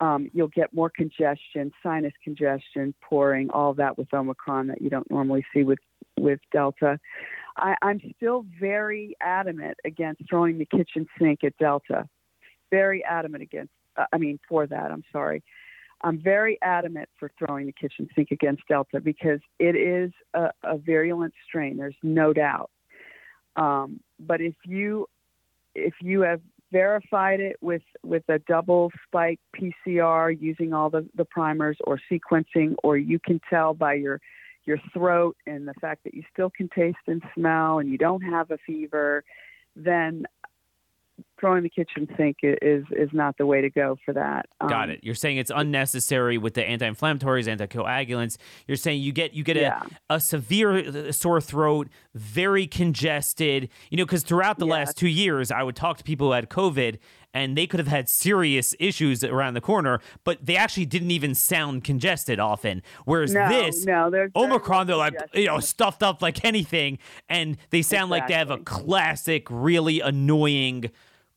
Um, 0.00 0.30
you'll 0.32 0.48
get 0.48 0.72
more 0.72 0.90
congestion, 0.90 1.72
sinus 1.82 2.12
congestion, 2.22 2.94
pouring, 3.02 3.50
all 3.50 3.74
that 3.74 3.98
with 3.98 4.12
Omicron 4.14 4.68
that 4.68 4.80
you 4.80 4.90
don't 4.90 5.10
normally 5.10 5.44
see 5.52 5.64
with 5.64 5.80
with 6.18 6.40
Delta. 6.52 6.98
I, 7.56 7.74
I'm 7.82 8.00
still 8.16 8.44
very 8.60 9.16
adamant 9.20 9.78
against 9.84 10.22
throwing 10.28 10.58
the 10.58 10.66
kitchen 10.66 11.06
sink 11.18 11.42
at 11.44 11.56
Delta. 11.58 12.08
Very 12.70 13.04
adamant 13.04 13.42
against. 13.42 13.72
Uh, 13.96 14.04
I 14.12 14.18
mean, 14.18 14.38
for 14.48 14.66
that. 14.66 14.90
I'm 14.92 15.04
sorry. 15.10 15.42
I'm 16.02 16.20
very 16.22 16.58
adamant 16.62 17.08
for 17.18 17.30
throwing 17.38 17.66
the 17.66 17.72
kitchen 17.72 18.08
sink 18.14 18.30
against 18.30 18.62
Delta 18.68 19.00
because 19.00 19.40
it 19.58 19.74
is 19.74 20.12
a, 20.34 20.50
a 20.62 20.78
virulent 20.78 21.34
strain. 21.46 21.76
There's 21.76 21.96
no 22.02 22.32
doubt. 22.32 22.70
Um, 23.56 24.00
but 24.20 24.40
if 24.40 24.54
you 24.64 25.06
if 25.74 25.94
you 26.00 26.20
have 26.20 26.40
verified 26.72 27.40
it 27.40 27.56
with, 27.60 27.82
with 28.02 28.22
a 28.28 28.38
double 28.40 28.90
spike 29.06 29.40
PCR 29.56 30.36
using 30.38 30.72
all 30.72 30.90
the, 30.90 31.08
the 31.14 31.24
primers 31.24 31.76
or 31.84 32.00
sequencing, 32.10 32.74
or 32.82 32.96
you 32.96 33.18
can 33.18 33.40
tell 33.48 33.74
by 33.74 33.94
your 33.94 34.20
your 34.64 34.78
throat 34.92 35.34
and 35.46 35.66
the 35.66 35.72
fact 35.80 36.04
that 36.04 36.12
you 36.12 36.22
still 36.30 36.50
can 36.50 36.68
taste 36.68 36.98
and 37.06 37.22
smell 37.34 37.78
and 37.78 37.90
you 37.90 37.96
don't 37.96 38.20
have 38.20 38.50
a 38.50 38.58
fever, 38.66 39.24
then 39.74 40.26
throwing 41.38 41.62
the 41.62 41.68
kitchen 41.68 42.08
sink 42.16 42.38
is 42.42 42.84
is 42.90 43.10
not 43.12 43.36
the 43.38 43.46
way 43.46 43.60
to 43.60 43.70
go 43.70 43.96
for 44.04 44.14
that. 44.14 44.46
Um, 44.60 44.68
Got 44.68 44.90
it. 44.90 45.00
You're 45.02 45.14
saying 45.14 45.38
it's 45.38 45.52
unnecessary 45.54 46.38
with 46.38 46.54
the 46.54 46.64
anti-inflammatories, 46.64 47.46
anticoagulants. 47.46 48.36
You're 48.66 48.76
saying 48.76 49.02
you 49.02 49.12
get 49.12 49.34
you 49.34 49.44
get 49.44 49.56
yeah. 49.56 49.82
a, 50.10 50.16
a 50.16 50.20
severe 50.20 50.78
uh, 50.78 51.12
sore 51.12 51.40
throat, 51.40 51.88
very 52.14 52.66
congested. 52.66 53.68
You 53.90 53.98
know, 53.98 54.04
because 54.04 54.22
throughout 54.22 54.58
the 54.58 54.66
yes. 54.66 54.72
last 54.72 54.96
two 54.96 55.08
years, 55.08 55.50
I 55.50 55.62
would 55.62 55.76
talk 55.76 55.98
to 55.98 56.04
people 56.04 56.28
who 56.28 56.32
had 56.32 56.48
COVID, 56.48 56.98
and 57.34 57.56
they 57.56 57.66
could 57.66 57.78
have 57.78 57.88
had 57.88 58.08
serious 58.08 58.74
issues 58.78 59.22
around 59.22 59.54
the 59.54 59.60
corner, 59.60 60.00
but 60.24 60.44
they 60.44 60.56
actually 60.56 60.86
didn't 60.86 61.10
even 61.10 61.34
sound 61.34 61.84
congested 61.84 62.40
often. 62.40 62.82
Whereas 63.04 63.34
no, 63.34 63.48
this 63.48 63.84
no, 63.84 64.10
they're, 64.10 64.30
Omicron, 64.34 64.86
they're 64.86 64.96
like 64.96 65.14
you 65.34 65.46
know 65.46 65.60
stuffed 65.60 66.02
up 66.02 66.22
like 66.22 66.44
anything, 66.44 66.98
and 67.28 67.56
they 67.70 67.82
sound 67.82 68.10
exactly. 68.10 68.20
like 68.20 68.28
they 68.28 68.34
have 68.34 68.50
a 68.50 68.58
classic, 68.58 69.46
really 69.50 70.00
annoying 70.00 70.90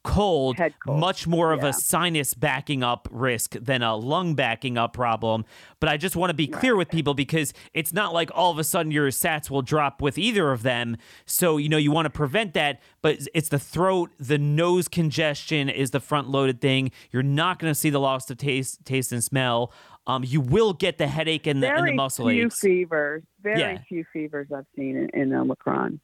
cold, 0.04 0.58
cold. 0.58 0.99
much 0.99 1.28
more 1.28 1.52
of 1.52 1.64
a 1.64 1.74
sinus 1.74 2.34
backing 2.34 2.84
up 2.84 3.08
risk 3.12 3.56
than 3.60 3.82
a 3.82 3.95
lung 3.95 4.36
backing 4.36 4.78
up 4.78 4.93
problem. 4.93 5.45
But 5.80 5.89
I 5.89 5.97
just 5.97 6.16
want 6.16 6.30
to 6.30 6.34
be 6.34 6.47
clear 6.47 6.74
right. 6.74 6.80
with 6.80 6.89
people 6.89 7.14
because 7.14 7.54
it's 7.74 7.93
not 7.93 8.14
like 8.14 8.30
all 8.34 8.52
of 8.52 8.58
a 8.58 8.64
sudden 8.64 8.91
your 8.91 9.10
sats 9.10 9.49
will 9.49 9.62
drop 9.62 10.02
with 10.02 10.18
either 10.18 10.52
of 10.52 10.64
them. 10.64 10.97
So, 11.26 11.58
you 11.58 11.70
know, 11.70 11.78
you 11.78 11.91
want 11.91 12.06
to 12.06 12.10
prevent 12.10 12.54
that, 12.54 12.82
but 13.02 13.20
it's 13.34 13.49
the 13.49 13.60
throat, 13.60 14.12
the 14.20 14.38
nose 14.38 14.88
congestion 14.88 15.70
is 15.70 15.91
the 15.91 15.99
front 15.99 16.30
loaded 16.30 16.62
thing. 16.62 16.91
You're 17.12 17.24
not 17.24 17.60
going 17.60 17.72
to 17.72 17.76
see 17.76 17.89
the 17.89 17.99
loss 17.99 18.30
of 18.30 18.38
taste, 18.38 18.84
taste 18.86 19.12
and 19.12 19.24
smell. 19.24 19.72
Um, 20.08 20.24
you 20.26 20.41
will 20.41 20.74
get 20.74 20.97
the 20.97 21.08
headache 21.08 21.45
and 21.45 21.62
the, 21.62 21.72
and 21.72 21.88
the 21.88 21.93
muscle 21.93 22.28
few 22.28 22.47
aches. 22.47 22.60
fevers, 22.60 23.24
very 23.41 23.60
yeah. 23.60 23.78
few 23.88 24.04
fevers 24.12 24.47
I've 24.56 24.66
seen 24.76 24.97
in, 24.97 25.22
in 25.22 25.34
Omicron. 25.34 25.99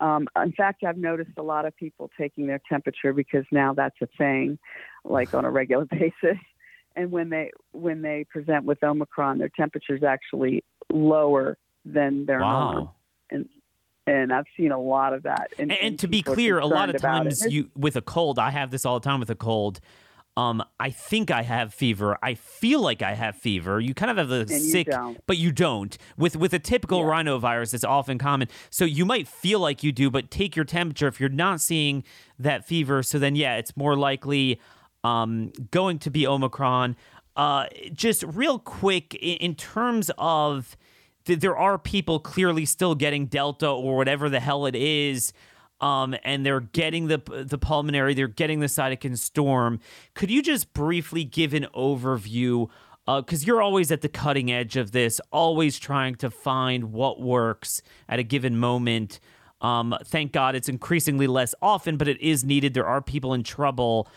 Um, 0.00 0.26
in 0.42 0.52
fact, 0.52 0.82
I've 0.84 0.98
noticed 0.98 1.30
a 1.36 1.42
lot 1.42 1.66
of 1.66 1.76
people 1.76 2.10
taking 2.18 2.46
their 2.46 2.60
temperature 2.68 3.12
because 3.12 3.44
now 3.52 3.74
that's 3.74 3.96
a 4.02 4.08
thing, 4.18 4.58
like 5.04 5.34
on 5.34 5.44
a 5.44 5.50
regular 5.50 5.84
basis. 5.90 6.38
And 6.96 7.10
when 7.10 7.30
they 7.30 7.50
when 7.72 8.02
they 8.02 8.24
present 8.30 8.64
with 8.64 8.82
Omicron, 8.82 9.38
their 9.38 9.50
temperature 9.50 9.96
is 9.96 10.04
actually 10.04 10.64
lower 10.92 11.58
than 11.84 12.26
their 12.26 12.40
wow. 12.40 12.72
norm. 12.72 12.88
And 13.30 13.48
and 14.06 14.32
I've 14.32 14.44
seen 14.56 14.70
a 14.70 14.78
lot 14.78 15.14
of 15.14 15.22
that. 15.22 15.52
And, 15.58 15.72
and, 15.72 15.80
and 15.80 15.98
to 16.00 16.08
be 16.08 16.22
clear, 16.22 16.58
a 16.58 16.66
lot 16.66 16.90
of 16.90 17.00
times 17.00 17.44
you 17.48 17.70
with 17.74 17.96
a 17.96 18.02
cold, 18.02 18.38
I 18.38 18.50
have 18.50 18.70
this 18.70 18.84
all 18.84 19.00
the 19.00 19.04
time 19.04 19.20
with 19.20 19.30
a 19.30 19.34
cold. 19.34 19.80
Um, 20.36 20.64
I 20.80 20.90
think 20.90 21.30
I 21.30 21.42
have 21.42 21.72
fever. 21.72 22.18
I 22.20 22.34
feel 22.34 22.80
like 22.80 23.02
I 23.02 23.14
have 23.14 23.36
fever. 23.36 23.78
You 23.78 23.94
kind 23.94 24.10
of 24.10 24.16
have 24.16 24.28
the 24.28 24.48
sick, 24.48 24.88
you 24.88 25.16
but 25.26 25.38
you 25.38 25.52
don't. 25.52 25.96
With 26.16 26.36
with 26.36 26.52
a 26.52 26.58
typical 26.58 26.98
yeah. 27.00 27.04
rhinovirus, 27.06 27.72
it's 27.72 27.84
often 27.84 28.18
common. 28.18 28.48
So 28.68 28.84
you 28.84 29.04
might 29.04 29.28
feel 29.28 29.60
like 29.60 29.84
you 29.84 29.92
do, 29.92 30.10
but 30.10 30.32
take 30.32 30.56
your 30.56 30.64
temperature 30.64 31.06
if 31.06 31.20
you're 31.20 31.28
not 31.28 31.60
seeing 31.60 32.02
that 32.38 32.66
fever. 32.66 33.02
So 33.04 33.20
then, 33.20 33.36
yeah, 33.36 33.56
it's 33.56 33.76
more 33.76 33.94
likely 33.96 34.60
um, 35.04 35.52
going 35.70 36.00
to 36.00 36.10
be 36.10 36.26
Omicron. 36.26 36.96
Uh, 37.36 37.66
just 37.92 38.24
real 38.24 38.58
quick, 38.58 39.14
in, 39.14 39.36
in 39.36 39.54
terms 39.54 40.10
of 40.18 40.76
th- 41.26 41.38
there 41.38 41.56
are 41.56 41.78
people 41.78 42.18
clearly 42.18 42.64
still 42.64 42.96
getting 42.96 43.26
Delta 43.26 43.68
or 43.68 43.96
whatever 43.96 44.28
the 44.28 44.40
hell 44.40 44.66
it 44.66 44.74
is 44.74 45.32
um, 45.84 46.16
and 46.24 46.46
they're 46.46 46.60
getting 46.60 47.08
the 47.08 47.20
the 47.46 47.58
pulmonary, 47.58 48.14
they're 48.14 48.26
getting 48.26 48.60
the 48.60 48.66
cytokine 48.66 49.18
storm. 49.18 49.80
Could 50.14 50.30
you 50.30 50.42
just 50.42 50.72
briefly 50.72 51.24
give 51.24 51.52
an 51.52 51.66
overview? 51.74 52.70
Because 53.06 53.42
uh, 53.42 53.46
you're 53.46 53.60
always 53.60 53.92
at 53.92 54.00
the 54.00 54.08
cutting 54.08 54.50
edge 54.50 54.76
of 54.76 54.92
this, 54.92 55.20
always 55.30 55.78
trying 55.78 56.14
to 56.16 56.30
find 56.30 56.90
what 56.90 57.20
works 57.20 57.82
at 58.08 58.18
a 58.18 58.22
given 58.22 58.56
moment. 58.58 59.20
Um, 59.60 59.94
thank 60.06 60.32
God 60.32 60.54
it's 60.54 60.70
increasingly 60.70 61.26
less 61.26 61.54
often, 61.60 61.98
but 61.98 62.08
it 62.08 62.18
is 62.22 62.44
needed. 62.44 62.72
There 62.72 62.86
are 62.86 63.02
people 63.02 63.34
in 63.34 63.42
trouble. 63.42 64.08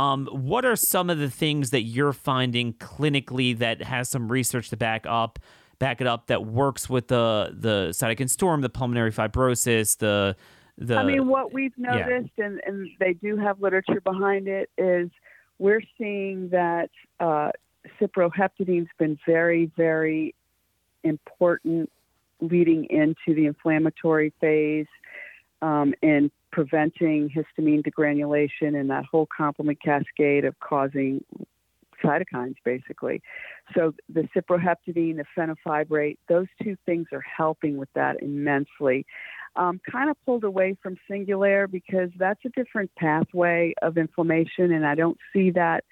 Um, 0.00 0.26
what 0.26 0.64
are 0.64 0.74
some 0.74 1.08
of 1.08 1.18
the 1.18 1.30
things 1.30 1.70
that 1.70 1.82
you're 1.82 2.12
finding 2.12 2.72
clinically 2.74 3.56
that 3.58 3.82
has 3.82 4.08
some 4.08 4.30
research 4.30 4.70
to 4.70 4.76
back 4.76 5.06
up, 5.06 5.38
back 5.78 6.00
it 6.00 6.08
up 6.08 6.26
that 6.26 6.44
works 6.44 6.90
with 6.90 7.06
the 7.06 7.54
the 7.56 7.90
cytokine 7.90 8.28
storm, 8.28 8.60
the 8.60 8.68
pulmonary 8.68 9.12
fibrosis, 9.12 9.98
the 9.98 10.34
the 10.78 10.96
I 10.96 11.04
mean 11.04 11.26
what 11.28 11.52
we've 11.52 11.76
noticed 11.76 12.30
yeah. 12.36 12.46
and, 12.46 12.60
and 12.66 12.88
they 12.98 13.12
do 13.12 13.36
have 13.36 13.60
literature 13.60 14.00
behind 14.00 14.48
it 14.48 14.70
is 14.78 15.10
we're 15.58 15.82
seeing 15.98 16.48
that 16.50 16.90
uh, 17.20 17.50
cyproheptadine's 18.00 18.90
been 18.98 19.18
very, 19.26 19.70
very 19.76 20.34
important 21.04 21.90
leading 22.40 22.86
into 22.90 23.34
the 23.34 23.46
inflammatory 23.46 24.32
phase 24.40 24.86
um, 25.60 25.94
in 26.02 26.30
preventing 26.50 27.30
histamine 27.30 27.82
degranulation 27.86 28.78
and 28.78 28.90
that 28.90 29.04
whole 29.04 29.26
complement 29.26 29.80
cascade 29.80 30.44
of 30.44 30.58
causing 30.60 31.24
cytokines, 32.02 32.56
basically. 32.64 33.22
So 33.74 33.94
the 34.12 34.28
cyproheptadine, 34.34 35.16
the 35.16 35.24
fenofibrate, 35.36 36.18
those 36.28 36.48
two 36.62 36.76
things 36.84 37.06
are 37.12 37.20
helping 37.22 37.76
with 37.76 37.88
that 37.94 38.22
immensely 38.22 39.06
um, 39.56 39.80
kind 39.90 40.10
of 40.10 40.16
pulled 40.24 40.44
away 40.44 40.76
from 40.82 40.96
Singulair 41.10 41.70
because 41.70 42.10
that's 42.18 42.40
a 42.44 42.48
different 42.50 42.90
pathway 42.96 43.74
of 43.82 43.98
inflammation, 43.98 44.72
and 44.72 44.86
I 44.86 44.94
don't 44.94 45.18
see 45.32 45.50
that 45.50 45.84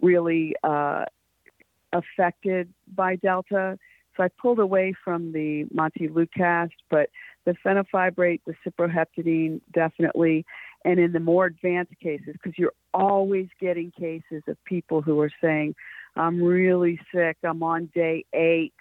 really 0.00 0.54
uh, 0.64 1.04
affected 1.92 2.72
by 2.94 3.16
Delta. 3.16 3.78
So 4.16 4.22
I 4.22 4.28
pulled 4.40 4.58
away 4.58 4.94
from 5.04 5.32
the 5.32 5.64
montelukast, 5.74 6.70
but 6.90 7.10
the 7.44 7.54
fenofibrate, 7.64 8.40
the 8.46 8.54
cyproheptadine, 8.66 9.60
definitely. 9.72 10.44
And 10.84 11.00
in 11.00 11.12
the 11.12 11.20
more 11.20 11.46
advanced 11.46 11.98
cases, 12.00 12.34
because 12.34 12.58
you're 12.58 12.74
always 12.92 13.48
getting 13.60 13.90
cases 13.90 14.42
of 14.46 14.62
people 14.64 15.02
who 15.02 15.18
are 15.20 15.30
saying, 15.40 15.74
I'm 16.16 16.42
really 16.42 17.00
sick, 17.12 17.38
I'm 17.42 17.62
on 17.62 17.90
day 17.94 18.24
eight, 18.32 18.74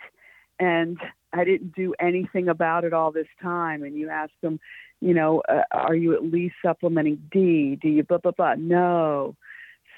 and 0.64 0.97
I 1.34 1.43
didn't 1.43 1.76
do 1.76 1.93
anything 1.99 2.47
about 2.47 2.86
it 2.86 2.93
all 2.93 3.11
this 3.11 3.28
time. 3.41 3.84
And 3.84 3.97
you 3.97 4.09
ask 4.09 4.32
them, 4.41 4.59
you 5.01 5.14
know, 5.14 5.41
uh, 5.49 5.64
are 5.72 5.95
you 5.95 6.14
at 6.14 6.24
least 6.24 6.55
supplementing 6.64 7.22
D? 7.32 7.78
Do 7.82 7.89
you 7.89 8.03
blah, 8.03 8.20
blah, 8.20 8.32
blah? 8.32 8.55
No. 8.57 9.36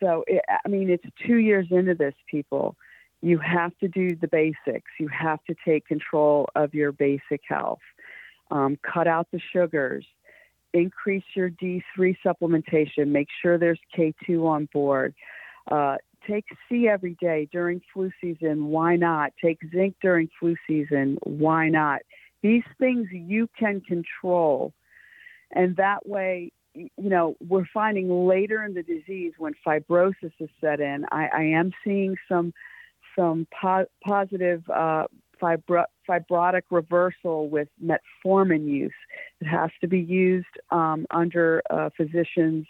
So, 0.01 0.23
it, 0.25 0.43
I 0.49 0.67
mean, 0.67 0.89
it's 0.89 1.05
two 1.27 1.37
years 1.37 1.67
into 1.69 1.93
this, 1.93 2.15
people. 2.29 2.75
You 3.21 3.37
have 3.37 3.77
to 3.77 3.87
do 3.87 4.15
the 4.15 4.27
basics. 4.27 4.91
You 4.99 5.07
have 5.09 5.43
to 5.45 5.55
take 5.63 5.87
control 5.87 6.49
of 6.55 6.73
your 6.73 6.91
basic 6.91 7.41
health. 7.47 7.79
Um, 8.49 8.77
cut 8.81 9.07
out 9.07 9.27
the 9.31 9.39
sugars. 9.53 10.05
Increase 10.73 11.23
your 11.35 11.51
D3 11.51 12.15
supplementation. 12.25 13.07
Make 13.07 13.27
sure 13.41 13.57
there's 13.57 13.79
K2 13.95 14.45
on 14.45 14.67
board. 14.73 15.13
Uh, 15.69 15.97
take 16.27 16.45
C 16.67 16.87
every 16.87 17.15
day 17.19 17.47
during 17.51 17.81
flu 17.93 18.11
season. 18.21 18.67
Why 18.67 18.95
not? 18.95 19.33
Take 19.43 19.59
zinc 19.71 19.95
during 20.01 20.29
flu 20.39 20.55
season. 20.67 21.17
Why 21.23 21.69
not? 21.69 22.01
These 22.41 22.63
things 22.79 23.07
you 23.11 23.49
can 23.57 23.81
control. 23.81 24.73
And 25.51 25.75
that 25.77 26.07
way, 26.07 26.51
you 26.73 26.89
know, 26.97 27.35
we're 27.47 27.67
finding 27.73 28.27
later 28.27 28.63
in 28.63 28.73
the 28.73 28.83
disease 28.83 29.33
when 29.37 29.53
fibrosis 29.65 30.33
is 30.39 30.49
set 30.59 30.79
in, 30.79 31.05
I, 31.11 31.27
I 31.33 31.43
am 31.43 31.71
seeing 31.83 32.15
some 32.27 32.53
some 33.17 33.47
po- 33.61 33.87
positive 34.03 34.61
uh, 34.69 35.05
fibro- 35.41 35.85
fibrotic 36.07 36.63
reversal 36.69 37.47
with 37.47 37.69
metformin 37.81 38.67
use. 38.67 38.91
It 39.39 39.45
has 39.45 39.69
to 39.79 39.87
be 39.87 39.99
used 39.99 40.47
um, 40.69 41.05
under 41.11 41.61
a 41.69 41.91
physician's 41.91 42.67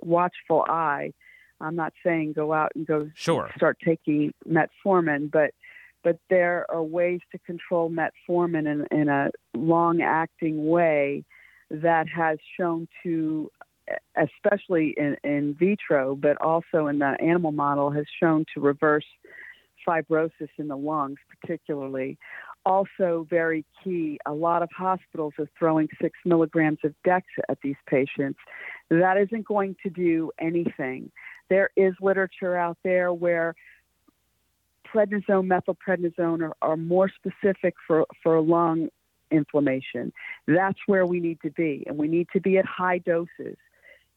watchful 0.00 0.64
eye 0.68 1.12
I'm 1.60 1.76
not 1.76 1.92
saying 2.04 2.34
go 2.34 2.52
out 2.52 2.72
and 2.74 2.86
go 2.86 3.10
sure. 3.14 3.50
start 3.56 3.78
taking 3.84 4.32
metformin, 4.48 5.30
but 5.30 5.52
but 6.04 6.18
there 6.30 6.64
are 6.70 6.82
ways 6.82 7.20
to 7.32 7.38
control 7.38 7.90
metformin 7.90 8.66
in, 8.66 8.86
in 8.96 9.08
a 9.08 9.30
long 9.54 10.00
acting 10.00 10.66
way 10.66 11.24
that 11.70 12.08
has 12.08 12.38
shown 12.56 12.86
to 13.02 13.50
especially 14.16 14.94
in, 14.96 15.16
in 15.24 15.54
vitro, 15.58 16.14
but 16.14 16.40
also 16.40 16.86
in 16.86 16.98
the 16.98 17.16
animal 17.20 17.52
model, 17.52 17.90
has 17.90 18.04
shown 18.20 18.44
to 18.54 18.60
reverse 18.60 19.04
fibrosis 19.86 20.48
in 20.58 20.68
the 20.68 20.76
lungs, 20.76 21.18
particularly. 21.40 22.18
Also, 22.66 23.26
very 23.30 23.64
key, 23.82 24.18
a 24.26 24.32
lot 24.32 24.62
of 24.62 24.68
hospitals 24.76 25.32
are 25.38 25.48
throwing 25.58 25.88
six 26.02 26.18
milligrams 26.24 26.78
of 26.84 26.94
Dexa 27.06 27.22
at 27.48 27.58
these 27.62 27.76
patients. 27.88 28.38
That 28.90 29.16
isn't 29.16 29.46
going 29.46 29.76
to 29.82 29.90
do 29.90 30.30
anything. 30.38 31.10
There 31.48 31.70
is 31.76 31.94
literature 32.00 32.56
out 32.56 32.78
there 32.84 33.12
where 33.12 33.54
prednisone, 34.86 35.46
methylprednisone 35.48 36.42
are, 36.42 36.56
are 36.62 36.76
more 36.76 37.10
specific 37.10 37.74
for, 37.86 38.06
for 38.22 38.40
lung 38.40 38.88
inflammation. 39.30 40.12
That's 40.46 40.78
where 40.86 41.06
we 41.06 41.20
need 41.20 41.40
to 41.42 41.50
be, 41.50 41.84
and 41.86 41.98
we 41.98 42.08
need 42.08 42.28
to 42.32 42.40
be 42.40 42.58
at 42.58 42.64
high 42.64 42.98
doses. 42.98 43.56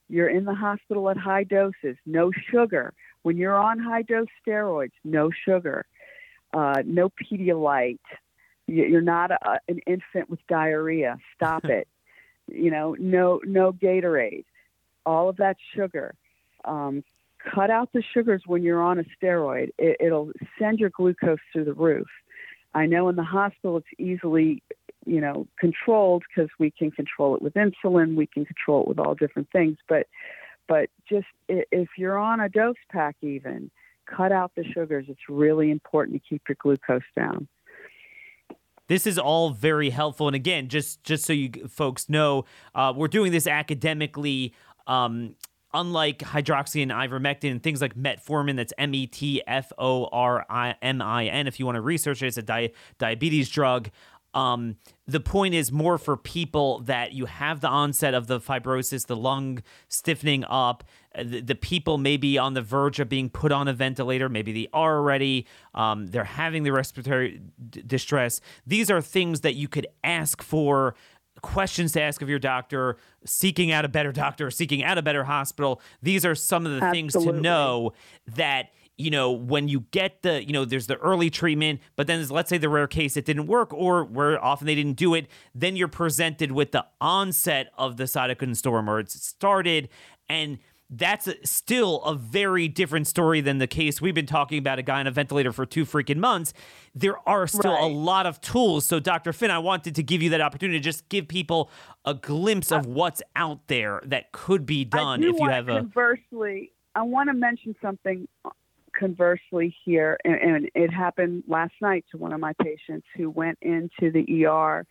You're 0.09 0.29
in 0.29 0.45
the 0.45 0.55
hospital 0.55 1.09
at 1.09 1.17
high 1.17 1.43
doses, 1.43 1.97
no 2.05 2.31
sugar. 2.51 2.93
When 3.23 3.37
you're 3.37 3.57
on 3.57 3.79
high 3.79 4.01
dose 4.01 4.27
steroids, 4.45 4.91
no 5.03 5.29
sugar, 5.45 5.85
uh, 6.53 6.81
no 6.85 7.09
Pedialyte. 7.09 7.99
You're 8.67 9.01
not 9.01 9.31
a, 9.31 9.59
an 9.67 9.79
infant 9.87 10.29
with 10.29 10.39
diarrhea. 10.47 11.17
Stop 11.35 11.65
it. 11.65 11.87
You 12.47 12.71
know, 12.71 12.95
no 12.99 13.39
no 13.45 13.71
Gatorade 13.71 14.45
all 15.05 15.29
of 15.29 15.37
that 15.37 15.57
sugar. 15.75 16.15
Um, 16.65 17.03
cut 17.53 17.69
out 17.69 17.89
the 17.93 18.03
sugars 18.13 18.43
when 18.45 18.63
you're 18.63 18.81
on 18.81 18.99
a 18.99 19.03
steroid. 19.03 19.69
It, 19.77 19.97
it'll 19.99 20.31
send 20.59 20.79
your 20.79 20.89
glucose 20.89 21.39
through 21.51 21.65
the 21.65 21.73
roof. 21.73 22.07
I 22.73 22.85
know 22.85 23.09
in 23.09 23.15
the 23.15 23.23
hospital 23.23 23.77
it's 23.77 23.99
easily, 23.99 24.63
you 25.05 25.19
know, 25.19 25.47
controlled 25.59 26.23
because 26.27 26.49
we 26.59 26.71
can 26.71 26.91
control 26.91 27.35
it 27.35 27.41
with 27.41 27.53
insulin, 27.53 28.15
we 28.15 28.27
can 28.27 28.45
control 28.45 28.83
it 28.83 28.87
with 28.87 28.99
all 28.99 29.15
different 29.15 29.49
things. 29.51 29.77
But, 29.89 30.07
but 30.67 30.89
just 31.09 31.27
if 31.49 31.89
you're 31.97 32.17
on 32.17 32.39
a 32.39 32.47
dose 32.47 32.75
pack, 32.91 33.17
even 33.21 33.71
cut 34.05 34.31
out 34.31 34.51
the 34.55 34.63
sugars. 34.73 35.05
It's 35.07 35.29
really 35.29 35.71
important 35.71 36.21
to 36.21 36.29
keep 36.29 36.41
your 36.47 36.57
glucose 36.59 37.01
down. 37.15 37.47
This 38.87 39.07
is 39.07 39.17
all 39.17 39.51
very 39.51 39.89
helpful, 39.89 40.27
and 40.27 40.35
again, 40.35 40.67
just 40.67 41.03
just 41.03 41.23
so 41.23 41.31
you 41.31 41.49
folks 41.69 42.09
know, 42.09 42.43
uh, 42.75 42.91
we're 42.95 43.07
doing 43.07 43.31
this 43.31 43.47
academically. 43.47 44.53
Um, 44.85 45.35
unlike 45.73 46.19
hydroxy 46.19 46.81
and 46.81 46.91
ivermectin 46.91 47.51
and 47.51 47.63
things 47.63 47.81
like 47.81 47.95
metformin, 47.95 48.55
that's 48.55 48.73
M 48.77 48.93
E 48.93 49.07
T 49.07 49.41
F 49.47 49.71
O 49.77 50.05
R 50.11 50.45
I 50.49 50.75
M 50.81 51.01
I 51.01 51.25
N. 51.25 51.47
If 51.47 51.59
you 51.59 51.65
want 51.65 51.75
to 51.75 51.81
research 51.81 52.21
it, 52.21 52.27
it's 52.27 52.37
a 52.37 52.41
di- 52.41 52.71
diabetes 52.97 53.49
drug. 53.49 53.89
Um, 54.33 54.77
the 55.07 55.19
point 55.19 55.53
is 55.53 55.73
more 55.73 55.97
for 55.97 56.15
people 56.15 56.79
that 56.81 57.11
you 57.11 57.25
have 57.25 57.59
the 57.59 57.67
onset 57.67 58.13
of 58.13 58.27
the 58.27 58.39
fibrosis, 58.39 59.07
the 59.07 59.15
lung 59.15 59.61
stiffening 59.89 60.45
up, 60.45 60.85
uh, 61.13 61.23
the, 61.23 61.41
the 61.41 61.55
people 61.55 61.97
maybe 61.97 62.37
on 62.37 62.53
the 62.53 62.61
verge 62.61 63.01
of 63.01 63.09
being 63.09 63.29
put 63.29 63.51
on 63.51 63.67
a 63.67 63.73
ventilator, 63.73 64.29
maybe 64.29 64.53
they 64.53 64.69
are 64.73 64.99
already, 64.99 65.45
um, 65.75 66.07
they're 66.07 66.23
having 66.23 66.63
the 66.63 66.71
respiratory 66.71 67.41
d- 67.69 67.83
distress. 67.85 68.39
These 68.65 68.89
are 68.89 69.01
things 69.01 69.41
that 69.41 69.55
you 69.55 69.67
could 69.67 69.87
ask 70.01 70.41
for 70.41 70.95
questions 71.41 71.91
to 71.93 72.01
ask 72.01 72.21
of 72.21 72.29
your 72.29 72.39
doctor, 72.39 72.97
seeking 73.25 73.71
out 73.71 73.85
a 73.85 73.89
better 73.89 74.11
doctor, 74.11 74.51
seeking 74.51 74.83
out 74.83 74.97
a 74.97 75.01
better 75.01 75.23
hospital. 75.23 75.81
These 76.01 76.25
are 76.25 76.35
some 76.35 76.65
of 76.65 76.71
the 76.71 76.85
Absolutely. 76.85 77.11
things 77.11 77.25
to 77.25 77.41
know 77.41 77.93
that 78.35 78.69
you 78.97 79.09
know, 79.09 79.31
when 79.31 79.67
you 79.67 79.85
get 79.91 80.21
the, 80.21 80.45
you 80.45 80.53
know, 80.53 80.63
there's 80.63 80.85
the 80.85 80.97
early 80.97 81.31
treatment, 81.31 81.79
but 81.95 82.05
then 82.05 82.27
let's 82.27 82.49
say 82.49 82.59
the 82.59 82.69
rare 82.69 82.87
case 82.87 83.17
it 83.17 83.25
didn't 83.25 83.47
work 83.47 83.73
or 83.73 84.03
where 84.03 84.43
often 84.43 84.67
they 84.67 84.75
didn't 84.75 84.95
do 84.95 85.15
it, 85.15 85.27
then 85.55 85.75
you're 85.75 85.87
presented 85.87 86.51
with 86.51 86.71
the 86.71 86.85
onset 86.99 87.71
of 87.77 87.97
the 87.97 88.03
cytokine 88.03 88.55
storm 88.55 88.87
or 88.87 88.99
it's 88.99 89.19
started 89.25 89.89
and 90.29 90.59
that's 90.91 91.27
a, 91.27 91.35
still 91.47 92.01
a 92.03 92.13
very 92.13 92.67
different 92.67 93.07
story 93.07 93.39
than 93.39 93.59
the 93.59 93.67
case 93.67 94.01
we've 94.01 94.13
been 94.13 94.25
talking 94.25 94.57
about 94.57 94.77
a 94.77 94.83
guy 94.83 94.99
on 94.99 95.07
a 95.07 95.11
ventilator 95.11 95.53
for 95.53 95.65
two 95.65 95.85
freaking 95.85 96.17
months. 96.17 96.53
There 96.93 97.17
are 97.27 97.47
still 97.47 97.71
right. 97.71 97.83
a 97.83 97.87
lot 97.87 98.25
of 98.25 98.41
tools. 98.41 98.85
So, 98.85 98.99
Dr. 98.99 99.31
Fynn, 99.31 99.51
I 99.51 99.59
wanted 99.59 99.95
to 99.95 100.03
give 100.03 100.21
you 100.21 100.29
that 100.31 100.41
opportunity 100.41 100.79
to 100.79 100.83
just 100.83 101.07
give 101.07 101.29
people 101.29 101.71
a 102.03 102.13
glimpse 102.13 102.71
of 102.71 102.85
what's 102.85 103.21
out 103.37 103.67
there 103.67 104.01
that 104.05 104.33
could 104.33 104.65
be 104.65 104.83
done 104.83 105.23
if 105.23 105.39
you 105.39 105.47
have 105.47 105.69
a. 105.69 105.77
Conversely, 105.77 106.73
I 106.93 107.03
want 107.03 107.29
to 107.29 107.33
mention 107.33 107.73
something 107.81 108.27
conversely 108.97 109.73
here, 109.85 110.17
and, 110.25 110.35
and 110.35 110.69
it 110.75 110.91
happened 110.91 111.43
last 111.47 111.73
night 111.81 112.03
to 112.11 112.17
one 112.17 112.33
of 112.33 112.41
my 112.41 112.53
patients 112.61 113.07
who 113.15 113.29
went 113.29 113.57
into 113.61 114.11
the 114.11 114.45
ER 114.45 114.85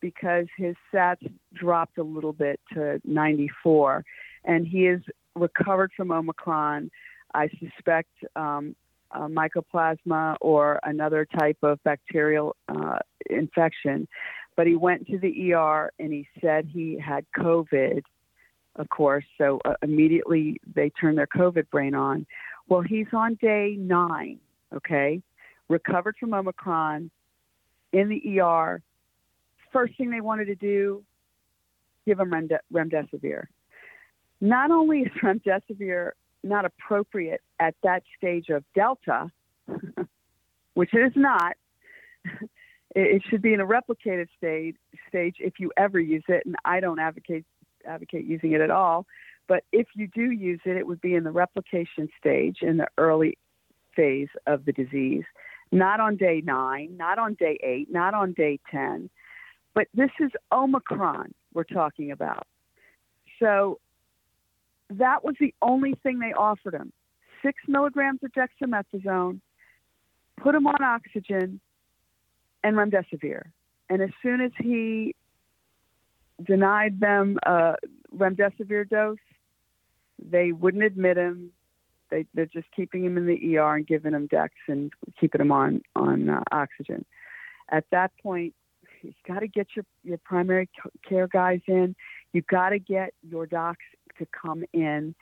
because 0.00 0.46
his 0.58 0.76
SATs 0.92 1.32
dropped 1.54 1.96
a 1.96 2.02
little 2.02 2.34
bit 2.34 2.60
to 2.74 3.00
94, 3.04 4.04
and 4.44 4.66
he 4.66 4.86
is 4.86 5.00
recovered 5.36 5.92
from 5.96 6.10
Omicron. 6.10 6.90
I 7.34 7.48
suspect 7.60 8.10
um, 8.34 8.74
mycoplasma 9.14 10.36
or 10.40 10.80
another 10.82 11.26
type 11.38 11.58
of 11.62 11.82
bacterial 11.84 12.56
uh, 12.68 12.98
infection. 13.30 14.08
But 14.56 14.66
he 14.66 14.74
went 14.74 15.06
to 15.08 15.18
the 15.18 15.52
ER 15.52 15.92
and 15.98 16.12
he 16.12 16.26
said 16.40 16.68
he 16.72 16.98
had 16.98 17.26
COVID, 17.36 18.02
of 18.76 18.88
course. 18.88 19.24
So 19.38 19.60
uh, 19.64 19.74
immediately 19.82 20.60
they 20.74 20.90
turned 20.90 21.18
their 21.18 21.26
COVID 21.26 21.68
brain 21.70 21.94
on. 21.94 22.26
Well, 22.68 22.80
he's 22.80 23.06
on 23.12 23.36
day 23.40 23.76
nine, 23.78 24.38
okay? 24.74 25.22
Recovered 25.68 26.16
from 26.18 26.34
Omicron 26.34 27.10
in 27.92 28.08
the 28.08 28.40
ER. 28.40 28.82
First 29.72 29.96
thing 29.98 30.10
they 30.10 30.22
wanted 30.22 30.46
to 30.46 30.54
do, 30.54 31.04
give 32.06 32.18
him 32.18 32.32
remdesivir. 32.72 33.44
Not 34.40 34.70
only 34.70 35.00
is 35.00 35.12
remdesivir 35.22 36.10
not 36.42 36.64
appropriate 36.64 37.40
at 37.58 37.74
that 37.82 38.02
stage 38.16 38.48
of 38.50 38.64
Delta, 38.74 39.30
which 40.74 40.90
it 40.92 40.98
is 40.98 41.12
not, 41.16 41.56
it 42.94 43.22
should 43.28 43.42
be 43.42 43.52
in 43.52 43.60
a 43.60 43.66
replicated 43.66 44.26
stage, 44.36 44.76
stage 45.08 45.36
if 45.38 45.54
you 45.58 45.72
ever 45.76 45.98
use 45.98 46.24
it, 46.28 46.44
and 46.46 46.56
I 46.64 46.80
don't 46.80 46.98
advocate 46.98 47.44
advocate 47.86 48.24
using 48.24 48.52
it 48.52 48.60
at 48.60 48.70
all. 48.70 49.06
But 49.48 49.62
if 49.72 49.86
you 49.94 50.08
do 50.08 50.30
use 50.30 50.60
it, 50.64 50.76
it 50.76 50.86
would 50.86 51.00
be 51.00 51.14
in 51.14 51.24
the 51.24 51.30
replication 51.30 52.08
stage 52.18 52.58
in 52.62 52.78
the 52.78 52.88
early 52.98 53.38
phase 53.94 54.28
of 54.46 54.64
the 54.64 54.72
disease, 54.72 55.24
not 55.70 56.00
on 56.00 56.16
day 56.16 56.42
nine, 56.44 56.96
not 56.96 57.18
on 57.18 57.34
day 57.34 57.58
eight, 57.62 57.88
not 57.90 58.12
on 58.12 58.32
day 58.32 58.58
10. 58.70 59.08
But 59.74 59.86
this 59.94 60.10
is 60.20 60.30
Omicron 60.52 61.32
we're 61.54 61.64
talking 61.64 62.10
about. 62.10 62.46
So 63.38 63.78
that 64.90 65.24
was 65.24 65.34
the 65.40 65.54
only 65.62 65.94
thing 66.02 66.18
they 66.18 66.32
offered 66.32 66.74
him 66.74 66.92
six 67.42 67.62
milligrams 67.68 68.20
of 68.24 68.32
dexamethasone, 68.32 69.40
put 70.42 70.54
him 70.54 70.66
on 70.66 70.82
oxygen, 70.82 71.60
and 72.64 72.76
remdesivir. 72.76 73.42
And 73.88 74.02
as 74.02 74.10
soon 74.22 74.40
as 74.40 74.50
he 74.58 75.14
denied 76.44 76.98
them 76.98 77.38
a 77.44 77.74
remdesivir 78.14 78.88
dose, 78.88 79.18
they 80.18 80.52
wouldn't 80.52 80.82
admit 80.82 81.16
him. 81.16 81.52
They, 82.10 82.26
they're 82.34 82.46
just 82.46 82.68
keeping 82.74 83.04
him 83.04 83.16
in 83.16 83.26
the 83.26 83.58
ER 83.58 83.76
and 83.76 83.86
giving 83.86 84.12
him 84.12 84.26
Dex 84.26 84.54
and 84.68 84.92
keeping 85.20 85.40
him 85.40 85.52
on 85.52 85.82
on 85.94 86.28
uh, 86.28 86.42
oxygen. 86.52 87.04
At 87.68 87.84
that 87.90 88.12
point, 88.22 88.54
you've 89.02 89.14
got 89.26 89.40
to 89.40 89.48
get 89.48 89.68
your 89.74 89.84
your 90.04 90.18
primary 90.18 90.68
care 91.08 91.26
guys 91.26 91.60
in. 91.66 91.94
You've 92.32 92.46
got 92.46 92.70
to 92.70 92.78
get 92.78 93.14
your 93.28 93.46
docs 93.46 93.84
to 94.18 94.26
come 94.26 94.64
in 94.72 95.14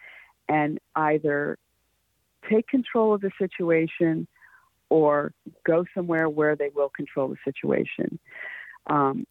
and 0.49 0.79
either 0.95 1.59
take 2.51 2.69
control 2.69 3.15
of 3.15 3.21
the 3.21 3.31
situation 3.39 4.27
or 4.89 5.33
go 5.65 5.85
somewhere 5.95 6.29
where 6.29 6.57
they 6.57 6.71
will 6.75 6.91
control 6.91 7.29
the 7.29 7.37
situation. 7.45 8.19
Um, 8.87 9.27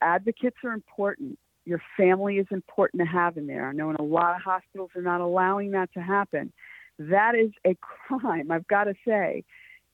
advocates 0.00 0.56
are 0.64 0.72
important. 0.72 1.38
Your 1.64 1.80
family 1.96 2.38
is 2.38 2.46
important 2.50 3.00
to 3.00 3.06
have 3.06 3.36
in 3.36 3.46
there. 3.46 3.68
I 3.68 3.72
know 3.72 3.90
in 3.90 3.96
a 3.96 4.02
lot 4.02 4.36
of 4.36 4.42
hospitals 4.42 4.90
are 4.96 5.02
not 5.02 5.20
allowing 5.20 5.72
that 5.72 5.92
to 5.94 6.00
happen. 6.00 6.52
That 6.98 7.34
is 7.34 7.50
a 7.64 7.76
crime, 7.76 8.50
I've 8.50 8.66
got 8.66 8.84
to 8.84 8.94
say. 9.06 9.44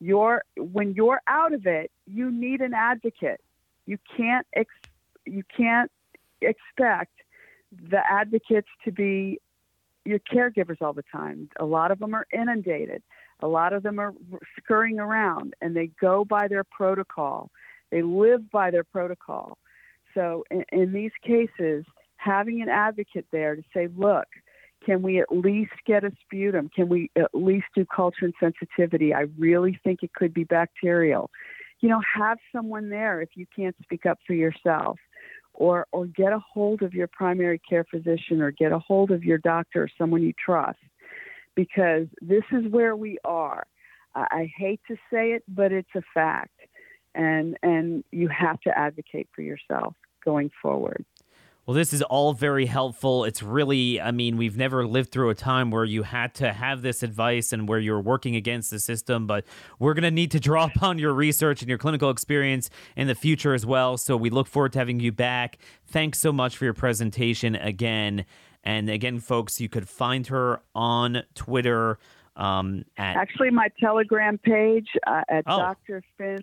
You're, 0.00 0.44
when 0.56 0.94
you're 0.94 1.20
out 1.26 1.52
of 1.52 1.66
it, 1.66 1.90
you 2.06 2.30
need 2.30 2.60
an 2.60 2.74
advocate. 2.74 3.40
You 3.86 3.98
can't 4.16 4.46
ex, 4.54 4.72
you 5.26 5.42
can't 5.56 5.90
expect 6.46 7.12
the 7.90 8.00
advocates 8.10 8.68
to 8.84 8.92
be 8.92 9.40
your 10.04 10.18
caregivers 10.18 10.80
all 10.80 10.92
the 10.92 11.04
time. 11.10 11.48
A 11.58 11.64
lot 11.64 11.90
of 11.90 11.98
them 11.98 12.14
are 12.14 12.26
inundated. 12.32 13.02
A 13.40 13.48
lot 13.48 13.72
of 13.72 13.82
them 13.82 13.98
are 13.98 14.14
scurrying 14.58 15.00
around 15.00 15.54
and 15.60 15.74
they 15.74 15.90
go 16.00 16.24
by 16.24 16.48
their 16.48 16.64
protocol. 16.64 17.50
They 17.90 18.02
live 18.02 18.50
by 18.50 18.70
their 18.70 18.84
protocol. 18.84 19.58
So 20.14 20.44
in, 20.50 20.64
in 20.72 20.92
these 20.92 21.10
cases, 21.22 21.84
having 22.16 22.62
an 22.62 22.68
advocate 22.68 23.26
there 23.32 23.56
to 23.56 23.62
say, 23.74 23.88
look, 23.96 24.26
can 24.84 25.02
we 25.02 25.20
at 25.20 25.32
least 25.32 25.72
get 25.86 26.04
a 26.04 26.12
sputum? 26.22 26.70
Can 26.74 26.88
we 26.88 27.10
at 27.16 27.30
least 27.32 27.66
do 27.74 27.86
culture 27.86 28.26
and 28.26 28.34
sensitivity? 28.38 29.14
I 29.14 29.26
really 29.38 29.78
think 29.82 30.02
it 30.02 30.12
could 30.12 30.34
be 30.34 30.44
bacterial. 30.44 31.30
You 31.80 31.88
know, 31.88 32.00
have 32.16 32.38
someone 32.54 32.90
there 32.90 33.20
if 33.20 33.30
you 33.34 33.46
can't 33.54 33.76
speak 33.82 34.06
up 34.06 34.18
for 34.26 34.34
yourself 34.34 34.98
or 35.54 35.86
or 35.92 36.06
get 36.06 36.32
a 36.32 36.38
hold 36.38 36.82
of 36.82 36.92
your 36.92 37.06
primary 37.06 37.58
care 37.58 37.84
physician 37.90 38.42
or 38.42 38.50
get 38.50 38.72
a 38.72 38.78
hold 38.78 39.10
of 39.10 39.24
your 39.24 39.38
doctor 39.38 39.84
or 39.84 39.88
someone 39.96 40.22
you 40.22 40.32
trust 40.44 40.78
because 41.54 42.06
this 42.20 42.42
is 42.52 42.70
where 42.70 42.96
we 42.96 43.18
are. 43.24 43.64
I, 44.14 44.26
I 44.30 44.52
hate 44.56 44.80
to 44.88 44.96
say 45.12 45.32
it, 45.32 45.44
but 45.48 45.72
it's 45.72 45.88
a 45.94 46.02
fact. 46.12 46.58
And 47.14 47.56
and 47.62 48.02
you 48.10 48.28
have 48.28 48.60
to 48.62 48.76
advocate 48.76 49.28
for 49.34 49.42
yourself 49.42 49.94
going 50.24 50.50
forward. 50.60 51.04
Well, 51.66 51.74
this 51.74 51.94
is 51.94 52.02
all 52.02 52.34
very 52.34 52.66
helpful. 52.66 53.24
It's 53.24 53.42
really, 53.42 53.98
I 53.98 54.10
mean, 54.10 54.36
we've 54.36 54.56
never 54.56 54.86
lived 54.86 55.10
through 55.12 55.30
a 55.30 55.34
time 55.34 55.70
where 55.70 55.84
you 55.86 56.02
had 56.02 56.34
to 56.34 56.52
have 56.52 56.82
this 56.82 57.02
advice 57.02 57.54
and 57.54 57.66
where 57.66 57.78
you're 57.78 58.02
working 58.02 58.36
against 58.36 58.70
the 58.70 58.78
system, 58.78 59.26
but 59.26 59.46
we're 59.78 59.94
going 59.94 60.02
to 60.02 60.10
need 60.10 60.30
to 60.32 60.40
draw 60.40 60.66
upon 60.66 60.98
your 60.98 61.14
research 61.14 61.62
and 61.62 61.68
your 61.70 61.78
clinical 61.78 62.10
experience 62.10 62.68
in 62.96 63.06
the 63.06 63.14
future 63.14 63.54
as 63.54 63.64
well. 63.64 63.96
So 63.96 64.14
we 64.14 64.28
look 64.28 64.46
forward 64.46 64.74
to 64.74 64.78
having 64.78 65.00
you 65.00 65.10
back. 65.10 65.56
Thanks 65.86 66.20
so 66.20 66.34
much 66.34 66.54
for 66.58 66.64
your 66.66 66.74
presentation 66.74 67.56
again. 67.56 68.26
And 68.62 68.90
again, 68.90 69.18
folks, 69.18 69.58
you 69.58 69.70
could 69.70 69.88
find 69.88 70.26
her 70.26 70.60
on 70.74 71.22
Twitter. 71.34 71.98
Um, 72.36 72.84
at 72.98 73.16
Actually, 73.16 73.50
my 73.50 73.68
Telegram 73.80 74.36
page 74.36 74.88
uh, 75.06 75.22
at 75.30 75.44
Oh. 75.46 75.58
Dr. 75.58 76.02
Fynn's 76.18 76.42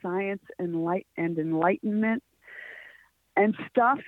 Science 0.00 0.42
and 0.60 0.84
Light 0.84 1.08
and 1.16 1.38
Enlightenment 1.38 2.22
and 3.36 3.56
stuff. 3.68 3.98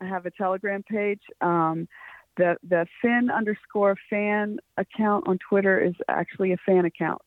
I 0.00 0.06
have 0.06 0.26
a 0.26 0.30
Telegram 0.30 0.82
page, 0.82 1.20
um, 1.40 1.88
the 2.36 2.56
the 2.68 2.86
Fynn 3.02 3.30
underscore 3.30 3.96
fan 4.08 4.58
account 4.76 5.26
on 5.26 5.38
Twitter 5.48 5.80
is 5.80 5.94
actually 6.08 6.52
a 6.52 6.56
fan 6.64 6.84
account. 6.84 7.20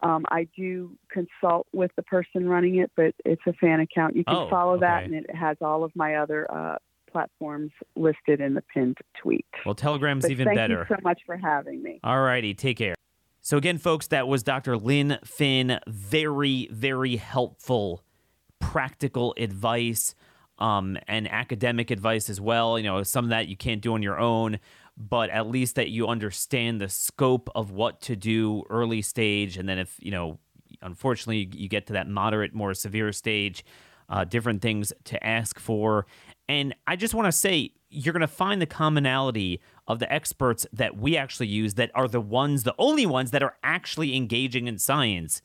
Um, 0.00 0.24
I 0.30 0.48
do 0.56 0.96
consult 1.10 1.66
with 1.72 1.90
the 1.96 2.02
person 2.02 2.48
running 2.48 2.76
it, 2.76 2.90
but 2.96 3.14
it's 3.24 3.42
a 3.46 3.52
fan 3.54 3.80
account. 3.80 4.16
You 4.16 4.24
can 4.24 4.34
Oh, 4.34 4.50
follow 4.50 4.78
that, 4.80 5.04
and 5.04 5.14
it 5.14 5.34
has 5.34 5.56
all 5.60 5.84
of 5.84 5.92
my 5.94 6.16
other 6.16 6.50
uh, 6.52 6.76
platforms 7.10 7.70
listed 7.96 8.40
in 8.40 8.54
the 8.54 8.62
pinned 8.62 8.98
tweet. 9.20 9.46
Well, 9.64 9.74
Telegram's 9.74 10.22
But 10.22 10.30
even 10.32 10.46
thank 10.46 10.56
better. 10.56 10.78
Thank 10.78 10.90
you 10.90 10.96
so 10.96 11.00
much 11.02 11.20
for 11.24 11.36
having 11.36 11.82
me. 11.82 12.00
All 12.02 12.20
righty, 12.20 12.54
take 12.54 12.78
care. 12.78 12.94
So 13.40 13.56
again, 13.56 13.78
folks, 13.78 14.06
that 14.08 14.26
was 14.26 14.42
Dr. 14.42 14.76
Lynn 14.76 15.18
Fynn. 15.24 15.78
Very, 15.86 16.68
very 16.70 17.16
helpful, 17.16 18.02
practical 18.58 19.34
advice, 19.38 20.14
um, 20.58 20.96
and 21.08 21.30
academic 21.30 21.90
advice 21.90 22.30
as 22.30 22.40
well. 22.40 22.78
You 22.78 22.84
know, 22.84 23.02
some 23.02 23.24
of 23.24 23.30
that 23.30 23.48
you 23.48 23.56
can't 23.56 23.80
do 23.80 23.94
on 23.94 24.02
your 24.02 24.18
own, 24.18 24.58
but 24.96 25.30
at 25.30 25.48
least 25.48 25.74
that 25.76 25.90
you 25.90 26.06
understand 26.06 26.80
the 26.80 26.88
scope 26.88 27.48
of 27.54 27.70
what 27.70 28.00
to 28.02 28.16
do 28.16 28.64
early 28.70 29.02
stage, 29.02 29.56
and 29.56 29.68
then 29.68 29.78
if 29.78 29.96
you 30.00 30.10
know, 30.10 30.38
unfortunately, 30.82 31.48
you 31.52 31.68
get 31.68 31.86
to 31.88 31.92
that 31.94 32.08
moderate, 32.08 32.54
more 32.54 32.74
severe 32.74 33.12
stage, 33.12 33.64
uh, 34.08 34.24
different 34.24 34.62
things 34.62 34.92
to 35.04 35.24
ask 35.26 35.58
for. 35.58 36.06
And 36.48 36.74
I 36.86 36.96
just 36.96 37.14
want 37.14 37.26
to 37.26 37.32
say, 37.32 37.72
you're 37.88 38.12
going 38.12 38.20
to 38.20 38.26
find 38.26 38.60
the 38.60 38.66
commonality 38.66 39.60
of 39.86 39.98
the 39.98 40.12
experts 40.12 40.66
that 40.72 40.96
we 40.96 41.16
actually 41.16 41.46
use 41.46 41.74
that 41.74 41.90
are 41.94 42.08
the 42.08 42.20
ones, 42.20 42.64
the 42.64 42.74
only 42.78 43.06
ones 43.06 43.30
that 43.30 43.42
are 43.42 43.56
actually 43.62 44.16
engaging 44.16 44.66
in 44.66 44.78
science 44.78 45.42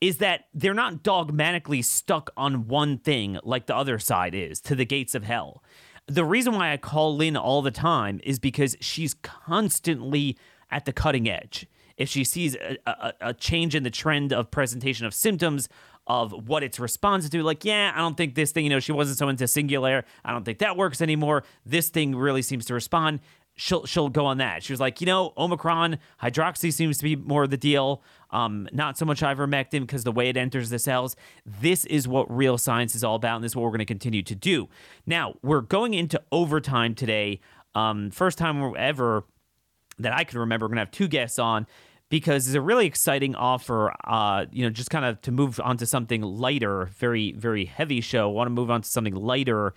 is 0.00 0.18
that 0.18 0.44
they're 0.54 0.74
not 0.74 1.02
dogmatically 1.02 1.82
stuck 1.82 2.30
on 2.36 2.68
one 2.68 2.98
thing 2.98 3.38
like 3.42 3.66
the 3.66 3.76
other 3.76 3.98
side 3.98 4.34
is 4.34 4.60
to 4.60 4.74
the 4.74 4.84
gates 4.84 5.14
of 5.14 5.24
hell. 5.24 5.62
The 6.06 6.24
reason 6.24 6.54
why 6.54 6.72
I 6.72 6.76
call 6.76 7.16
Lynn 7.16 7.36
all 7.36 7.62
the 7.62 7.70
time 7.70 8.20
is 8.24 8.38
because 8.38 8.76
she's 8.80 9.14
constantly 9.14 10.38
at 10.70 10.84
the 10.84 10.92
cutting 10.92 11.28
edge. 11.28 11.66
If 11.96 12.08
she 12.08 12.22
sees 12.22 12.54
a, 12.54 12.78
a, 12.86 13.12
a 13.20 13.34
change 13.34 13.74
in 13.74 13.82
the 13.82 13.90
trend 13.90 14.32
of 14.32 14.50
presentation 14.50 15.04
of 15.04 15.12
symptoms, 15.12 15.68
of 16.06 16.48
what 16.48 16.62
it's 16.62 16.80
responsive 16.80 17.30
to, 17.32 17.42
like, 17.42 17.64
yeah, 17.64 17.92
I 17.94 17.98
don't 17.98 18.16
think 18.16 18.34
this 18.34 18.50
thing, 18.50 18.64
you 18.64 18.70
know, 18.70 18.80
she 18.80 18.92
wasn't 18.92 19.18
so 19.18 19.28
into 19.28 19.46
singular. 19.46 20.04
I 20.24 20.32
don't 20.32 20.44
think 20.44 20.58
that 20.60 20.76
works 20.76 21.02
anymore. 21.02 21.44
This 21.66 21.90
thing 21.90 22.16
really 22.16 22.40
seems 22.40 22.64
to 22.66 22.74
respond 22.74 23.20
she'll 23.58 23.84
she'll 23.84 24.08
go 24.08 24.24
on 24.24 24.38
that. 24.38 24.62
She 24.62 24.72
was 24.72 24.80
like, 24.80 25.00
you 25.00 25.06
know, 25.06 25.34
Omicron, 25.36 25.98
hydroxy 26.22 26.72
seems 26.72 26.96
to 26.98 27.04
be 27.04 27.16
more 27.16 27.44
of 27.44 27.50
the 27.50 27.56
deal. 27.56 28.02
Um, 28.30 28.68
not 28.72 28.96
so 28.96 29.04
much 29.04 29.20
ivermectin 29.20 29.80
because 29.80 30.04
the 30.04 30.12
way 30.12 30.28
it 30.28 30.36
enters 30.36 30.70
the 30.70 30.78
cells. 30.78 31.16
This 31.44 31.84
is 31.86 32.06
what 32.06 32.34
real 32.34 32.56
science 32.56 32.94
is 32.94 33.02
all 33.04 33.16
about, 33.16 33.36
and 33.36 33.44
this 33.44 33.52
is 33.52 33.56
what 33.56 33.62
we're 33.62 33.70
going 33.70 33.78
to 33.80 33.84
continue 33.84 34.22
to 34.22 34.34
do. 34.34 34.68
Now 35.06 35.34
we're 35.42 35.60
going 35.60 35.94
into 35.94 36.22
overtime 36.32 36.94
today. 36.94 37.40
Um, 37.74 38.10
first 38.10 38.38
time 38.38 38.74
ever 38.76 39.24
that 39.98 40.12
I 40.14 40.24
can 40.24 40.38
remember. 40.38 40.64
We're 40.64 40.70
gonna 40.70 40.82
have 40.82 40.90
two 40.90 41.08
guests 41.08 41.38
on 41.38 41.66
because 42.08 42.46
it's 42.46 42.54
a 42.54 42.60
really 42.60 42.86
exciting 42.86 43.34
offer. 43.34 43.92
Uh, 44.04 44.46
you 44.52 44.64
know, 44.64 44.70
just 44.70 44.90
kind 44.90 45.04
of 45.04 45.20
to 45.22 45.32
move 45.32 45.60
on 45.60 45.76
to 45.78 45.86
something 45.86 46.22
lighter, 46.22 46.86
very 46.96 47.32
very 47.32 47.64
heavy 47.64 48.00
show. 48.00 48.28
Want 48.28 48.46
to 48.46 48.52
move 48.52 48.70
on 48.70 48.82
to 48.82 48.88
something 48.88 49.14
lighter. 49.14 49.74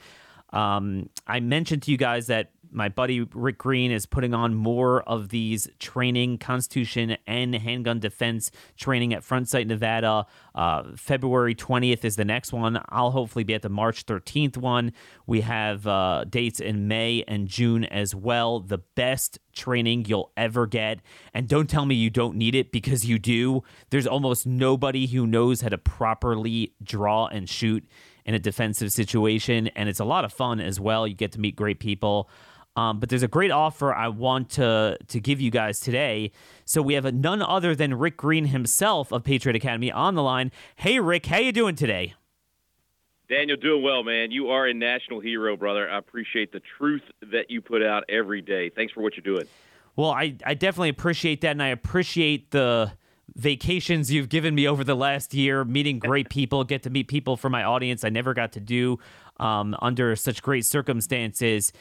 Um, 0.54 1.10
I 1.28 1.40
mentioned 1.40 1.84
to 1.84 1.92
you 1.92 1.98
guys 1.98 2.28
that 2.28 2.52
my 2.72 2.90
buddy 2.90 3.22
Rick 3.34 3.58
Green 3.60 3.92
is 3.92 4.06
putting 4.06 4.34
on 4.34 4.56
more 4.56 5.02
of 5.04 5.30
these 5.30 5.68
training, 5.80 6.38
Constitution 6.38 7.18
and 7.28 7.54
handgun 7.54 8.00
defense 8.00 8.52
training 8.78 9.14
at 9.14 9.24
Front 9.24 9.50
Sight, 9.50 9.68
Nevada. 9.68 10.26
Uh, 10.56 10.84
February 10.96 11.56
20th 11.56 12.06
is 12.06 12.16
the 12.16 12.26
next 12.26 12.54
one. 12.54 12.82
I'll 12.90 13.12
hopefully 13.12 13.44
be 13.44 13.54
at 13.54 13.62
the 13.62 13.70
March 13.70 14.06
13th 14.06 14.58
one. 14.58 14.94
We 15.26 15.42
have 15.42 15.86
uh, 15.86 16.26
dates 16.30 16.60
in 16.60 16.88
May 16.88 17.24
and 17.28 17.48
June 17.48 17.86
as 17.86 18.16
well. 18.16 18.60
The 18.60 18.80
best 18.80 19.40
training 19.54 20.06
you'll 20.06 20.32
ever 20.38 20.66
get. 20.66 21.00
And 21.34 21.48
don't 21.48 21.70
tell 21.70 21.86
me 21.86 21.96
you 21.96 22.10
don't 22.10 22.36
need 22.36 22.56
it 22.56 22.72
because 22.72 23.06
you 23.06 23.20
do. 23.20 23.64
There's 23.90 24.08
almost 24.08 24.46
nobody 24.46 25.08
who 25.08 25.28
knows 25.28 25.62
how 25.62 25.70
to 25.70 25.78
properly 25.78 26.74
draw 26.84 27.28
and 27.28 27.50
shoot 27.50 27.86
in 28.26 28.34
a 28.34 28.40
defensive 28.40 28.92
situation, 28.92 29.68
and 29.70 29.90
it's 29.90 30.00
a 30.00 30.06
lot 30.06 30.26
of 30.26 30.32
fun 30.32 30.60
as 30.60 30.80
well. 30.80 31.08
You 31.08 31.16
get 31.16 31.32
to 31.34 31.40
meet 31.40 31.56
great 31.56 31.80
people. 31.80 32.30
Um, 32.76 33.00
but 33.00 33.10
there's 33.10 33.24
a 33.24 33.28
great 33.28 33.52
offer 33.52 33.94
I 33.94 34.08
want 34.08 34.50
to 34.52 34.98
to 35.08 35.20
give 35.20 35.42
you 35.42 35.52
guys 35.52 35.80
today. 35.80 36.32
So 36.66 36.82
we 36.82 36.94
have 36.94 37.06
a 37.06 37.12
none 37.12 37.42
other 37.42 37.76
than 37.76 37.96
Rick 37.96 38.18
Green 38.18 38.46
himself 38.46 39.12
of 39.12 39.24
Patriot 39.24 39.56
Academy 39.56 39.92
on 39.92 40.16
the 40.16 40.24
line. 40.24 40.52
Hey 40.76 41.00
Rick, 41.00 41.26
how 41.26 41.40
you 41.40 41.52
doing 41.52 41.76
today? 41.76 42.14
Daniel, 43.32 43.56
doing 43.56 43.82
well, 43.82 44.04
man. 44.04 44.30
You 44.30 44.50
are 44.50 44.68
a 44.68 44.74
national 44.74 45.22
hero, 45.22 45.56
brother. 45.56 45.90
I 45.90 45.98
appreciate 45.98 46.52
the 46.52 46.62
truth 46.78 47.04
that 47.32 47.50
you 47.50 47.62
put 47.62 47.82
out 47.82 48.04
every 48.10 48.42
day. 48.42 48.70
Thanks 48.70 48.92
for 48.92 49.02
what 49.02 49.14
you're 49.16 49.24
doing. 49.24 49.48
Well, 49.96 50.10
I, 50.10 50.36
I 50.46 50.54
definitely 50.54 50.90
appreciate 50.90 51.40
that, 51.42 51.52
and 51.52 51.64
I 51.64 51.68
appreciate 51.68 52.52
the 52.52 52.92
vacations 53.34 54.12
you've 54.12 54.28
given 54.28 54.54
me 54.54 54.68
over 54.68 54.84
the 54.84 54.96
last 54.96 55.34
year, 55.34 55.64
meeting 55.64 55.98
great 55.98 56.30
people, 56.32 56.66
get 56.66 56.84
to 56.84 56.90
meet 56.90 57.08
people 57.08 57.38
from 57.38 57.54
my 57.54 57.64
audience 57.64 58.04
I 58.04 58.10
never 58.10 58.34
got 58.34 58.52
to 58.54 58.60
do 58.60 59.00
um, 59.40 59.78
under 59.82 60.14
such 60.18 60.42
great 60.42 60.66
circumstances. 60.66 61.72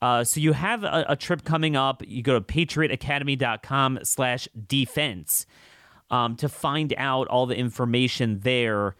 Uh, 0.00 0.24
so 0.24 0.40
you 0.40 0.52
have 0.52 0.84
a, 0.84 1.06
a 1.08 1.16
trip 1.16 1.44
coming 1.44 1.76
up. 1.76 2.02
You 2.06 2.22
go 2.22 2.38
to 2.38 2.40
patriotacademy.com 2.40 4.00
slash 4.02 4.48
defense 4.66 5.46
um, 6.10 6.36
to 6.36 6.48
find 6.48 6.94
out 6.96 7.26
all 7.28 7.46
the 7.46 7.56
information 7.56 8.40
there. 8.40 8.94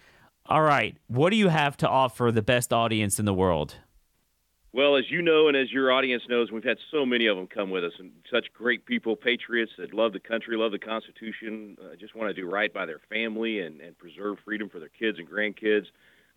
All 0.47 0.63
right. 0.63 0.97
What 1.07 1.31
do 1.31 1.37
you 1.37 1.49
have 1.49 1.77
to 1.79 1.89
offer 1.89 2.33
the 2.33 2.43
best 2.43 2.73
audience 2.73 3.19
in 3.19 3.27
the 3.27 3.35
world? 3.35 3.77
Well, 4.73 4.97
as 4.97 5.11
you 5.11 5.23
know, 5.23 5.49
and 5.49 5.57
as 5.57 5.73
your 5.73 5.91
audience 5.91 6.23
knows, 6.29 6.53
we've 6.53 6.63
had 6.63 6.77
so 6.91 7.07
many 7.07 7.27
of 7.27 7.37
them 7.37 7.47
come 7.47 7.71
with 7.71 7.85
us, 7.85 7.93
and 7.99 8.13
such 8.31 8.53
great 8.53 8.85
people, 8.85 9.17
patriots 9.17 9.73
that 9.79 9.95
love 9.95 10.13
the 10.13 10.21
country, 10.21 10.59
love 10.59 10.73
the 10.73 10.79
Constitution, 10.79 11.77
uh, 11.83 11.97
just 11.97 12.15
want 12.15 12.29
to 12.29 12.39
do 12.39 12.49
right 12.49 12.73
by 12.73 12.85
their 12.85 13.01
family 13.09 13.61
and, 13.61 13.81
and 13.81 13.97
preserve 13.97 14.37
freedom 14.45 14.69
for 14.69 14.79
their 14.79 14.91
kids 14.91 15.19
and 15.19 15.29
grandkids. 15.29 15.87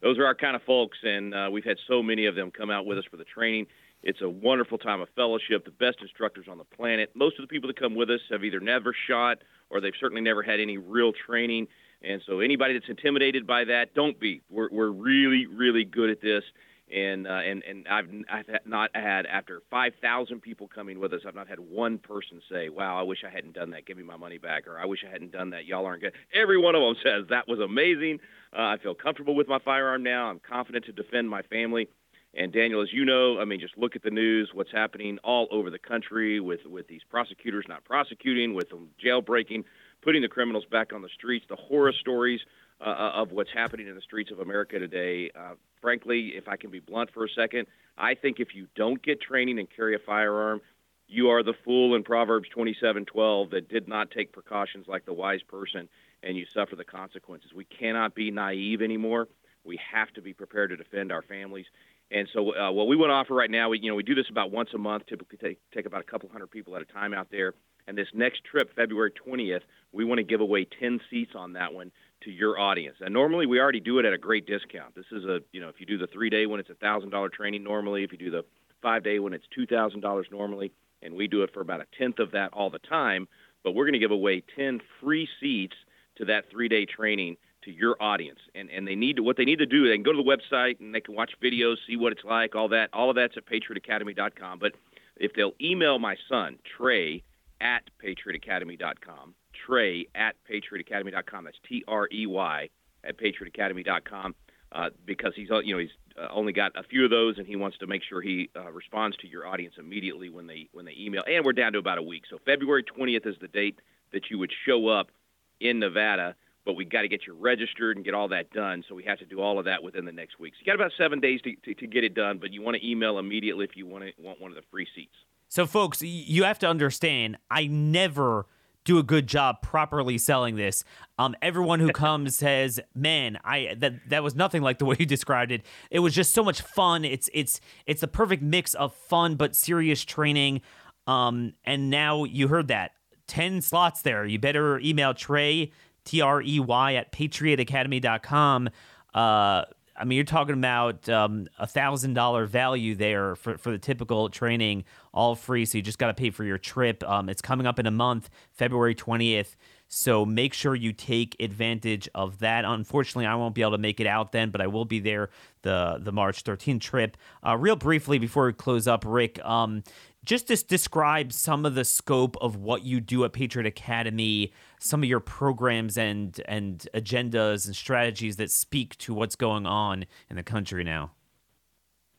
Those 0.02 0.18
are 0.18 0.26
our 0.26 0.34
kind 0.34 0.56
of 0.56 0.64
folks, 0.64 0.98
and 1.04 1.36
uh, 1.36 1.50
we've 1.52 1.66
had 1.66 1.78
so 1.88 2.02
many 2.02 2.26
of 2.26 2.36
them 2.36 2.52
come 2.52 2.72
out 2.72 2.86
with 2.86 2.98
us 2.98 3.04
for 3.12 3.18
the 3.18 3.26
training. 3.26 3.68
It's 4.04 4.22
a 4.22 4.30
wonderful 4.30 4.78
time 4.78 5.02
of 5.02 5.10
fellowship, 5.16 5.66
the 5.66 5.72
best 5.72 5.98
instructors 6.02 6.48
on 6.50 6.58
the 6.58 6.64
planet. 6.64 7.12
Most 7.16 7.38
of 7.40 7.44
the 7.44 7.48
people 7.48 7.68
that 7.68 7.80
come 7.80 7.96
with 7.96 8.10
us 8.10 8.22
have 8.30 8.44
either 8.44 8.60
never 8.60 8.94
shot 9.08 9.40
or 9.70 9.80
they've 9.80 9.94
certainly 10.00 10.22
never 10.22 10.42
had 10.42 10.60
any 10.60 10.78
real 10.78 11.12
training. 11.14 11.68
And 12.02 12.22
so, 12.26 12.40
anybody 12.40 12.74
that's 12.74 12.90
intimidated 12.90 13.46
by 13.46 13.66
that, 13.66 13.94
don't 13.94 14.20
be. 14.20 14.42
We're, 14.50 14.70
we're 14.72 14.90
really, 14.90 15.46
really 15.46 15.86
good 15.86 16.10
at 16.10 16.20
this 16.20 16.44
and 16.92 17.28
uh, 17.28 17.32
and 17.32 17.64
and 17.64 17.88
I've 17.88 18.08
I've 18.30 18.46
not 18.66 18.92
had 18.94 19.26
after 19.26 19.62
5,000 19.70 20.42
people 20.42 20.68
coming 20.68 21.00
with 21.00 21.14
us, 21.14 21.22
I've 21.28 21.36
not 21.36 21.48
had 21.48 21.60
one 21.60 21.98
person 21.98 22.42
say, 22.52 22.70
"Wow, 22.70 23.00
I 23.00 23.04
wish 23.04 23.20
I 23.26 23.30
hadn't 23.30 23.54
done 23.54 23.72
that. 23.72 23.86
Give 23.86 23.98
me 23.98 24.04
my 24.04 24.18
money 24.18 24.38
back," 24.38 24.68
or 24.68 24.80
"I 24.80 24.86
wish 24.86 25.04
I 25.08 25.12
hadn't 25.12 25.32
done 25.32 25.52
that. 25.52 25.66
Y'all 25.66 25.86
aren't 25.86 26.02
good." 26.02 26.14
Every 26.34 26.58
one 26.58 26.76
of 26.76 26.82
them 26.82 26.96
says 27.04 27.26
that 27.30 27.48
was 27.48 27.60
amazing. 27.60 28.20
Uh, 28.54 28.64
I 28.64 28.78
feel 28.82 28.94
comfortable 28.94 29.36
with 29.36 29.48
my 29.48 29.60
firearm 29.60 30.04
now. 30.04 30.30
I'm 30.30 30.40
confident 30.40 30.86
to 30.86 30.92
defend 30.92 31.30
my 31.30 31.42
family. 31.44 31.88
And 32.34 32.54
Daniel, 32.54 32.82
as 32.82 32.94
you 32.94 33.04
know, 33.04 33.40
I 33.40 33.46
mean, 33.46 33.60
just 33.60 33.78
look 33.78 33.96
at 33.96 34.04
the 34.04 34.12
news. 34.12 34.52
What's 34.54 34.72
happening 34.72 35.18
all 35.24 35.48
over 35.52 35.70
the 35.70 35.80
country 35.80 36.40
with 36.40 36.66
with 36.66 36.88
these 36.88 37.02
prosecutors 37.10 37.66
not 37.68 37.84
prosecuting, 37.84 38.54
with 38.54 38.70
them 38.70 38.90
jailbreaking, 39.04 39.66
putting 40.02 40.22
the 40.22 40.30
criminals 40.30 40.66
back 40.66 40.94
on 40.94 41.02
the 41.02 41.10
streets. 41.10 41.46
The 41.50 41.58
horror 41.58 41.92
stories 41.92 42.40
uh, 42.80 43.12
of 43.16 43.32
what's 43.32 43.52
happening 43.54 43.88
in 43.88 43.96
the 43.96 44.02
streets 44.02 44.32
of 44.32 44.40
America 44.40 44.80
today. 44.80 45.30
Uh, 45.36 45.56
frankly, 45.82 46.34
if 46.36 46.48
I 46.48 46.56
can 46.56 46.72
be 46.72 46.80
blunt 46.80 47.12
for 47.14 47.26
a 47.26 47.30
second, 47.30 47.68
I 47.98 48.16
think 48.16 48.40
if 48.40 48.56
you 48.56 48.68
don't 48.76 49.02
get 49.04 49.22
training 49.22 49.60
and 49.60 49.68
carry 49.70 49.94
a 49.96 50.00
firearm, 50.00 50.62
you 51.08 51.30
are 51.30 51.44
the 51.44 51.54
fool 51.66 51.96
in 51.96 52.04
Proverbs 52.04 52.48
27:12 52.56 53.52
that 53.52 53.68
did 53.68 53.90
not 53.90 54.10
take 54.12 54.32
precautions 54.32 54.88
like 54.88 55.06
the 55.06 55.14
wise 55.14 55.44
person, 55.44 55.90
and 56.24 56.38
you 56.38 56.46
suffer 56.46 56.78
the 56.78 56.86
consequences. 56.86 57.54
We 57.54 57.66
cannot 57.66 58.16
be 58.16 58.32
naive 58.32 58.82
anymore. 58.82 59.28
We 59.64 59.78
have 59.92 60.12
to 60.14 60.22
be 60.22 60.34
prepared 60.34 60.72
to 60.72 60.78
defend 60.78 61.12
our 61.12 61.22
families. 61.22 61.68
And 62.12 62.28
so, 62.34 62.56
uh, 62.56 62.72
what 62.72 62.88
we 62.88 62.96
want 62.96 63.10
to 63.10 63.14
offer 63.14 63.34
right 63.34 63.50
now, 63.50 63.70
we 63.70 63.80
you 63.80 63.90
know 63.90 63.96
we 63.96 64.04
do 64.04 64.16
this 64.16 64.30
about 64.30 64.52
once 64.52 64.70
a 64.74 64.78
month. 64.78 65.04
Typically, 65.08 65.38
take 65.38 65.60
take 65.74 65.86
about 65.86 66.02
a 66.02 66.04
couple 66.04 66.30
hundred 66.30 66.52
people 66.52 66.76
at 66.76 66.82
a 66.82 66.86
time 66.86 67.14
out 67.14 67.28
there. 67.32 67.54
And 67.88 67.98
this 67.98 68.08
next 68.14 68.44
trip, 68.44 68.70
February 68.76 69.12
20th, 69.28 69.62
we 69.92 70.06
want 70.06 70.20
to 70.20 70.24
give 70.24 70.40
away 70.40 70.68
10 70.80 71.00
seats 71.10 71.32
on 71.36 71.54
that 71.54 71.74
one 71.74 71.92
to 72.24 72.30
your 72.32 72.60
audience. 72.60 72.98
And 73.02 73.12
normally 73.12 73.48
we 73.48 73.60
already 73.60 73.80
do 73.80 73.98
it 73.98 74.06
at 74.06 74.14
a 74.14 74.20
great 74.20 74.46
discount. 74.46 74.94
This 74.94 75.08
is 75.12 75.26
a, 75.26 75.40
you 75.52 75.60
know, 75.60 75.70
if 75.70 75.80
you 75.80 75.88
do 75.88 75.98
the 75.98 76.08
three 76.08 76.30
day 76.30 76.46
one, 76.46 76.60
it's 76.60 76.70
a 76.70 76.76
thousand 76.76 77.10
dollar 77.10 77.30
training 77.30 77.64
normally. 77.64 78.04
If 78.04 78.12
you 78.12 78.18
do 78.18 78.30
the 78.30 78.46
five 78.82 79.04
day 79.04 79.20
one, 79.20 79.34
it's 79.34 79.46
two 79.54 79.66
thousand 79.66 80.02
dollars 80.02 80.28
normally. 80.32 80.72
And 81.02 81.16
we 81.16 81.28
do 81.28 81.42
it 81.44 81.52
for 81.54 81.62
about 81.62 81.82
a 81.82 81.86
tenth 81.98 82.20
of 82.20 82.32
that 82.32 82.54
all 82.54 82.70
the 82.70 82.80
time. 82.80 83.28
But 83.64 83.72
we're 83.72 83.86
going 83.86 83.94
to 83.94 84.00
give 84.00 84.12
away 84.12 84.44
10 84.56 84.82
free 85.00 85.28
seats 85.40 85.76
to 86.18 86.26
that 86.26 86.46
three 86.52 86.68
day 86.68 86.86
training 86.86 87.38
to 87.64 87.72
your 87.72 87.96
audience. 88.02 88.40
And 88.56 88.70
and 88.70 88.88
they 88.88 88.96
need 88.96 89.18
to, 89.18 89.24
what 89.24 89.38
they 89.38 89.46
need 89.46 89.60
to 89.60 89.66
do. 89.66 89.88
They 89.88 89.96
can 89.96 90.04
go 90.04 90.12
to 90.12 90.22
the 90.22 90.24
website 90.24 90.80
and 90.80 90.94
they 90.94 91.02
can 91.02 91.16
watch 91.16 91.32
videos, 91.42 91.78
see 91.88 91.96
what 91.96 92.12
it's 92.12 92.24
like, 92.24 92.56
all 92.56 92.70
that. 92.70 92.90
All 92.94 93.10
of 93.10 93.16
that's 93.16 93.38
at 93.38 93.46
patriotacademy.com. 93.46 94.60
But 94.60 94.74
if 95.18 95.34
they'll 95.34 95.54
email 95.62 96.00
my 96.00 96.16
son 96.30 96.58
Trey 96.78 97.24
at 97.62 97.84
patriotacademy.com. 98.04 99.36
Trey 99.66 100.08
at 100.16 100.36
patriotacademy.com. 100.50 101.46
That's 101.46 101.58
T 101.68 101.84
R 101.88 102.10
E 102.12 102.26
Y 102.26 102.70
at 103.04 103.18
patriotacademy.com. 103.18 104.36
Uh, 104.74 104.90
because 105.06 105.34
he's 105.36 105.50
you 105.64 105.74
know 105.74 105.80
he's 105.80 105.90
uh, 106.18 106.28
only 106.32 106.54
got 106.54 106.72
a 106.76 106.84
few 106.84 107.04
of 107.04 107.12
those, 107.12 107.38
and 107.38 107.46
he 107.46 107.56
wants 107.56 107.78
to 107.78 107.88
make 107.88 108.02
sure 108.08 108.22
he 108.22 108.50
uh, 108.56 108.72
responds 108.72 109.18
to 109.18 109.28
your 109.28 109.46
audience 109.46 109.76
immediately 109.78 110.30
when 110.30 110.48
they 110.48 110.70
when 110.72 110.86
they 110.86 110.96
email. 110.98 111.24
And 111.28 111.44
we're 111.46 111.54
down 111.54 111.74
to 111.74 111.80
about 111.80 111.98
a 111.98 112.04
week, 112.04 112.24
so 112.30 112.38
February 112.46 112.84
20th 112.84 113.28
is 113.28 113.36
the 113.42 113.50
date 113.50 113.80
that 114.14 114.30
you 114.30 114.38
would 114.40 114.52
show 114.66 114.88
up 114.88 115.12
in 115.60 115.80
Nevada. 115.80 116.36
But 116.66 116.74
we 116.74 116.86
got 116.86 117.02
to 117.02 117.08
get 117.08 117.26
you 117.26 117.34
registered 117.34 117.98
and 117.98 118.06
get 118.06 118.14
all 118.14 118.28
that 118.28 118.52
done, 118.52 118.84
so 118.88 118.94
we 118.94 119.04
have 119.06 119.18
to 119.20 119.26
do 119.26 119.42
all 119.42 119.58
of 119.58 119.66
that 119.66 119.82
within 119.82 120.06
the 120.06 120.12
next 120.12 120.40
week. 120.40 120.54
So 120.54 120.60
you 120.64 120.72
got 120.72 120.76
about 120.76 120.92
seven 120.98 121.20
days 121.20 121.42
to, 121.42 121.56
to, 121.56 121.74
to 121.74 121.88
get 121.88 122.04
it 122.04 122.14
done, 122.14 122.38
but 122.38 122.54
you 122.54 122.62
want 122.62 122.78
to 122.78 122.88
email 122.88 123.18
immediately 123.18 123.66
if 123.66 123.76
you 123.76 123.88
want 123.88 124.04
to, 124.04 124.12
want 124.22 124.40
one 124.40 124.52
of 124.52 124.56
the 124.56 124.64
free 124.70 124.88
seats. 124.96 125.16
So, 125.48 125.66
folks, 125.66 126.02
you 126.02 126.44
have 126.44 126.60
to 126.60 126.68
understand, 126.68 127.38
I 127.50 127.68
never 127.68 128.46
do 128.84 128.98
a 128.98 129.04
good 129.04 129.28
job 129.28 129.62
properly 129.62 130.18
selling 130.18 130.56
this. 130.56 130.84
Um, 131.18 131.36
everyone 131.42 131.80
who 131.80 131.92
comes 131.94 132.36
says, 132.36 132.80
"Man, 132.96 133.38
I 133.44 133.76
that 133.80 134.10
that 134.10 134.24
was 134.24 134.36
nothing 134.36 134.62
like 134.62 134.80
the 134.80 134.86
way 134.86 134.96
you 135.00 135.06
described 135.06 135.52
it. 135.52 135.66
It 135.90 136.00
was 136.00 136.14
just 136.14 136.34
so 136.34 136.44
much 136.44 136.62
fun. 136.62 137.06
It's 137.06 137.30
it's 137.34 137.62
it's 137.86 138.02
the 138.02 138.08
perfect 138.08 138.42
mix 138.42 138.74
of 138.74 138.94
fun 138.94 139.36
but 139.36 139.56
serious 139.56 140.04
training." 140.04 140.62
Um, 141.08 141.54
and 141.64 141.90
now 141.90 142.24
you 142.24 142.48
heard 142.48 142.68
that 142.70 142.92
ten 143.28 143.62
slots 143.62 144.02
there. 144.02 144.26
You 144.26 144.40
better 144.40 144.80
email 144.80 145.14
Trey 145.14 145.72
T 146.06 146.22
R 146.22 146.42
E 146.42 146.60
Y 146.60 146.94
at 146.96 147.12
patriotacademy.com. 147.12 148.70
Uh, 149.14 149.64
I 150.02 150.06
mean, 150.06 150.16
you're 150.16 150.26
talking 150.26 150.56
about 150.56 151.08
um, 151.10 151.48
a 151.60 151.68
thousand 151.68 152.14
dollar 152.14 152.46
value 152.46 152.96
there 152.96 153.36
for, 153.36 153.58
for 153.58 153.72
the 153.72 153.78
typical 153.78 154.30
training, 154.30 154.86
all 155.14 155.36
free. 155.36 155.66
So 155.66 155.78
you 155.78 155.82
just 155.82 156.00
got 156.00 156.08
to 156.08 156.14
pay 156.14 156.32
for 156.32 156.44
your 156.44 156.58
trip. 156.58 157.04
Um, 157.08 157.30
it's 157.30 157.42
coming 157.42 157.68
up 157.68 157.78
in 157.78 157.86
a 157.86 157.92
month, 157.92 158.30
February 158.52 158.96
20th. 158.96 159.56
So 159.94 160.26
make 160.26 160.54
sure 160.54 160.74
you 160.74 160.94
take 160.94 161.36
advantage 161.42 162.08
of 162.16 162.40
that. 162.40 162.64
Unfortunately, 162.64 163.26
I 163.26 163.36
won't 163.36 163.54
be 163.54 163.62
able 163.62 163.74
to 163.74 163.78
make 163.78 164.00
it 164.00 164.08
out 164.08 164.32
then, 164.32 164.50
but 164.50 164.62
I 164.62 164.68
will 164.68 164.86
be 164.86 165.02
there 165.02 165.30
the 165.64 166.00
the 166.02 166.14
March 166.14 166.46
13th 166.46 166.80
trip. 166.80 167.18
Uh, 167.46 167.58
real 167.58 167.76
briefly 167.76 168.18
before 168.18 168.46
we 168.46 168.54
close 168.54 168.88
up, 168.88 169.04
Rick, 169.06 169.44
um, 169.44 169.84
just 170.24 170.48
to 170.48 170.56
describe 170.56 171.34
some 171.34 171.66
of 171.66 171.76
the 171.76 171.84
scope 171.84 172.38
of 172.40 172.56
what 172.56 172.84
you 172.84 173.02
do 173.02 173.26
at 173.26 173.34
Patriot 173.34 173.68
Academy, 173.68 174.54
some 174.80 175.04
of 175.04 175.10
your 175.10 175.20
programs 175.20 175.98
and 175.98 176.40
and 176.46 176.88
agendas 176.94 177.66
and 177.66 177.76
strategies 177.76 178.38
that 178.38 178.50
speak 178.50 178.98
to 179.00 179.14
what's 179.14 179.36
going 179.36 179.66
on 179.66 180.06
in 180.30 180.38
the 180.38 180.44
country 180.44 180.86
now. 180.86 181.12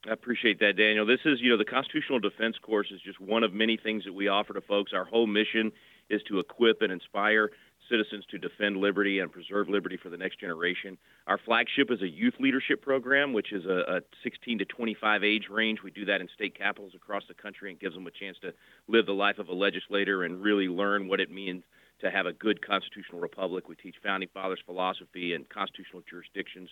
I 0.07 0.13
appreciate 0.13 0.61
that, 0.61 0.77
Daniel. 0.77 1.07
This 1.07 1.21
is, 1.25 1.41
you 1.41 1.49
know, 1.49 1.57
the 1.57 1.65
constitutional 1.65 2.19
defense 2.19 2.57
course 2.61 2.89
is 2.93 3.01
just 3.01 3.19
one 3.19 3.45
of 3.45 3.55
many 3.55 3.79
things 3.79 4.05
that 4.05 4.13
we 4.13 4.29
offer 4.29 4.53
to 4.53 4.61
folks. 4.61 4.93
Our 4.93 5.05
whole 5.05 5.27
mission 5.27 5.73
is 6.13 6.23
to 6.25 6.39
equip 6.39 6.83
and 6.83 6.93
inspire 6.93 7.51
citizens 7.91 8.25
to 8.31 8.39
defend 8.39 8.77
liberty 8.77 9.19
and 9.19 9.31
preserve 9.31 9.69
liberty 9.69 9.97
for 9.97 10.09
the 10.09 10.17
next 10.17 10.41
generation. 10.41 10.97
Our 11.27 11.39
flagship 11.39 11.91
is 11.91 12.01
a 12.01 12.09
youth 12.09 12.35
leadership 12.39 12.81
program, 12.81 13.33
which 13.33 13.53
is 13.53 13.65
a, 13.67 13.97
a 13.97 14.01
16 14.23 14.59
to 14.59 14.65
25 14.65 15.25
age 15.25 15.49
range. 15.51 15.83
We 15.83 15.91
do 15.91 16.05
that 16.07 16.21
in 16.21 16.29
state 16.35 16.57
capitals 16.57 16.93
across 16.95 17.25
the 17.29 17.35
country 17.35 17.71
and 17.71 17.81
gives 17.81 17.95
them 17.95 18.07
a 18.07 18.11
chance 18.11 18.39
to 18.43 18.53
live 18.89 19.07
the 19.07 19.13
life 19.13 19.39
of 19.39 19.49
a 19.49 19.55
legislator 19.55 20.25
and 20.25 20.43
really 20.43 20.69
learn 20.69 21.09
what 21.09 21.21
it 21.21 21.31
means 21.31 21.65
to 22.01 22.11
have 22.11 22.27
a 22.27 22.33
good 22.33 22.65
constitutional 22.67 23.21
republic. 23.21 23.69
We 23.69 23.77
teach 23.77 23.97
founding 24.03 24.29
fathers 24.33 24.61
philosophy 24.65 25.35
and 25.35 25.49
constitutional 25.49 26.03
jurisdictions. 26.09 26.69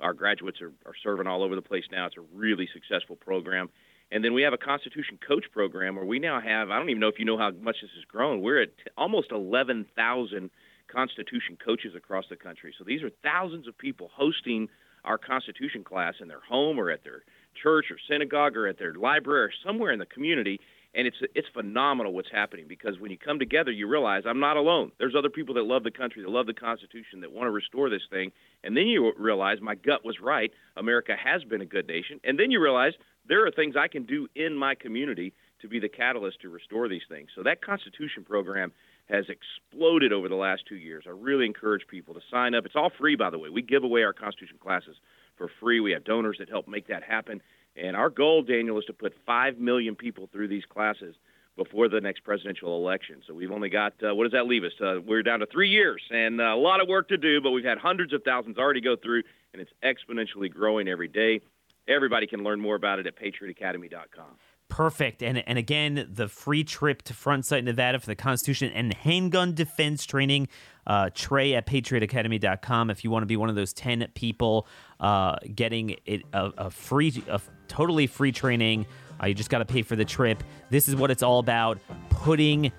Our 0.00 0.12
graduates 0.12 0.60
are, 0.60 0.72
are 0.86 0.94
serving 1.02 1.26
all 1.26 1.42
over 1.42 1.54
the 1.54 1.62
place 1.62 1.84
now. 1.90 2.06
It's 2.06 2.16
a 2.16 2.36
really 2.36 2.68
successful 2.72 3.16
program. 3.16 3.70
And 4.12 4.24
then 4.24 4.32
we 4.32 4.42
have 4.42 4.52
a 4.52 4.58
Constitution 4.58 5.18
Coach 5.26 5.46
program 5.52 5.96
where 5.96 6.04
we 6.04 6.18
now 6.18 6.40
have, 6.40 6.70
I 6.70 6.78
don't 6.78 6.90
even 6.90 7.00
know 7.00 7.08
if 7.08 7.18
you 7.18 7.24
know 7.24 7.38
how 7.38 7.50
much 7.50 7.76
this 7.82 7.90
has 7.96 8.04
grown. 8.06 8.42
We're 8.42 8.62
at 8.62 8.70
almost 8.96 9.32
11,000 9.32 10.50
Constitution 10.86 11.56
coaches 11.62 11.94
across 11.96 12.26
the 12.30 12.36
country. 12.36 12.74
So 12.78 12.84
these 12.84 13.02
are 13.02 13.10
thousands 13.22 13.66
of 13.66 13.76
people 13.76 14.10
hosting 14.14 14.68
our 15.04 15.18
Constitution 15.18 15.84
class 15.84 16.14
in 16.20 16.28
their 16.28 16.40
home 16.40 16.78
or 16.78 16.90
at 16.90 17.04
their 17.04 17.22
church 17.60 17.86
or 17.90 17.96
synagogue 18.08 18.56
or 18.56 18.66
at 18.66 18.78
their 18.78 18.94
library 18.94 19.42
or 19.42 19.52
somewhere 19.64 19.92
in 19.92 19.98
the 19.98 20.06
community. 20.06 20.60
And 20.96 21.08
it's 21.08 21.16
it's 21.34 21.48
phenomenal 21.52 22.12
what's 22.12 22.30
happening 22.30 22.66
because 22.68 23.00
when 23.00 23.10
you 23.10 23.18
come 23.18 23.40
together, 23.40 23.72
you 23.72 23.88
realize 23.88 24.22
I'm 24.26 24.38
not 24.38 24.56
alone. 24.56 24.92
There's 24.98 25.16
other 25.18 25.28
people 25.28 25.56
that 25.56 25.64
love 25.64 25.82
the 25.82 25.90
country, 25.90 26.22
that 26.22 26.30
love 26.30 26.46
the 26.46 26.54
Constitution, 26.54 27.20
that 27.22 27.32
want 27.32 27.48
to 27.48 27.50
restore 27.50 27.90
this 27.90 28.06
thing. 28.10 28.30
And 28.62 28.76
then 28.76 28.86
you 28.86 29.12
realize 29.18 29.58
my 29.60 29.74
gut 29.74 30.04
was 30.04 30.20
right. 30.22 30.52
America 30.76 31.16
has 31.16 31.42
been 31.42 31.60
a 31.60 31.66
good 31.66 31.88
nation. 31.88 32.20
And 32.22 32.38
then 32.38 32.52
you 32.52 32.62
realize 32.62 32.92
there 33.28 33.46
are 33.46 33.50
things 33.50 33.74
I 33.76 33.88
can 33.88 34.04
do 34.04 34.28
in 34.34 34.56
my 34.56 34.74
community 34.74 35.32
to 35.60 35.68
be 35.68 35.80
the 35.80 35.88
catalyst 35.88 36.40
to 36.42 36.50
restore 36.50 36.88
these 36.88 37.02
things. 37.08 37.30
So 37.34 37.42
that 37.42 37.62
Constitution 37.64 38.24
program 38.24 38.72
has 39.08 39.24
exploded 39.28 40.12
over 40.12 40.28
the 40.28 40.34
last 40.34 40.62
two 40.68 40.76
years. 40.76 41.04
I 41.06 41.10
really 41.10 41.46
encourage 41.46 41.86
people 41.88 42.14
to 42.14 42.20
sign 42.30 42.54
up. 42.54 42.64
It's 42.64 42.76
all 42.76 42.90
free, 42.98 43.16
by 43.16 43.30
the 43.30 43.38
way. 43.38 43.48
We 43.48 43.62
give 43.62 43.84
away 43.84 44.02
our 44.02 44.12
Constitution 44.12 44.58
classes 44.58 44.96
for 45.36 45.50
free. 45.60 45.80
We 45.80 45.92
have 45.92 46.04
donors 46.04 46.36
that 46.38 46.48
help 46.48 46.68
make 46.68 46.88
that 46.88 47.02
happen. 47.02 47.42
And 47.76 47.96
our 47.96 48.10
goal, 48.10 48.42
Daniel, 48.42 48.78
is 48.78 48.84
to 48.86 48.92
put 48.92 49.14
5 49.26 49.58
million 49.58 49.94
people 49.94 50.28
through 50.32 50.48
these 50.48 50.64
classes 50.64 51.16
before 51.56 51.88
the 51.88 52.00
next 52.00 52.24
presidential 52.24 52.76
election. 52.76 53.22
So 53.26 53.34
we've 53.34 53.50
only 53.50 53.68
got, 53.68 53.94
uh, 54.02 54.14
what 54.14 54.24
does 54.24 54.32
that 54.32 54.46
leave 54.46 54.64
us? 54.64 54.72
Uh, 54.80 55.00
we're 55.04 55.22
down 55.22 55.40
to 55.40 55.46
three 55.46 55.70
years 55.70 56.02
and 56.10 56.40
uh, 56.40 56.44
a 56.44 56.56
lot 56.56 56.80
of 56.80 56.88
work 56.88 57.08
to 57.08 57.16
do, 57.16 57.40
but 57.40 57.50
we've 57.50 57.64
had 57.64 57.78
hundreds 57.78 58.12
of 58.12 58.22
thousands 58.24 58.58
already 58.58 58.80
go 58.80 58.96
through, 58.96 59.22
and 59.52 59.62
it's 59.62 59.70
exponentially 59.84 60.52
growing 60.52 60.88
every 60.88 61.08
day. 61.08 61.40
Everybody 61.88 62.26
can 62.26 62.42
learn 62.42 62.60
more 62.60 62.76
about 62.76 62.98
it 62.98 63.06
at 63.06 63.14
patriotacademy.com 63.16 64.36
perfect. 64.68 65.22
And 65.22 65.46
and 65.46 65.58
again, 65.58 66.08
the 66.10 66.28
free 66.28 66.64
trip 66.64 67.02
to 67.02 67.14
Front 67.14 67.46
Sight 67.46 67.64
Nevada 67.64 68.00
for 68.00 68.06
the 68.06 68.16
Constitution 68.16 68.72
and 68.74 68.92
handgun 68.92 69.54
defense 69.54 70.04
training. 70.04 70.48
Uh, 70.86 71.10
Trey 71.14 71.54
at 71.54 71.66
patriotacademy.com 71.66 72.90
if 72.90 73.04
you 73.04 73.10
want 73.10 73.22
to 73.22 73.26
be 73.26 73.36
one 73.36 73.48
of 73.48 73.54
those 73.54 73.72
10 73.72 74.08
people 74.14 74.66
uh, 75.00 75.36
getting 75.54 75.96
it 76.04 76.22
a, 76.32 76.50
a 76.58 76.70
free, 76.70 77.22
a 77.28 77.40
totally 77.68 78.06
free 78.06 78.32
training. 78.32 78.84
Uh, 79.22 79.26
you 79.26 79.34
just 79.34 79.48
got 79.48 79.58
to 79.58 79.64
pay 79.64 79.82
for 79.82 79.96
the 79.96 80.04
trip. 80.04 80.42
This 80.70 80.88
is 80.88 80.96
what 80.96 81.10
it's 81.10 81.22
all 81.22 81.38
about 81.38 81.78
putting 82.10 82.70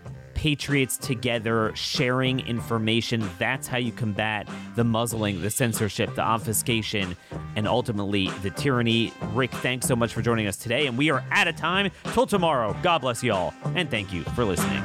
patriots 0.46 0.96
together, 0.98 1.72
sharing 1.74 2.40
information. 2.42 3.28
That's 3.40 3.66
how 3.66 3.80
you 3.80 3.92
combat 3.92 4.48
the 4.76 4.84
muzzling, 4.84 5.42
the 5.42 5.50
censorship, 5.50 6.14
the 6.14 6.22
obfuscation, 6.22 7.18
and 7.56 7.68
ultimately 7.68 8.30
the 8.44 8.52
tyranny. 8.52 9.12
Rick, 9.34 9.52
thanks 9.54 9.88
so 9.88 9.96
much 9.96 10.14
for 10.14 10.22
joining 10.22 10.46
us 10.46 10.56
today. 10.56 10.86
And 10.86 11.00
we 11.00 11.10
are 11.10 11.24
out 11.32 11.48
of 11.48 11.56
time. 11.56 11.90
Till 12.14 12.28
tomorrow, 12.28 12.78
God 12.84 13.02
bless 13.02 13.24
you 13.24 13.34
all. 13.34 13.56
And 13.74 13.90
thank 13.90 14.14
you 14.14 14.22
for 14.22 14.46
listening. 14.46 14.84